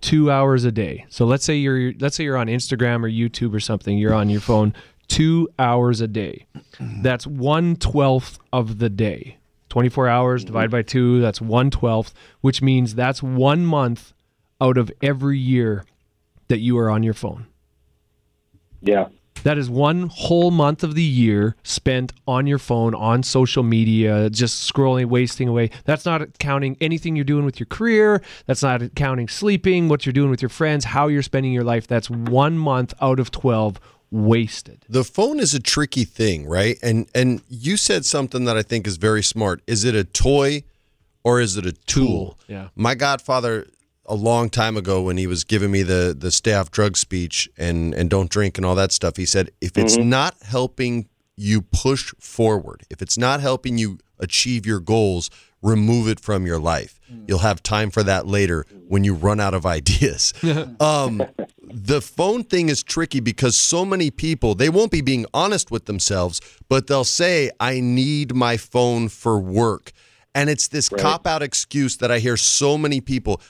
[0.00, 3.54] two hours a day, so let's say you're let's say you're on Instagram or YouTube
[3.54, 4.74] or something, you're on your phone
[5.06, 6.46] two hours a day.
[6.80, 9.38] That's one twelfth of the day.
[9.68, 14.14] 24 hours divided by two, that's one twelfth, which means that's one month
[14.60, 15.84] out of every year
[16.48, 17.46] that you are on your phone.
[18.80, 19.08] Yeah.
[19.42, 24.28] That is one whole month of the year spent on your phone, on social media,
[24.28, 25.70] just scrolling, wasting away.
[25.84, 28.22] That's not counting anything you're doing with your career.
[28.46, 31.86] That's not counting sleeping, what you're doing with your friends, how you're spending your life.
[31.86, 33.78] That's one month out of 12
[34.10, 34.84] wasted.
[34.88, 36.78] The phone is a tricky thing, right?
[36.82, 39.62] And and you said something that I think is very smart.
[39.66, 40.64] Is it a toy
[41.22, 42.38] or is it a tool?
[42.48, 42.68] Yeah.
[42.74, 43.66] My godfather
[44.08, 47.48] a long time ago when he was giving me the the stay off drug speech
[47.56, 51.62] and and don't drink and all that stuff, he said if it's not helping you
[51.62, 55.30] push forward, if it's not helping you achieve your goals,
[55.62, 56.98] remove it from your life.
[57.28, 60.32] You'll have time for that later when you run out of ideas.
[60.80, 61.22] um,
[61.62, 65.86] the phone thing is tricky because so many people they won't be being honest with
[65.86, 69.92] themselves, but they'll say, "I need my phone for work,"
[70.34, 73.40] and it's this cop out excuse that I hear so many people.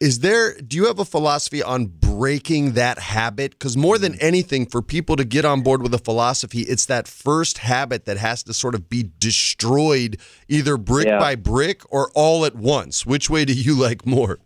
[0.00, 3.50] Is there, do you have a philosophy on breaking that habit?
[3.52, 7.06] Because more than anything, for people to get on board with a philosophy, it's that
[7.06, 10.18] first habit that has to sort of be destroyed
[10.48, 11.18] either brick Yeah.
[11.18, 13.04] by brick or all at once.
[13.04, 14.38] Which way do you like more?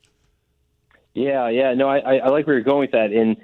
[1.15, 1.73] Yeah, yeah.
[1.75, 3.13] No, I, I like where you're going with that.
[3.13, 3.37] And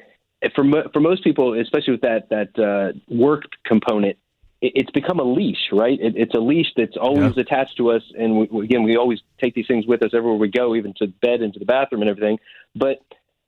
[0.57, 4.17] for for most people, especially with that that uh, work component,
[4.63, 5.99] it's become a leash, right?
[6.01, 8.03] It, it's a leash that's always attached to us.
[8.19, 10.93] And we, we- again, we always take these things with us everywhere we go, even
[10.99, 12.39] to bed, into the bathroom, and everything.
[12.75, 12.99] But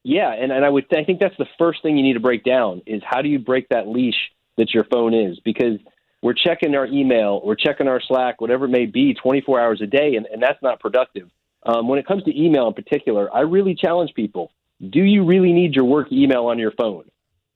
[0.05, 2.44] yeah, and, and I would I think that's the first thing you need to break
[2.44, 4.16] down is how do you break that leash
[4.56, 5.78] that your phone is because
[6.22, 9.86] we're checking our email, we're checking our Slack, whatever it may be, 24 hours a
[9.86, 11.28] day, and, and that's not productive.
[11.64, 15.52] Um, when it comes to email in particular, I really challenge people: Do you really
[15.52, 17.05] need your work email on your phone?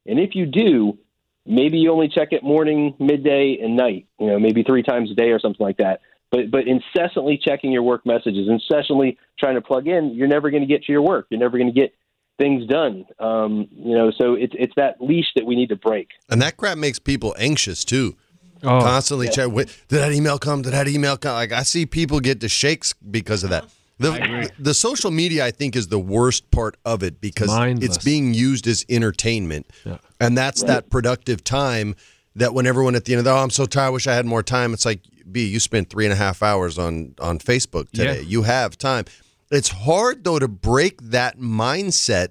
[0.07, 0.99] And if you do,
[1.47, 4.07] maybe you only check it morning, midday, and night.
[4.19, 6.01] You know, maybe three times a day or something like that.
[6.31, 10.63] But but incessantly checking your work messages, incessantly trying to plug in, you're never going
[10.63, 11.27] to get to your work.
[11.31, 11.95] You're never going to get
[12.39, 13.07] things done.
[13.19, 16.09] Um, you know, so it's it's that leash that we need to break.
[16.29, 18.17] And that crap makes people anxious too.
[18.63, 18.81] Oh.
[18.81, 19.53] Constantly check.
[19.53, 20.63] Did that email come?
[20.63, 21.35] Did that email come?
[21.35, 23.67] Like I see people get the shakes because of that.
[23.99, 27.97] The, the social media, I think, is the worst part of it because Mindless.
[27.97, 29.99] it's being used as entertainment, Yeah.
[30.21, 31.95] and that's that productive time.
[32.35, 34.15] That when everyone at the end of the, oh, I'm so tired, I wish I
[34.15, 34.75] had more time.
[34.75, 35.01] It's like,
[35.33, 38.17] B, you spent three and a half hours on on Facebook today.
[38.17, 38.29] Yeah.
[38.29, 39.07] You have time.
[39.51, 42.29] It's hard though to break that mindset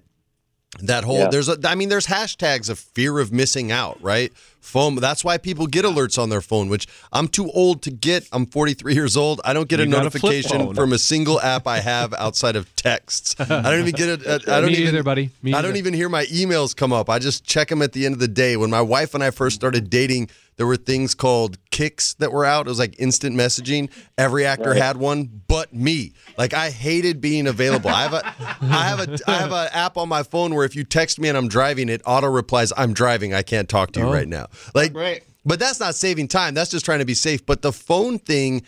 [0.81, 1.29] that whole Yeah.
[1.29, 4.31] there's a I mean there's hashtags of fear of missing out, right?
[4.65, 8.27] Phone that's why people get alerts on their phone, which I'm too old to get.
[8.31, 9.39] I'm 43 years old.
[9.45, 10.75] I don't get a You a notification phone.
[10.75, 13.35] from a single app I have outside of texts.
[13.39, 14.25] I don't even get it.
[14.27, 15.29] Uh, I don't Me even, either, buddy.
[15.43, 17.09] Me I don't even hear my emails come up.
[17.09, 18.57] I just check them at the end of the day.
[18.57, 22.45] When my wife and I first started dating, there were things called kicks that were
[22.45, 22.65] out.
[22.67, 23.89] It was like instant messaging.
[24.17, 26.13] Every actor had one, but me.
[26.37, 27.89] Like I hated being available.
[27.89, 28.25] I have a,
[28.61, 31.27] I have a, I have an app on my phone where if you text me
[31.27, 33.33] and I'm driving, it auto replies, "I'm driving.
[33.33, 34.11] I can't talk to you Oh.
[34.13, 35.23] right now." Like, oh, right.
[35.45, 36.53] but that's not saving time.
[36.53, 37.45] That's just trying to be safe.
[37.45, 38.61] But the phone thing,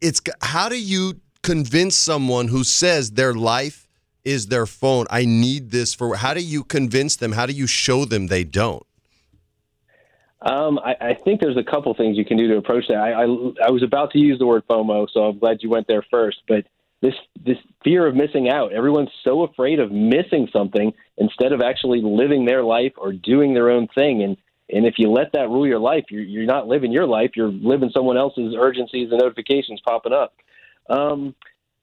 [0.00, 3.86] it's how do you convince someone who says their life
[4.24, 5.06] is their phone?
[5.10, 6.16] I need this for.
[6.16, 7.32] How do you convince them?
[7.32, 8.82] How do you show them they don't?
[10.42, 12.96] Um, I, I think there's a couple things you can do to approach that.
[12.96, 15.86] I, I, I was about to use the word FOMO, so I'm glad you went
[15.86, 16.38] there first.
[16.48, 16.64] But
[17.02, 17.14] this
[17.44, 22.44] this fear of missing out, everyone's so afraid of missing something instead of actually living
[22.44, 24.22] their life or doing their own thing.
[24.22, 24.36] And
[24.70, 27.32] and if you let that rule your life, you're you're not living your life.
[27.34, 30.34] You're living someone else's urgencies and notifications popping up.
[30.88, 31.34] Um,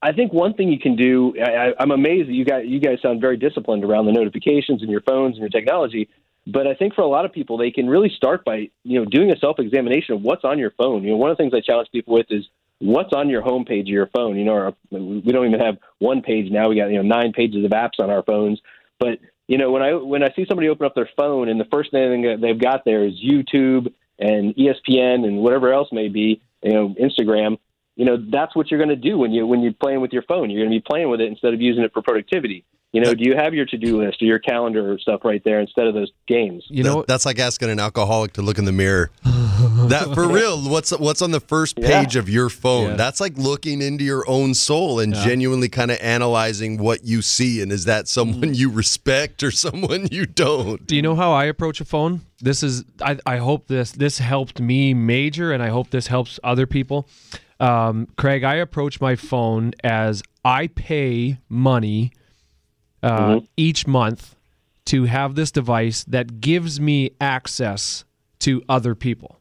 [0.02, 1.34] I think one thing you can do.
[1.44, 4.92] I, I'm amazed that you guys you guys sound very disciplined around the notifications and
[4.92, 6.10] your phones and your technology.
[6.50, 9.06] But I think for a lot of people, they can really start by you know
[9.06, 11.04] doing a self examination of what's on your phone.
[11.04, 12.48] You know, one of the things I challenge people with is
[12.80, 14.38] what's on your home page of your phone.
[14.38, 16.70] You know, our, we don't even have one page now.
[16.70, 18.62] We got you know nine pages of apps on our phones.
[18.98, 19.20] But
[19.50, 21.92] you know, when I when I see somebody open up their phone and the first
[21.92, 26.96] thing they've got there is YouTube and ESPN and whatever else may be, you know,
[27.00, 27.58] Instagram.
[27.98, 30.24] You know, that's what you're going to do when you when you're playing with your
[30.24, 30.50] phone.
[30.50, 32.64] You're going to be playing with it instead of using it for productivity.
[32.94, 35.44] You know, do you have your to do list or your calendar or stuff right
[35.44, 36.66] there instead of those games?
[36.70, 39.12] You know, that's like asking an alcoholic to look in the mirror.
[39.24, 40.58] that for real.
[40.62, 42.92] What's what's on the first page of your phone?
[42.92, 42.96] Yeah.
[42.96, 47.62] That's like looking into your own soul and genuinely kind of analyzing what you see.
[47.62, 50.88] And is that someone you respect or someone you don't?
[50.88, 52.22] Do you know how I approach a phone?
[52.40, 56.40] This is I, I hope this this helped me major and I hope this helps
[56.42, 57.10] other people.
[57.60, 62.14] Um, Craig, I approach my phone as I pay money
[63.04, 64.36] uh, each month
[64.86, 68.06] to have this device that gives me access
[68.40, 69.40] to other people.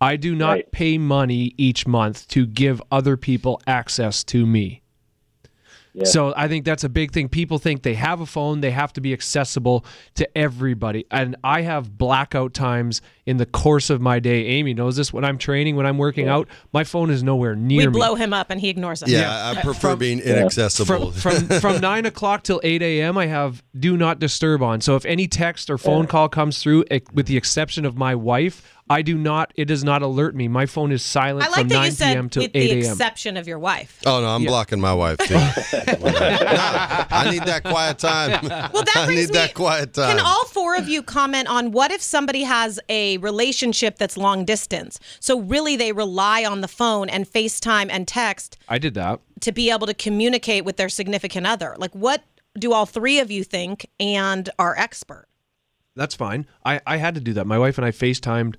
[0.00, 0.72] I do not Right.
[0.72, 4.82] pay money each month to give other people access to me.
[6.04, 7.28] So I think that's a big thing.
[7.28, 9.84] People think they have a phone, they have to be accessible
[10.14, 11.04] to everybody.
[11.10, 14.46] And I have blackout times in the course of my day.
[14.46, 15.12] Amy knows this.
[15.12, 17.98] When I'm training, when I'm working out, my phone is nowhere We near me.
[17.98, 19.08] blow him up and he ignores us.
[19.08, 21.12] Yeah, I prefer being inaccessible.
[21.12, 23.18] From, from from nine o'clock till eight a.m.
[23.18, 24.80] I have do not disturb on.
[24.80, 28.78] So if any text or phone call comes through, with the exception of my wife,
[28.90, 29.52] I do not.
[29.54, 30.48] It does not alert me.
[30.48, 32.28] My phone is silent like from that you nine said p.m.
[32.28, 32.92] till with the eight a.m.
[32.92, 34.00] exception of your wife.
[34.04, 35.34] oh no, I'm blocking my wife too.
[36.10, 38.30] Nah, I need that quiet time.
[38.42, 39.34] Well, that I brings need me.
[39.34, 40.16] that quiet time.
[40.16, 44.44] Can all four of you comment on what if somebody has a relationship that's long
[44.44, 44.98] distance?
[45.20, 49.20] So really, they rely on the phone and FaceTime and text I did that.
[49.40, 51.74] to be able to communicate with their significant other.
[51.78, 52.24] Like, what
[52.58, 55.26] do all three of you think and are expert?
[55.96, 56.46] That's fine.
[56.64, 57.46] I I had to do that.
[57.46, 58.56] My wife and I FaceTimed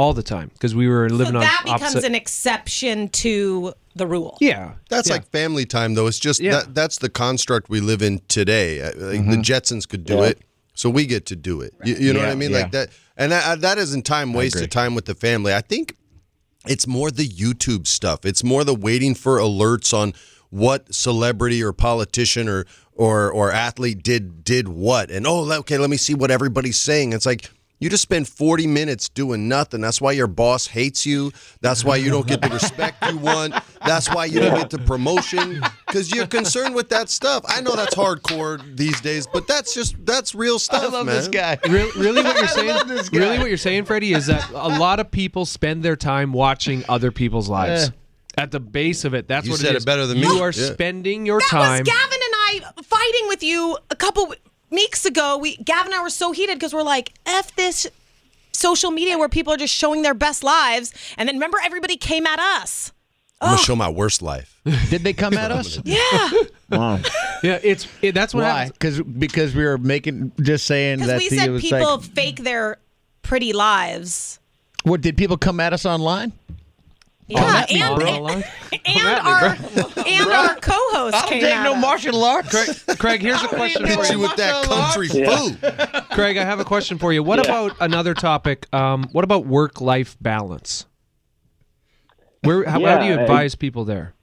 [0.00, 2.04] all the time because we were living so on that becomes opposite.
[2.04, 4.38] an exception to the rule.
[4.40, 5.16] yeah, That's yeah.
[5.16, 6.06] like family time, though.
[6.06, 6.52] It's just Yeah.
[6.60, 8.80] that that's the construct we live in today.
[8.80, 9.30] Uh, Like Mm-hmm.
[9.32, 10.36] The Jetsons could do it,
[10.74, 11.74] so we get to do it.
[11.84, 12.50] You, you know what I mean?
[12.52, 12.60] yeah.
[12.62, 15.52] Like that, and that, that isn't time wasted time with the family.
[15.52, 15.96] I think
[16.66, 18.24] it's more the YouTube stuff.
[18.24, 20.14] It's more the waiting for alerts on
[20.50, 22.64] what celebrity or politician or
[22.94, 27.12] or or athlete did did what, and oh, okay, let me see what everybody's saying.
[27.12, 27.50] It's like.
[27.80, 29.80] You just spend 40 minutes doing nothing.
[29.80, 31.32] That's why your boss hates you.
[31.62, 33.54] That's why you don't get the respect you want.
[33.86, 37.42] That's why you don't get the promotion because you're concerned with that stuff.
[37.48, 41.14] I know that's hardcore these days, but that's just that's real stuff, I love man.
[41.16, 41.58] this guy.
[41.66, 42.68] Really, really, what you're saying?
[42.68, 43.08] love.
[43.12, 46.84] Really, what you're saying, Freddie, is that a lot of people spend their time watching
[46.88, 47.90] other people's lives.
[48.38, 49.84] At the base of it, that's You what said it it is.
[49.84, 50.26] better than me.
[50.26, 50.40] you me.
[50.40, 50.72] are Yeah.
[50.72, 51.78] spending your That time.
[51.80, 54.32] was Gavin and I fighting with you a couple
[54.70, 55.36] weeks ago.
[55.38, 57.86] We Gavin and I were so heated because we're like, "F this
[58.52, 62.26] social media where people are just showing their best lives." And then remember, everybody came
[62.26, 62.92] at us.
[63.42, 64.60] I'm gonna show my worst life.
[64.90, 65.78] Did they come at us?
[65.84, 66.30] Yeah,
[66.70, 67.00] Wow.
[67.42, 68.68] yeah, it's it, that's what Why?
[68.68, 72.04] Because because we were making just saying because that we the, said was people like,
[72.14, 72.76] fake their
[73.22, 74.38] pretty lives.
[74.84, 76.32] what did people come at us online?
[77.30, 78.44] Yeah, at me, and, and,
[78.84, 79.44] and our
[80.06, 81.80] and our co-host came at us.
[81.80, 82.50] martial arts.
[82.50, 84.18] Craig, Craig, here's a question for you you.
[84.18, 86.10] with that country food.
[86.10, 87.22] Craig, I have a question for you.
[87.22, 88.66] What about another topic?
[88.74, 90.86] Um, what about work-life balance?
[92.42, 94.14] Where how, how do you Yeah, I- advise people there?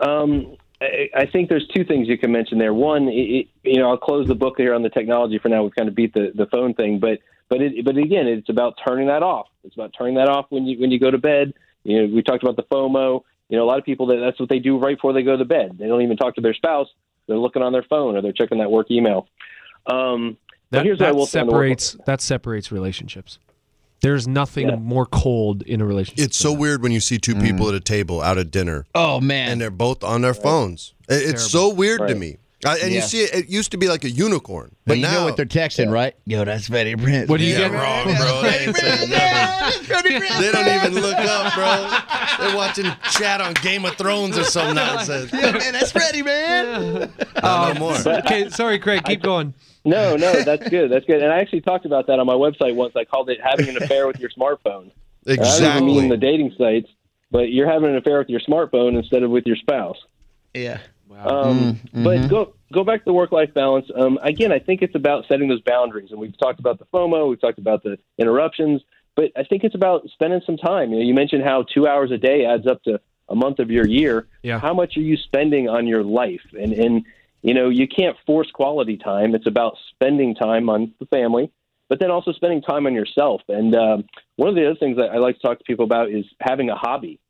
[0.00, 2.72] Um, I, I think there's two things you can mention there.
[2.72, 5.62] One, it, it, you know, I'll close the book here on the technology for now.
[5.64, 7.18] We've kind of beat the, the phone thing, but
[7.48, 9.48] but it, but again, it's about turning that off.
[9.64, 11.54] It's about turning that off when you when you go to bed.
[11.88, 13.22] You know, we talked about the FOMO.
[13.48, 15.36] You know, a lot of people that that's what they do right before they go
[15.36, 15.78] to bed.
[15.78, 16.88] They don't even talk to their spouse.
[17.26, 19.26] They're looking on their phone or they're checking that work email.
[19.86, 20.36] Um,
[20.70, 23.38] That, here's what I that will say on the work- separates that separates relationships.
[24.00, 24.76] There's nothing Yeah.
[24.76, 26.26] more cold in a relationship.
[26.26, 29.20] It's so weird when you see two people at a table out at dinner Oh
[29.20, 29.50] man.
[29.52, 30.94] and they're both on their phones.
[31.08, 32.36] It- It's so weird to me.
[32.64, 33.34] I, and you see it.
[33.34, 35.92] It used to be like a unicorn, but and you now know what they're texting,
[35.92, 36.14] right?
[36.26, 37.28] Yo, that's Freddie Prinze.
[37.28, 37.72] What do you yeah, get?
[37.72, 38.42] wrong, bro.
[38.42, 40.20] They ain't saying nothing.
[40.40, 42.46] They don't even look up, bro.
[42.46, 45.32] They're watching chat on Game of Thrones or some nonsense.
[45.32, 47.00] man, that's Freddie, man.
[47.00, 47.10] Not
[47.44, 47.94] uh, no more.
[48.18, 49.04] okay, sorry, Craig.
[49.04, 49.54] Keep going.
[49.84, 50.90] No, no, that's good.
[50.90, 51.22] That's good.
[51.22, 52.94] And I actually talked about that on my website once.
[52.96, 54.90] I called it having an affair with your smartphone.
[55.26, 55.66] Exactly.
[55.66, 56.08] I don't even mean Exactly.
[56.08, 56.88] the dating sites,
[57.30, 59.96] but you're having an affair with your smartphone instead of with your spouse.
[60.54, 60.80] Yeah.
[61.24, 63.90] Um, But go go back to the work life balance.
[63.94, 67.28] Um, again, I think it's about setting those boundaries, and we've talked about the FOMO,
[67.28, 68.82] we've talked about the interruptions,
[69.16, 70.92] but I think it's about spending some time.
[70.92, 73.70] You know, you mentioned how two hours a day adds up to a month of
[73.70, 74.26] your year.
[74.42, 74.58] Yeah.
[74.58, 76.46] How much are you spending on your life?
[76.58, 77.04] And and
[77.42, 79.34] you know, you can't force quality time.
[79.34, 81.50] It's about spending time on the family,
[81.88, 83.42] but then also spending time on yourself.
[83.48, 84.04] And um,
[84.36, 86.68] one of the other things that I like to talk to people about is having
[86.70, 87.20] a hobby.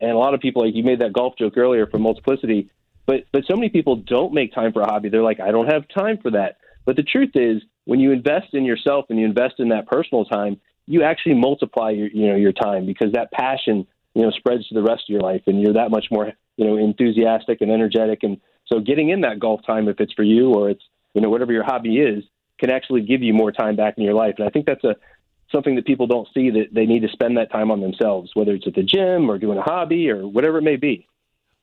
[0.00, 2.70] And a lot of people, like you made that golf joke earlier for multiplicity,
[3.06, 5.08] but but so many people don't make time for a hobby.
[5.08, 6.58] They're like, I don't have time for that.
[6.84, 10.24] But the truth is, when you invest in yourself and you invest in that personal
[10.24, 14.68] time, you actually multiply your you know your time because that passion you know spreads
[14.68, 17.70] to the rest of your life, and you're that much more you know enthusiastic and
[17.70, 18.22] energetic.
[18.22, 20.84] And so, getting in that golf time, if it's for you or it's
[21.14, 22.24] you know whatever your hobby is,
[22.58, 24.34] can actually give you more time back in your life.
[24.38, 24.96] And I think that's a
[25.50, 28.52] something that people don't see that they need to spend that time on themselves, whether
[28.52, 31.06] it's at the gym or doing a hobby or whatever it may be.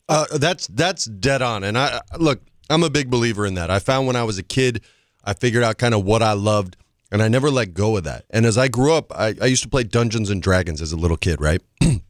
[0.10, 1.64] Uh, that's that's dead on.
[1.64, 3.70] And I look, I'm a big believer in that.
[3.70, 4.82] I found when I was a kid,
[5.24, 6.76] I figured out kind of what I loved,
[7.12, 8.26] and I never let go of that.
[8.32, 10.98] And as I grew up, I, I used to play Dungeons and Dragons as a
[10.98, 11.62] little kid, right?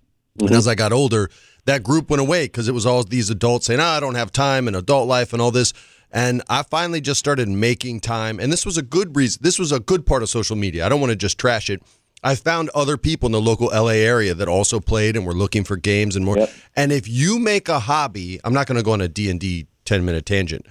[0.41, 1.29] And as I got older,
[1.65, 4.31] that group went away because it was all these adults saying, ah, I don't have
[4.31, 5.73] time and adult life and all this.
[6.11, 8.39] And I finally just started making time.
[8.39, 9.41] And this was a good reason.
[9.43, 10.85] This was a good part of social media.
[10.85, 11.83] I don't want to just trash it.
[12.23, 15.63] I found other people in the local LA area that also played and were looking
[15.63, 16.47] for games and more.
[16.75, 20.05] And if you make a hobby, I'm not going to go on a D&D 10
[20.05, 20.65] minute tangent.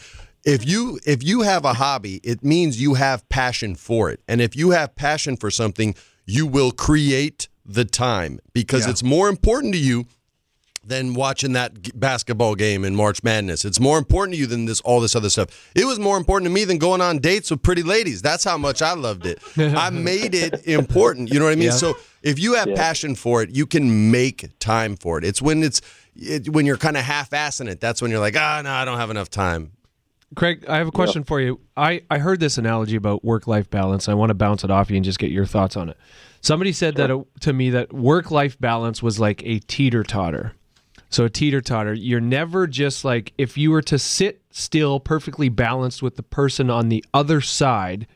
[0.45, 4.21] If you if you have a hobby, it means you have passion for it.
[4.29, 5.95] And if you have passion for something,
[6.27, 8.91] you will create the time because Yeah.
[8.91, 10.07] it's more important to you
[10.89, 13.65] than watching that g- basketball game in March Madness.
[13.65, 15.71] It's more important to you than this all this other stuff.
[15.75, 18.23] It was more important to me than going on dates with pretty ladies.
[18.23, 19.39] That's how much I loved it.
[19.57, 21.33] I made it important.
[21.33, 21.67] You know what I mean?
[21.67, 21.71] Yeah.
[21.73, 22.75] So if you have Yeah.
[22.77, 25.25] passion for it, you can make time for it.
[25.25, 25.81] It's when it's
[26.17, 27.81] it, when you're kind of half-assing it.
[27.81, 29.73] That's when you're like, ah, no, I don't have enough time.
[30.37, 31.59] Craig, I have a question for you.
[31.77, 34.09] I, I heard this analogy about work life balance.
[34.11, 35.97] I want to bounce it off you and just get your thoughts on it.
[36.41, 40.53] Somebody said that uh to me that work life balance was like a teeter totter.
[41.11, 45.49] So a teeter totter, you're never just like if you were to sit still, perfectly
[45.49, 48.07] balanced with the person on the other side,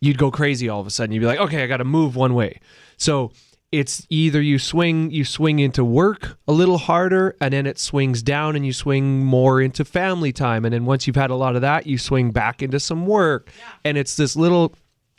[0.00, 1.12] you'd go crazy all of a sudden.
[1.12, 2.60] You'd be like, okay, I got to move one way.
[2.96, 3.32] So
[3.70, 8.22] it's either you swing you swing into work a little harder and then it swings
[8.22, 11.54] down and you swing more into family time and then once you've had a lot
[11.54, 13.50] of that you swing back into some work
[13.84, 14.74] and it's this little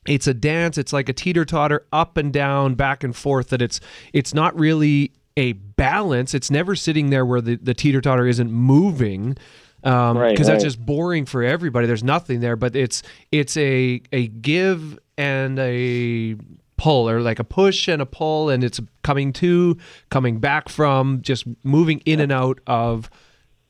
[0.07, 3.61] it's a dance it's like a teeter totter up and down back and forth that
[3.61, 3.79] it's
[4.13, 8.51] it's not really a balance it's never sitting there where the, the teeter totter isn't
[8.51, 9.37] moving
[9.83, 13.01] um Right, because that's just boring for everybody there's nothing there but it's
[13.31, 16.35] it's a a give and a
[16.77, 19.77] pull or like a push and a pull and it's coming to
[20.09, 23.09] coming back from just moving in and out of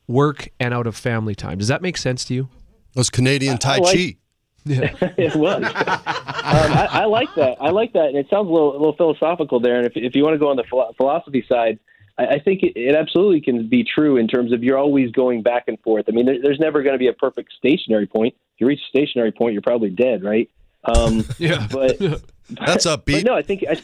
[0.07, 2.49] work and out of family time does that make sense to you
[2.93, 4.15] Those Canadian Tai I like- Chi.
[4.65, 4.93] Yeah.
[5.17, 5.63] it was.
[5.63, 7.57] um, I, I like that.
[7.61, 9.77] I like that, and it sounds a little, a little philosophical there.
[9.77, 10.65] And if, if you want to go on the
[10.97, 11.79] philosophy side,
[12.19, 15.41] I, I think it, it absolutely can be true in terms of you're always going
[15.41, 16.05] back and forth.
[16.07, 18.35] I mean, there, there's never going to be a perfect stationary point.
[18.55, 20.49] If you reach a stationary point, you're probably dead, right?
[20.83, 21.67] Um, Yeah.
[21.71, 21.99] But
[22.49, 23.23] That's upbeat.
[23.23, 23.79] But no, I think I,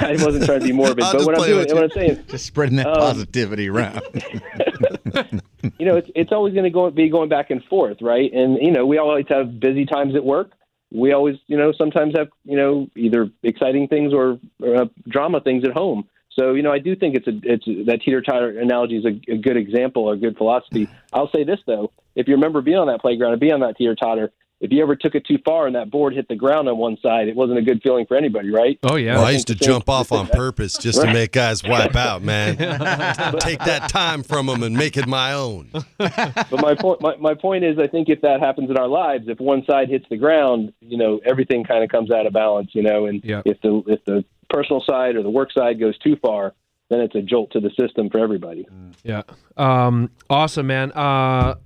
[0.00, 1.84] I, wasn't trying to be morbid, I'll but what I'm doing, what.
[1.84, 4.02] I'm saying, Just spreading that Um, positivity around.
[5.78, 8.30] you know, it's, it's always going to go be going back and forth, right?
[8.30, 10.52] And you know, we always have busy times at work.
[10.92, 15.64] We always, you know, sometimes have you know either exciting things or uh, drama things
[15.64, 16.06] at home.
[16.38, 19.32] So you know, I do think it's a it's that teeter totter analogy is a,
[19.32, 20.88] a good example a good philosophy.
[21.12, 23.76] I'll say this though: if you remember being on that playground and being on that
[23.76, 26.68] teeter totter, if you ever took it too far and that board hit the ground
[26.68, 28.78] on one side, it wasn't a good feeling for anybody, right?
[28.82, 29.14] Oh yeah.
[29.16, 31.62] Well, I think used to the same- jump off on purpose just to make guys
[31.64, 32.56] wipe out, man.
[33.40, 35.70] Take that time from them and make it my own.
[35.98, 39.28] but my point my, my point is I think if that happens in our lives,
[39.28, 42.70] if one side hits the ground, you know, everything kind of comes out of balance,
[42.74, 46.16] you know, and if the if the personal side or the work side goes too
[46.16, 46.54] far,
[46.88, 48.66] then it's a jolt to the system for everybody.
[49.02, 49.22] Yeah.
[49.56, 50.92] Um, awesome, man.
[50.92, 51.56] Uh,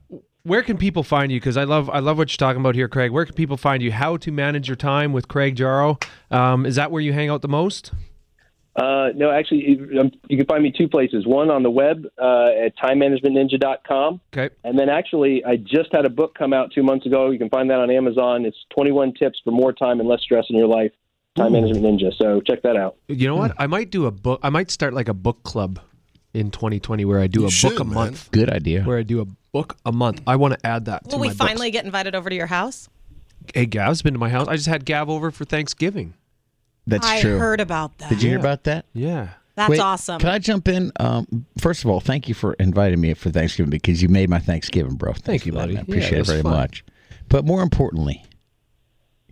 [0.44, 1.38] where can people find you?
[1.38, 3.12] Because I love I love what you're talking about here, Craig.
[3.12, 3.92] Where can people find you?
[3.92, 5.98] How to manage your time with Craig Jarrow?
[6.30, 7.92] Um, is that where you hang out the most?
[8.74, 11.26] Uh, no, actually, you, um, you can find me two places.
[11.26, 14.20] One on the web uh, at timemanagementninja.com.
[14.32, 14.54] Okay.
[14.64, 17.30] And then actually, I just had a book come out two months ago.
[17.30, 18.46] You can find that on Amazon.
[18.46, 20.92] It's 21 tips for more time and less stress in your life.
[21.36, 21.60] Time Ooh.
[21.60, 22.12] Management Ninja.
[22.16, 22.96] So check that out.
[23.08, 23.52] You know what?
[23.58, 24.40] I might do a book.
[24.42, 25.80] I might start like a book club
[26.34, 27.94] in 2020 where I do You a should, book a man.
[27.94, 28.30] month.
[28.30, 28.82] Good idea.
[28.82, 30.20] Where I do a book a month.
[30.26, 32.46] I want to add that to Will we my finally get invited over to your
[32.46, 32.88] house?
[33.54, 34.46] Hey, Gav's been to my house.
[34.48, 36.14] I just had Gav over for Thanksgiving.
[36.86, 37.36] That's I true.
[37.36, 38.08] I heard about that.
[38.10, 38.86] Did you hear about that?
[38.92, 39.30] Yeah.
[39.54, 40.18] That's Wait, awesome.
[40.18, 40.92] Can I jump in?
[40.98, 44.38] Um, first of all, thank you for inviting me for Thanksgiving because you made my
[44.38, 45.12] Thanksgiving, bro.
[45.12, 45.74] Thank, you, for that, buddy.
[45.74, 45.84] man.
[45.86, 46.52] Yeah, Appreciate it it very fun.
[46.52, 46.84] much.
[47.28, 48.24] But more importantly,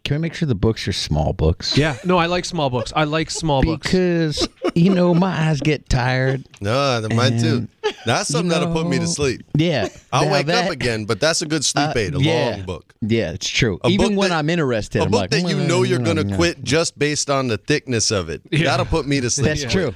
[0.05, 1.77] can we make sure the books are small books?
[1.77, 1.97] Yeah.
[2.05, 2.93] No, I like small books.
[2.97, 3.87] I like small books.
[3.87, 6.45] Because you know my eyes get tired.
[6.61, 7.69] No, mine too.
[8.07, 9.43] That's something that'll put me to sleep.
[9.55, 12.51] Yeah, I'll wake that- up again, but that's a good sleep Uh, aid, a yeah.
[12.51, 12.95] long book.
[13.01, 13.79] Yeah, it's true.
[13.85, 16.17] A Even when that- I'm interested, A I'm book like, that you know you're going
[16.17, 18.43] to "Mm, quit just based on the thickness of it.
[18.51, 18.65] Yeah.
[18.65, 19.47] That'll put me to sleep.
[19.47, 19.95] That's true.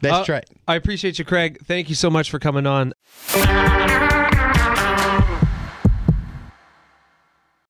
[0.00, 0.50] That's Uh, right.
[0.68, 1.58] I appreciate you, Craig.
[1.64, 2.92] Thank you so much for coming on.